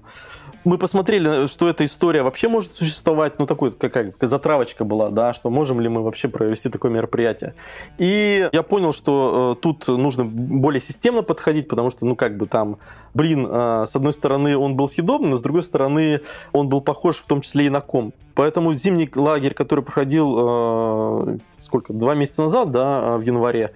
мы 0.65 0.77
посмотрели, 0.77 1.47
что 1.47 1.69
эта 1.69 1.85
история 1.85 2.23
вообще 2.23 2.47
может 2.47 2.75
существовать, 2.75 3.39
ну, 3.39 3.45
такой, 3.45 3.71
какая 3.71 4.13
затравочка 4.19 4.83
была, 4.83 5.09
да, 5.09 5.33
что 5.33 5.49
можем 5.49 5.79
ли 5.79 5.87
мы 5.87 6.01
вообще 6.01 6.27
провести 6.27 6.69
такое 6.69 6.91
мероприятие. 6.91 7.53
И 7.99 8.49
я 8.51 8.63
понял, 8.63 8.91
что 8.91 9.55
э, 9.57 9.61
тут 9.61 9.87
нужно 9.87 10.25
более 10.25 10.81
системно 10.81 11.21
подходить, 11.21 11.67
потому 11.67 11.91
что, 11.91 12.05
ну, 12.05 12.15
как 12.15 12.35
бы 12.37 12.47
там, 12.47 12.79
блин, 13.13 13.47
э, 13.49 13.85
с 13.87 13.95
одной 13.95 14.11
стороны 14.11 14.57
он 14.57 14.75
был 14.75 14.89
съедобный, 14.89 15.29
но 15.29 15.37
с 15.37 15.41
другой 15.41 15.63
стороны 15.63 16.21
он 16.51 16.67
был 16.67 16.81
похож 16.81 17.17
в 17.17 17.25
том 17.27 17.41
числе 17.41 17.67
и 17.67 17.69
на 17.69 17.81
ком. 17.81 18.13
Поэтому 18.33 18.73
зимний 18.73 19.09
лагерь, 19.15 19.53
который 19.53 19.83
проходил, 19.83 20.35
э, 20.37 21.37
сколько, 21.63 21.93
два 21.93 22.15
месяца 22.15 22.41
назад, 22.41 22.71
да, 22.71 23.17
в 23.17 23.21
январе, 23.21 23.71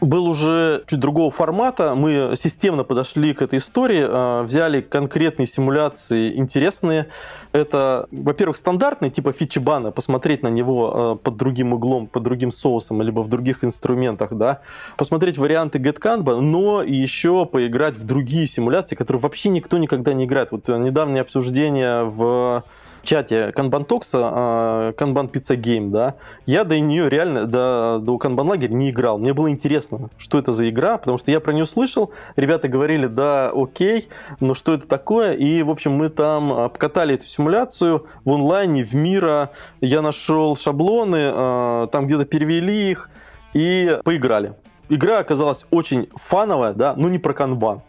был 0.00 0.26
уже 0.26 0.84
чуть 0.86 1.00
другого 1.00 1.30
формата. 1.30 1.94
Мы 1.94 2.34
системно 2.36 2.84
подошли 2.84 3.32
к 3.34 3.42
этой 3.42 3.58
истории, 3.58 4.04
а, 4.06 4.42
взяли 4.42 4.80
конкретные 4.80 5.46
симуляции 5.46 6.36
интересные. 6.36 7.08
Это, 7.52 8.06
во-первых, 8.10 8.56
стандартный 8.56 9.10
типа 9.10 9.32
фичибана, 9.32 9.90
посмотреть 9.90 10.42
на 10.42 10.48
него 10.48 10.92
а, 10.92 11.14
под 11.14 11.36
другим 11.36 11.72
углом, 11.72 12.06
под 12.06 12.22
другим 12.22 12.52
соусом, 12.52 13.00
либо 13.02 13.20
в 13.20 13.28
других 13.28 13.64
инструментах, 13.64 14.34
да, 14.34 14.60
посмотреть 14.96 15.38
варианты 15.38 15.78
GetCanva, 15.78 16.40
но 16.40 16.82
еще 16.82 17.46
поиграть 17.46 17.96
в 17.96 18.04
другие 18.04 18.46
симуляции, 18.46 18.94
которые 18.94 19.20
вообще 19.20 19.48
никто 19.48 19.78
никогда 19.78 20.12
не 20.12 20.24
играет. 20.24 20.52
Вот 20.52 20.68
недавнее 20.68 21.22
обсуждение 21.22 22.04
в 22.04 22.64
чате 23.06 23.52
Kanban 23.56 23.86
Talks, 23.86 24.12
Kanban 24.12 25.30
Pizza 25.30 25.56
Game, 25.56 25.90
да, 25.90 26.16
я 26.44 26.64
до 26.64 26.78
нее 26.78 27.08
реально, 27.08 27.46
до, 27.46 27.98
до 28.02 28.16
Kanban 28.16 28.48
лагеря 28.48 28.74
не 28.74 28.90
играл. 28.90 29.18
Мне 29.18 29.32
было 29.32 29.50
интересно, 29.50 30.10
что 30.18 30.38
это 30.38 30.52
за 30.52 30.68
игра, 30.68 30.98
потому 30.98 31.16
что 31.16 31.30
я 31.30 31.40
про 31.40 31.52
нее 31.52 31.64
слышал, 31.64 32.10
ребята 32.36 32.68
говорили, 32.68 33.06
да, 33.06 33.50
окей, 33.54 34.08
но 34.40 34.54
что 34.54 34.74
это 34.74 34.86
такое? 34.86 35.32
И, 35.32 35.62
в 35.62 35.70
общем, 35.70 35.92
мы 35.92 36.10
там 36.10 36.52
обкатали 36.52 37.14
эту 37.14 37.26
симуляцию 37.26 38.06
в 38.24 38.30
онлайне, 38.30 38.84
в 38.84 38.94
мира, 38.94 39.50
я 39.80 40.02
нашел 40.02 40.56
шаблоны, 40.56 41.30
а, 41.32 41.86
там 41.86 42.06
где-то 42.06 42.24
перевели 42.26 42.90
их 42.90 43.08
и 43.54 43.98
поиграли. 44.04 44.54
Игра 44.88 45.18
оказалась 45.18 45.64
очень 45.70 46.08
фановая, 46.14 46.74
да, 46.74 46.94
но 46.96 47.08
не 47.08 47.18
про 47.18 47.32
канбан 47.32 47.82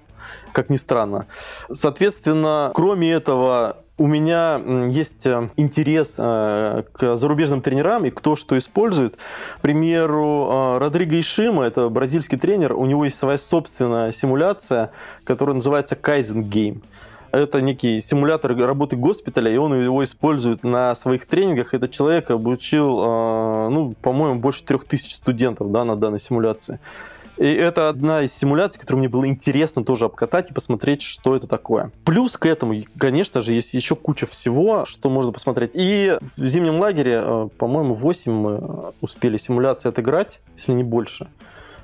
как 0.52 0.70
ни 0.70 0.78
странно. 0.78 1.28
Соответственно, 1.72 2.72
кроме 2.74 3.12
этого, 3.12 3.78
у 3.98 4.06
меня 4.06 4.62
есть 4.90 5.26
э, 5.26 5.50
интерес 5.58 6.16
э, 6.18 6.84
к 6.92 7.18
зарубежным 7.18 7.62
тренерам 7.62 8.06
и 8.06 8.12
кто 8.12 8.36
что 8.36 8.58
использует. 8.58 9.16
К 9.58 9.62
примеру, 9.62 10.50
э, 10.50 10.78
Родриго 10.78 11.20
Ишима, 11.20 11.64
это 11.64 11.90
бразильский 11.90 12.38
тренер, 12.38 12.74
у 12.74 12.86
него 12.86 13.06
есть 13.06 13.18
своя 13.18 13.38
собственная 13.38 14.12
симуляция, 14.12 14.92
которая 15.24 15.56
называется 15.56 15.96
Kaizen 15.96 16.44
Game. 16.48 16.84
Это 17.32 17.60
некий 17.60 18.00
симулятор 18.00 18.56
работы 18.56 18.96
госпиталя, 18.96 19.52
и 19.52 19.58
он 19.58 19.80
его 19.80 20.04
использует 20.04 20.64
на 20.64 20.96
своих 20.96 21.26
тренингах. 21.26 21.74
Этот 21.74 21.92
человек 21.92 22.32
обучил, 22.32 23.70
ну, 23.70 23.94
по-моему, 24.02 24.40
больше 24.40 24.64
трех 24.64 24.86
тысяч 24.86 25.16
студентов 25.16 25.70
да, 25.72 25.84
на 25.84 25.98
данной 25.98 26.20
симуляции. 26.20 26.80
И 27.38 27.46
это 27.46 27.90
одна 27.90 28.24
из 28.24 28.34
симуляций, 28.34 28.80
которую 28.80 29.00
мне 29.00 29.10
было 29.10 29.28
интересно 29.28 29.84
тоже 29.84 30.06
обкатать 30.06 30.52
и 30.52 30.54
посмотреть, 30.54 31.02
что 31.02 31.36
это 31.36 31.48
такое. 31.48 31.92
Плюс 32.04 32.38
к 32.38 32.46
этому, 32.46 32.76
конечно 32.98 33.42
же, 33.42 33.54
есть 33.54 33.74
еще 33.74 33.96
куча 33.96 34.26
всего, 34.26 34.86
что 34.86 35.10
можно 35.10 35.32
посмотреть. 35.32 35.72
И 35.74 36.18
в 36.36 36.48
зимнем 36.48 36.80
лагере, 36.80 37.22
э, 37.24 37.50
по-моему, 37.58 37.94
8 37.94 38.32
мы 38.32 38.92
успели 39.02 39.38
симуляции 39.38 39.90
отыграть, 39.90 40.40
если 40.56 40.74
не 40.74 40.84
больше. 40.84 41.28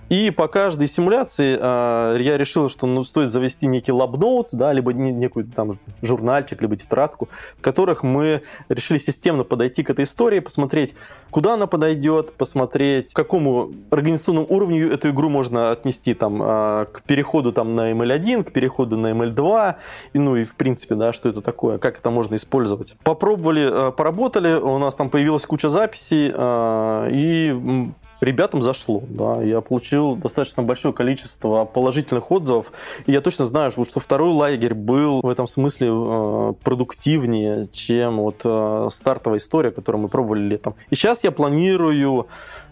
И 0.10 0.32
по 0.32 0.47
каждой 0.47 0.88
симуляции 0.88 1.58
э, 1.60 2.18
я 2.22 2.38
решил, 2.38 2.70
что 2.70 2.86
ну, 2.88 3.04
стоит 3.04 3.32
завести 3.32 3.68
некий 3.68 3.91
лабноут, 3.91 4.49
да, 4.51 4.74
либо 4.74 4.93
некую 4.93 5.45
там 5.45 5.80
журнальчик, 6.01 6.62
либо 6.62 6.76
тетрадку, 6.76 7.30
в 7.58 7.62
которых 7.62 8.04
мы 8.04 8.43
решили 8.70 8.97
системно 8.97 9.43
подойти 9.43 9.84
к 9.84 9.89
этой 9.89 10.04
истории, 10.04 10.39
посмотреть, 10.39 10.93
куда 11.32 11.56
она 11.56 11.68
подойдет, 11.68 12.34
посмотреть, 12.34 13.14
к 13.14 13.16
какому 13.16 13.72
организационному 13.89 14.47
уровню 14.49 14.91
эту 14.91 15.10
игру 15.10 15.30
можно 15.30 15.72
отнести 15.72 16.14
там, 16.14 16.41
э, 16.41 16.86
к 16.91 17.01
переходу 17.04 17.51
там, 17.51 17.76
на 17.76 17.91
ML1, 17.91 18.43
к 18.43 18.51
переходу 18.51 18.97
на 18.97 19.12
ML2, 19.12 19.76
и, 20.14 20.20
ну 20.20 20.36
и 20.36 20.43
в 20.43 20.56
принципе, 20.56 20.95
да, 20.95 21.14
что 21.14 21.30
это 21.30 21.41
такое, 21.41 21.78
как 21.78 21.97
это 21.97 22.12
можно 22.12 22.36
использовать. 22.36 22.95
Попробовали, 23.04 23.89
э, 23.89 23.91
поработали, 23.91 24.54
у 24.54 24.78
нас 24.78 24.95
там 24.95 25.10
появилась 25.10 25.45
куча 25.45 25.70
записей, 25.70 26.32
э, 26.34 27.10
и 27.12 27.91
ребятам 28.24 28.63
зашло. 28.63 29.03
Да. 29.07 29.41
Я 29.41 29.61
получил 29.61 30.15
достаточно 30.15 30.63
большое 30.63 30.93
количество 30.93 31.65
положительных 31.65 32.32
отзывов. 32.32 32.71
И 33.05 33.11
я 33.11 33.21
точно 33.21 33.45
знаю, 33.45 33.71
что 33.71 33.99
второй 33.99 34.32
лагерь 34.32 34.74
был 34.74 35.21
в 35.21 35.30
этом 35.30 35.47
смысле 35.47 35.89
э, 35.91 36.53
продуктивнее, 36.63 37.67
чем 37.71 38.17
вот 38.17 38.41
э, 38.43 38.89
стартовая 38.91 39.39
история, 39.39 39.71
которую 39.71 40.03
мы 40.03 40.09
пробовали 40.09 40.41
летом. 40.41 40.76
И 40.89 40.95
сейчас 40.95 41.24
я 41.24 41.32
планирую 41.32 42.28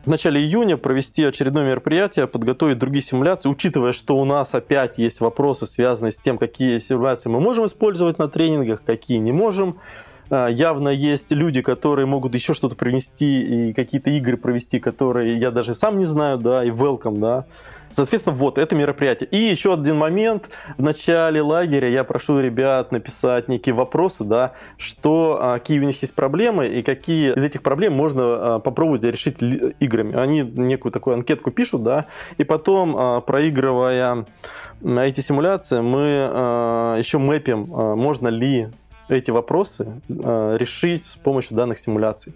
в 0.06 0.08
начале 0.08 0.42
июня 0.42 0.78
провести 0.78 1.24
очередное 1.24 1.68
мероприятие, 1.68 2.26
подготовить 2.28 2.80
другие 2.80 3.04
симуляции, 3.04 3.50
учитывая, 3.50 3.94
что 3.94 4.18
у 4.18 4.26
нас 4.26 4.54
опять 4.54 4.98
есть 4.98 5.20
вопросы, 5.20 5.66
связанные 5.66 6.12
с 6.12 6.18
тем, 6.18 6.38
какие 6.38 6.80
симуляции 6.80 7.30
мы 7.30 7.40
можем 7.40 7.66
использовать 7.66 8.18
на 8.18 8.28
тренингах, 8.28 8.84
какие 8.84 9.20
не 9.20 9.32
можем. 9.32 9.80
А, 10.32 10.48
явно 10.48 10.88
есть 10.88 11.32
люди, 11.32 11.62
которые 11.62 12.06
могут 12.06 12.34
еще 12.34 12.54
что-то 12.54 12.76
принести 12.76 13.70
и 13.70 13.74
какие-то 13.74 14.10
игры 14.10 14.38
провести, 14.38 14.80
которые 14.80 15.38
я 15.38 15.52
даже 15.52 15.74
сам 15.74 16.00
не 16.00 16.06
знаю, 16.06 16.38
да, 16.38 16.64
и 16.64 16.70
welcome, 16.70 17.20
да. 17.20 17.46
Соответственно, 17.94 18.34
вот 18.34 18.58
это 18.58 18.74
мероприятие. 18.74 19.28
И 19.28 19.36
еще 19.36 19.74
один 19.74 19.98
момент. 19.98 20.48
В 20.78 20.82
начале 20.82 21.42
лагеря 21.42 21.90
я 21.90 22.06
прошу 22.06 22.40
ребят 22.40 22.94
написать 22.94 23.50
некие 23.50 23.76
вопросы, 23.76 24.24
да, 24.24 24.54
что, 24.78 25.38
а, 25.42 25.60
какие 25.60 25.82
у 25.82 25.84
них 25.84 26.02
есть 26.02 26.16
проблемы 26.16 26.68
и 26.68 26.82
какие 26.82 27.34
из 27.36 27.44
этих 27.44 27.62
проблем 27.62 27.92
можно 27.92 28.22
а, 28.24 28.60
попробовать 28.60 29.04
решить 29.04 29.42
играми. 29.82 30.16
Они 30.16 30.44
некую 30.44 30.94
такую 30.94 31.16
анкетку 31.16 31.52
пишут, 31.52 31.84
да, 31.84 32.06
и 32.38 32.46
потом, 32.46 33.22
проигрывая 33.24 34.26
эти 34.82 35.20
симуляции, 35.20 35.82
мы 35.82 36.96
еще 36.98 37.18
мэпим, 37.18 37.66
можно 37.68 38.30
ли 38.30 38.70
эти 39.16 39.32
вопросы 39.32 40.02
э, 40.10 40.58
решить 40.60 41.06
с 41.06 41.16
помощью 41.16 41.58
данных 41.58 41.80
симуляций. 41.80 42.34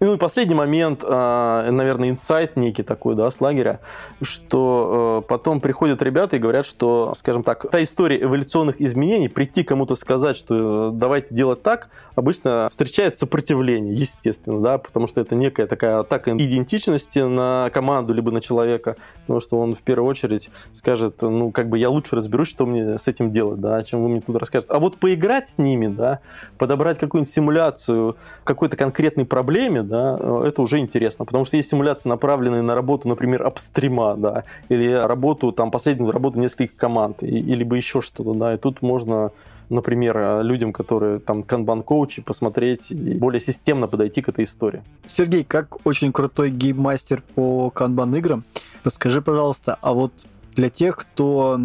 Ну 0.00 0.14
и 0.14 0.16
последний 0.16 0.54
момент, 0.54 1.02
э, 1.02 1.70
наверное, 1.70 2.10
инсайт 2.10 2.56
некий 2.56 2.84
такой, 2.84 3.16
да, 3.16 3.28
с 3.28 3.40
лагеря, 3.40 3.80
что 4.22 5.22
э, 5.24 5.28
потом 5.28 5.60
приходят 5.60 6.00
ребята 6.02 6.36
и 6.36 6.38
говорят, 6.38 6.66
что, 6.66 7.14
скажем 7.16 7.42
так, 7.42 7.68
та 7.68 7.82
история 7.82 8.22
эволюционных 8.22 8.80
изменений, 8.80 9.28
прийти 9.28 9.64
кому-то 9.64 9.96
сказать, 9.96 10.36
что 10.36 10.90
давайте 10.92 11.34
делать 11.34 11.62
так, 11.62 11.88
обычно 12.14 12.68
встречает 12.70 13.18
сопротивление, 13.18 13.92
естественно, 13.92 14.60
да, 14.60 14.78
потому 14.78 15.08
что 15.08 15.20
это 15.20 15.34
некая 15.34 15.66
такая 15.66 15.98
атака 15.98 16.32
идентичности 16.32 17.18
на 17.18 17.70
команду 17.72 18.12
либо 18.12 18.30
на 18.30 18.40
человека, 18.40 18.96
потому 19.22 19.40
что 19.40 19.58
он 19.58 19.74
в 19.74 19.82
первую 19.82 20.08
очередь 20.08 20.48
скажет, 20.74 21.22
ну, 21.22 21.50
как 21.50 21.68
бы 21.68 21.76
я 21.76 21.90
лучше 21.90 22.14
разберусь, 22.14 22.48
что 22.48 22.66
мне 22.66 22.98
с 22.98 23.08
этим 23.08 23.32
делать, 23.32 23.60
да, 23.60 23.82
чем 23.82 24.02
вы 24.02 24.10
мне 24.10 24.20
тут 24.20 24.36
расскажете. 24.36 24.72
А 24.72 24.78
вот 24.78 24.98
поиграть 24.98 25.48
с 25.48 25.58
ними, 25.58 25.88
да, 25.88 26.20
подобрать 26.56 27.00
какую-нибудь 27.00 27.32
симуляцию 27.32 28.16
какой-то 28.44 28.76
конкретной 28.76 29.24
проблеме, 29.24 29.82
да, 29.88 30.16
это 30.44 30.62
уже 30.62 30.78
интересно, 30.78 31.24
потому 31.24 31.44
что 31.44 31.56
есть 31.56 31.70
симуляции, 31.70 32.08
направленные 32.08 32.62
на 32.62 32.74
работу, 32.74 33.08
например, 33.08 33.46
апстрима, 33.46 34.16
да, 34.16 34.44
или 34.68 34.92
работу, 34.92 35.52
там, 35.52 35.70
последнюю 35.70 36.12
работу 36.12 36.38
нескольких 36.38 36.76
команд, 36.76 37.22
или 37.22 37.64
бы 37.64 37.76
еще 37.76 38.00
что-то, 38.00 38.34
да, 38.34 38.54
и 38.54 38.58
тут 38.58 38.82
можно 38.82 39.30
например, 39.70 40.42
людям, 40.42 40.72
которые 40.72 41.18
там 41.18 41.42
канбан-коучи, 41.42 42.22
посмотреть 42.22 42.90
и 42.90 43.14
более 43.14 43.40
системно 43.40 43.86
подойти 43.86 44.22
к 44.22 44.28
этой 44.28 44.44
истории. 44.44 44.82
Сергей, 45.06 45.44
как 45.44 45.84
очень 45.86 46.12
крутой 46.12 46.50
гейммастер 46.50 47.22
по 47.34 47.70
канбан-играм, 47.70 48.44
расскажи, 48.84 49.20
пожалуйста, 49.20 49.78
а 49.80 49.92
вот 49.92 50.12
для 50.54 50.70
тех, 50.70 50.96
кто 50.96 51.60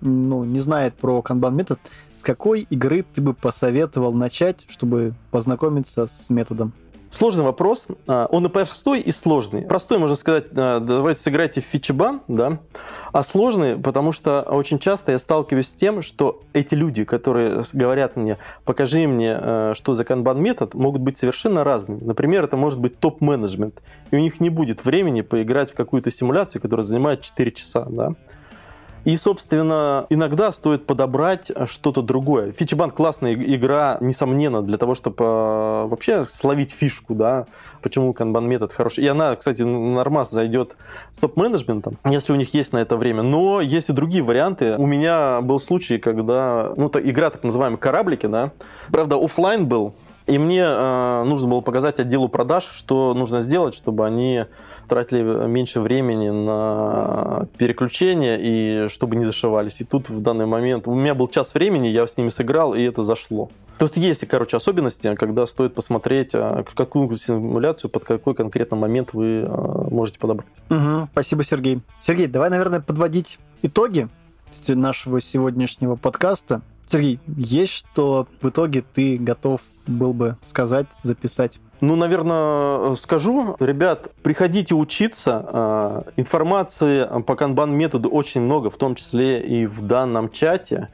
ну, 0.00 0.44
не 0.44 0.58
знает 0.58 0.94
про 0.94 1.22
канбан-метод, 1.22 1.78
с 2.16 2.22
какой 2.22 2.60
игры 2.62 3.04
ты 3.14 3.20
бы 3.20 3.34
посоветовал 3.34 4.12
начать, 4.12 4.64
чтобы 4.68 5.14
познакомиться 5.30 6.06
с 6.06 6.30
методом? 6.30 6.72
Сложный 7.12 7.44
вопрос. 7.44 7.88
А, 8.08 8.26
он 8.30 8.46
и 8.46 8.48
простой, 8.48 9.00
и 9.00 9.12
сложный. 9.12 9.60
Простой, 9.60 9.98
можно 9.98 10.16
сказать, 10.16 10.46
а, 10.56 10.80
давайте 10.80 11.20
сыграйте 11.20 11.60
в 11.60 11.64
фичебан, 11.64 12.22
да, 12.26 12.58
а 13.12 13.22
сложный, 13.22 13.76
потому 13.76 14.12
что 14.12 14.40
очень 14.40 14.78
часто 14.78 15.12
я 15.12 15.18
сталкиваюсь 15.18 15.68
с 15.68 15.72
тем, 15.72 16.00
что 16.00 16.40
эти 16.54 16.74
люди, 16.74 17.04
которые 17.04 17.64
говорят 17.74 18.16
мне, 18.16 18.38
покажи 18.64 19.06
мне, 19.06 19.36
а, 19.36 19.72
что 19.74 19.92
за 19.92 20.06
канбан 20.06 20.40
метод, 20.40 20.72
могут 20.72 21.02
быть 21.02 21.18
совершенно 21.18 21.64
разными. 21.64 22.02
Например, 22.02 22.44
это 22.44 22.56
может 22.56 22.80
быть 22.80 22.98
топ-менеджмент, 22.98 23.82
и 24.10 24.16
у 24.16 24.18
них 24.18 24.40
не 24.40 24.48
будет 24.48 24.82
времени 24.86 25.20
поиграть 25.20 25.70
в 25.70 25.74
какую-то 25.74 26.10
симуляцию, 26.10 26.62
которая 26.62 26.86
занимает 26.86 27.20
4 27.20 27.52
часа, 27.52 27.84
да. 27.90 28.14
И, 29.04 29.16
собственно, 29.16 30.06
иногда 30.10 30.52
стоит 30.52 30.86
подобрать 30.86 31.50
что-то 31.66 32.02
другое. 32.02 32.52
Фичебанк 32.52 32.94
классная 32.94 33.34
игра, 33.34 33.98
несомненно, 34.00 34.62
для 34.62 34.78
того, 34.78 34.94
чтобы 34.94 35.24
э, 35.24 35.86
вообще 35.88 36.24
словить 36.24 36.70
фишку, 36.70 37.14
да, 37.14 37.46
почему 37.82 38.12
канбан 38.12 38.46
метод 38.48 38.72
хороший. 38.72 39.04
И 39.04 39.08
она, 39.08 39.34
кстати, 39.34 39.62
нормас 39.62 40.30
зайдет 40.30 40.76
с 41.10 41.18
топ-менеджментом, 41.18 41.98
если 42.04 42.32
у 42.32 42.36
них 42.36 42.54
есть 42.54 42.72
на 42.72 42.78
это 42.78 42.96
время. 42.96 43.22
Но 43.22 43.60
есть 43.60 43.88
и 43.88 43.92
другие 43.92 44.22
варианты. 44.22 44.76
У 44.76 44.86
меня 44.86 45.40
был 45.40 45.58
случай, 45.58 45.98
когда, 45.98 46.72
ну, 46.76 46.88
та 46.88 47.00
игра 47.00 47.30
так 47.30 47.42
называемая 47.42 47.78
кораблики, 47.78 48.26
да, 48.26 48.52
правда, 48.90 49.16
офлайн 49.16 49.66
был, 49.66 49.94
и 50.26 50.38
мне 50.38 50.62
э, 50.62 51.24
нужно 51.24 51.48
было 51.48 51.60
показать 51.60 52.00
отделу 52.00 52.28
продаж, 52.28 52.68
что 52.74 53.14
нужно 53.14 53.40
сделать, 53.40 53.74
чтобы 53.74 54.06
они 54.06 54.46
тратили 54.88 55.22
меньше 55.46 55.80
времени 55.80 56.28
на 56.28 57.46
переключение 57.56 58.38
и 58.40 58.88
чтобы 58.88 59.16
не 59.16 59.24
зашивались. 59.24 59.76
И 59.78 59.84
тут 59.84 60.08
в 60.08 60.20
данный 60.20 60.46
момент 60.46 60.86
у 60.86 60.94
меня 60.94 61.14
был 61.14 61.28
час 61.28 61.54
времени, 61.54 61.86
я 61.88 62.06
с 62.06 62.16
ними 62.16 62.28
сыграл, 62.28 62.74
и 62.74 62.82
это 62.82 63.02
зашло. 63.02 63.48
Тут 63.78 63.96
есть, 63.96 64.26
короче, 64.28 64.56
особенности, 64.56 65.14
когда 65.16 65.46
стоит 65.46 65.74
посмотреть, 65.74 66.30
а, 66.34 66.64
какую 66.74 67.16
симуляцию 67.16 67.90
под 67.90 68.04
какой 68.04 68.34
конкретно 68.34 68.76
момент 68.76 69.10
вы 69.12 69.44
а, 69.44 69.88
можете 69.90 70.18
подобрать. 70.18 70.46
Угу, 70.70 71.08
спасибо, 71.12 71.42
Сергей. 71.42 71.80
Сергей, 71.98 72.26
давай, 72.26 72.50
наверное, 72.50 72.80
подводить 72.80 73.38
итоги 73.62 74.08
нашего 74.68 75.20
сегодняшнего 75.20 75.96
подкаста. 75.96 76.60
Сергей, 76.92 77.20
есть 77.38 77.72
что 77.72 78.26
в 78.42 78.50
итоге 78.50 78.82
ты 78.82 79.16
готов 79.16 79.62
был 79.86 80.12
бы 80.12 80.36
сказать, 80.42 80.86
записать? 81.02 81.58
Ну, 81.80 81.96
наверное, 81.96 82.94
скажу. 82.96 83.56
Ребят, 83.60 84.10
приходите 84.22 84.74
учиться. 84.74 85.42
А, 85.42 86.04
информации 86.16 87.08
по 87.22 87.34
канбан-методу 87.34 88.10
очень 88.10 88.42
много, 88.42 88.68
в 88.68 88.76
том 88.76 88.94
числе 88.94 89.40
и 89.40 89.64
в 89.64 89.80
данном 89.80 90.30
чате. 90.30 90.88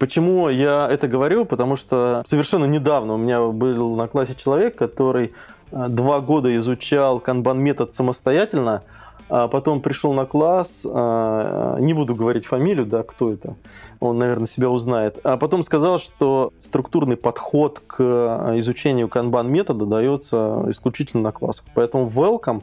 Почему 0.00 0.48
я 0.48 0.88
это 0.90 1.06
говорю? 1.06 1.44
Потому 1.44 1.76
что 1.76 2.24
совершенно 2.26 2.64
недавно 2.64 3.14
у 3.14 3.16
меня 3.16 3.40
был 3.40 3.94
на 3.94 4.08
классе 4.08 4.34
человек, 4.34 4.74
который 4.74 5.32
а, 5.70 5.88
два 5.88 6.18
года 6.18 6.54
изучал 6.56 7.20
канбан-метод 7.20 7.94
самостоятельно, 7.94 8.82
а 9.28 9.48
потом 9.48 9.80
пришел 9.80 10.12
на 10.12 10.26
класс, 10.26 10.82
не 10.84 11.92
буду 11.94 12.14
говорить 12.14 12.46
фамилию, 12.46 12.86
да, 12.86 13.02
кто 13.02 13.32
это, 13.32 13.56
он, 14.00 14.18
наверное, 14.18 14.46
себя 14.46 14.70
узнает. 14.70 15.18
А 15.24 15.36
потом 15.36 15.62
сказал, 15.62 15.98
что 15.98 16.52
структурный 16.60 17.16
подход 17.16 17.80
к 17.86 18.54
изучению 18.56 19.08
канбан 19.08 19.50
метода 19.50 19.86
дается 19.86 20.64
исключительно 20.68 21.24
на 21.24 21.32
классах. 21.32 21.64
Поэтому 21.74 22.08
welcome. 22.08 22.62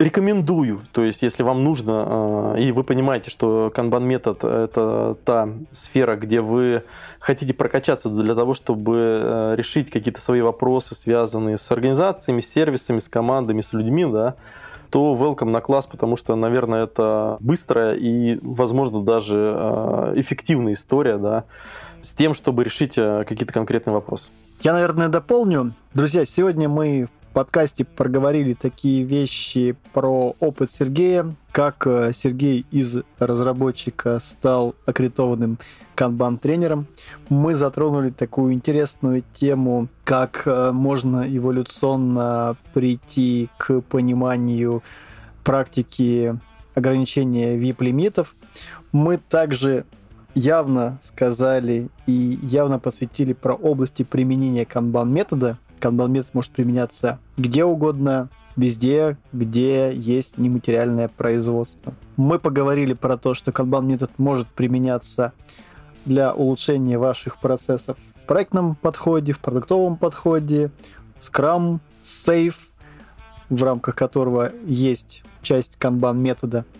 рекомендую, 0.00 0.80
то 0.92 1.04
есть 1.04 1.20
если 1.20 1.42
вам 1.42 1.62
нужно, 1.62 2.54
и 2.58 2.72
вы 2.72 2.84
понимаете, 2.84 3.30
что 3.30 3.70
канбан 3.72 4.02
метод 4.06 4.42
это 4.42 5.16
та 5.24 5.50
сфера, 5.72 6.16
где 6.16 6.40
вы 6.40 6.84
хотите 7.18 7.52
прокачаться 7.52 8.08
для 8.08 8.34
того, 8.34 8.54
чтобы 8.54 9.54
решить 9.58 9.90
какие-то 9.90 10.22
свои 10.22 10.40
вопросы, 10.40 10.94
связанные 10.94 11.58
с 11.58 11.70
организациями, 11.70 12.40
с 12.40 12.50
сервисами, 12.50 12.98
с 12.98 13.10
командами, 13.10 13.60
с 13.60 13.74
людьми, 13.74 14.06
да, 14.06 14.36
то 14.90 15.14
welcome 15.14 15.50
на 15.50 15.60
класс, 15.60 15.86
потому 15.86 16.16
что, 16.16 16.36
наверное, 16.36 16.84
это 16.84 17.36
быстрая 17.40 17.94
и, 17.94 18.38
возможно, 18.42 19.02
даже 19.02 20.12
эффективная 20.16 20.72
история, 20.72 21.16
да, 21.18 21.44
с 22.02 22.12
тем, 22.12 22.34
чтобы 22.34 22.64
решить 22.64 22.94
какие-то 22.94 23.52
конкретные 23.52 23.94
вопросы. 23.94 24.30
Я, 24.62 24.72
наверное, 24.72 25.08
дополню. 25.08 25.72
Друзья, 25.94 26.24
сегодня 26.24 26.68
мы 26.68 27.08
подкасте 27.32 27.84
проговорили 27.84 28.54
такие 28.54 29.04
вещи 29.04 29.76
про 29.92 30.34
опыт 30.40 30.70
Сергея, 30.70 31.30
как 31.52 31.86
э, 31.86 32.12
Сергей 32.14 32.66
из 32.70 32.98
разработчика 33.18 34.18
стал 34.20 34.74
аккредитованным 34.86 35.58
канбан-тренером. 35.94 36.86
Мы 37.28 37.54
затронули 37.54 38.10
такую 38.10 38.52
интересную 38.54 39.22
тему, 39.32 39.88
как 40.04 40.42
э, 40.46 40.72
можно 40.72 41.24
эволюционно 41.26 42.56
прийти 42.74 43.48
к 43.58 43.80
пониманию 43.82 44.82
практики 45.44 46.38
ограничения 46.74 47.58
VIP-лимитов. 47.58 48.34
Мы 48.92 49.18
также 49.18 49.84
явно 50.34 50.98
сказали 51.02 51.88
и 52.06 52.38
явно 52.42 52.78
посвятили 52.78 53.32
про 53.32 53.54
области 53.54 54.02
применения 54.02 54.64
канбан-метода. 54.64 55.58
Канбан-метод 55.80 56.34
может 56.34 56.52
применяться 56.52 57.18
где 57.36 57.64
угодно, 57.64 58.28
везде, 58.56 59.16
где 59.32 59.92
есть 59.92 60.38
нематериальное 60.38 61.08
производство. 61.08 61.94
Мы 62.16 62.38
поговорили 62.38 62.92
про 62.92 63.16
то, 63.16 63.34
что 63.34 63.50
канбан-метод 63.50 64.10
может 64.18 64.46
применяться 64.48 65.32
для 66.04 66.32
улучшения 66.32 66.98
ваших 66.98 67.38
процессов 67.38 67.96
в 68.14 68.26
проектном 68.26 68.76
подходе, 68.76 69.32
в 69.32 69.40
продуктовом 69.40 69.96
подходе, 69.96 70.70
Scrum, 71.18 71.80
Safe, 72.04 72.54
в 73.48 73.62
рамках 73.64 73.96
которого 73.96 74.52
есть 74.64 75.24
часть 75.42 75.76
канбан-метода– 75.76 76.64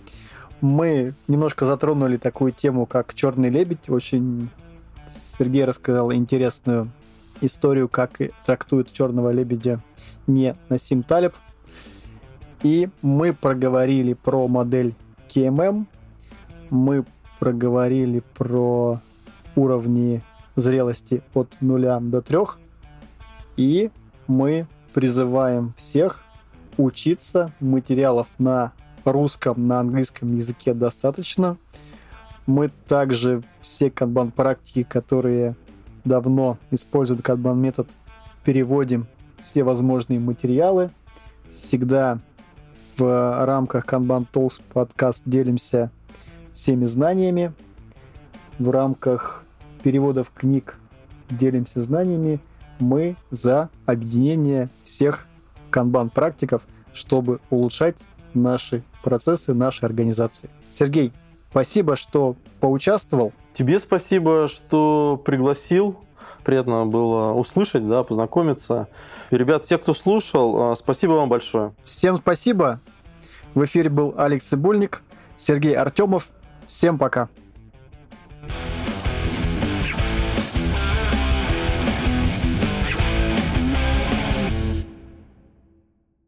мы 0.60 1.14
немножко 1.26 1.66
затронули 1.66 2.16
такую 2.16 2.52
тему, 2.52 2.86
как 2.86 3.14
Черный 3.14 3.48
лебедь. 3.48 3.88
Очень 3.88 4.50
Сергей 5.38 5.64
рассказал 5.64 6.12
интересную 6.12 6.90
историю, 7.40 7.88
как 7.88 8.18
трактует 8.44 8.92
черного 8.92 9.30
лебедя 9.30 9.80
не 10.26 10.56
Насим 10.68 11.02
Талиб. 11.02 11.34
И 12.62 12.88
мы 13.02 13.32
проговорили 13.32 14.12
про 14.12 14.46
модель 14.48 14.94
KMM, 15.28 15.86
мы 16.68 17.04
проговорили 17.38 18.22
про 18.34 19.00
уровни 19.56 20.22
зрелости 20.56 21.22
от 21.34 21.56
нуля 21.60 21.98
до 22.00 22.20
трех, 22.20 22.58
и 23.56 23.90
мы 24.26 24.66
призываем 24.92 25.72
всех 25.76 26.22
учиться 26.76 27.52
материалов 27.60 28.28
на 28.38 28.72
русском, 29.04 29.66
на 29.66 29.80
английском 29.80 30.36
языке 30.36 30.74
достаточно. 30.74 31.56
Мы 32.46 32.70
также 32.88 33.42
все 33.60 33.90
канбан-практики, 33.90 34.82
которые 34.82 35.56
давно 36.04 36.58
используют 36.70 37.22
канбан-метод, 37.22 37.88
переводим 38.44 39.06
все 39.38 39.64
возможные 39.64 40.20
материалы. 40.20 40.90
Всегда 41.48 42.18
в 42.96 43.44
рамках 43.46 43.86
Kanban 43.86 44.26
Talks 44.32 44.60
подкаст 44.72 45.22
делимся 45.24 45.90
всеми 46.52 46.84
знаниями. 46.84 47.52
В 48.58 48.70
рамках 48.70 49.44
переводов 49.82 50.30
книг 50.34 50.78
делимся 51.30 51.80
знаниями. 51.80 52.40
Мы 52.78 53.16
за 53.30 53.70
объединение 53.86 54.68
всех 54.84 55.26
канбан-практиков, 55.70 56.66
чтобы 56.92 57.40
улучшать 57.50 57.96
наши 58.34 58.82
процессы 59.02 59.54
нашей 59.54 59.86
организации. 59.86 60.50
Сергей, 60.70 61.12
спасибо, 61.50 61.96
что 61.96 62.36
поучаствовал. 62.60 63.32
Тебе 63.54 63.78
спасибо, 63.78 64.48
что 64.48 65.20
пригласил. 65.24 65.96
Приятно 66.44 66.86
было 66.86 67.32
услышать, 67.32 67.86
да, 67.86 68.02
познакомиться. 68.02 68.88
И, 69.30 69.36
ребят, 69.36 69.64
те, 69.64 69.76
кто 69.78 69.92
слушал, 69.92 70.70
а, 70.70 70.74
спасибо 70.74 71.12
вам 71.12 71.28
большое. 71.28 71.74
Всем 71.84 72.16
спасибо. 72.16 72.80
В 73.54 73.64
эфире 73.64 73.90
был 73.90 74.14
Алекс 74.16 74.46
Цибульник, 74.46 75.02
Сергей 75.36 75.74
Артемов. 75.74 76.28
Всем 76.66 76.98
пока. 76.98 77.28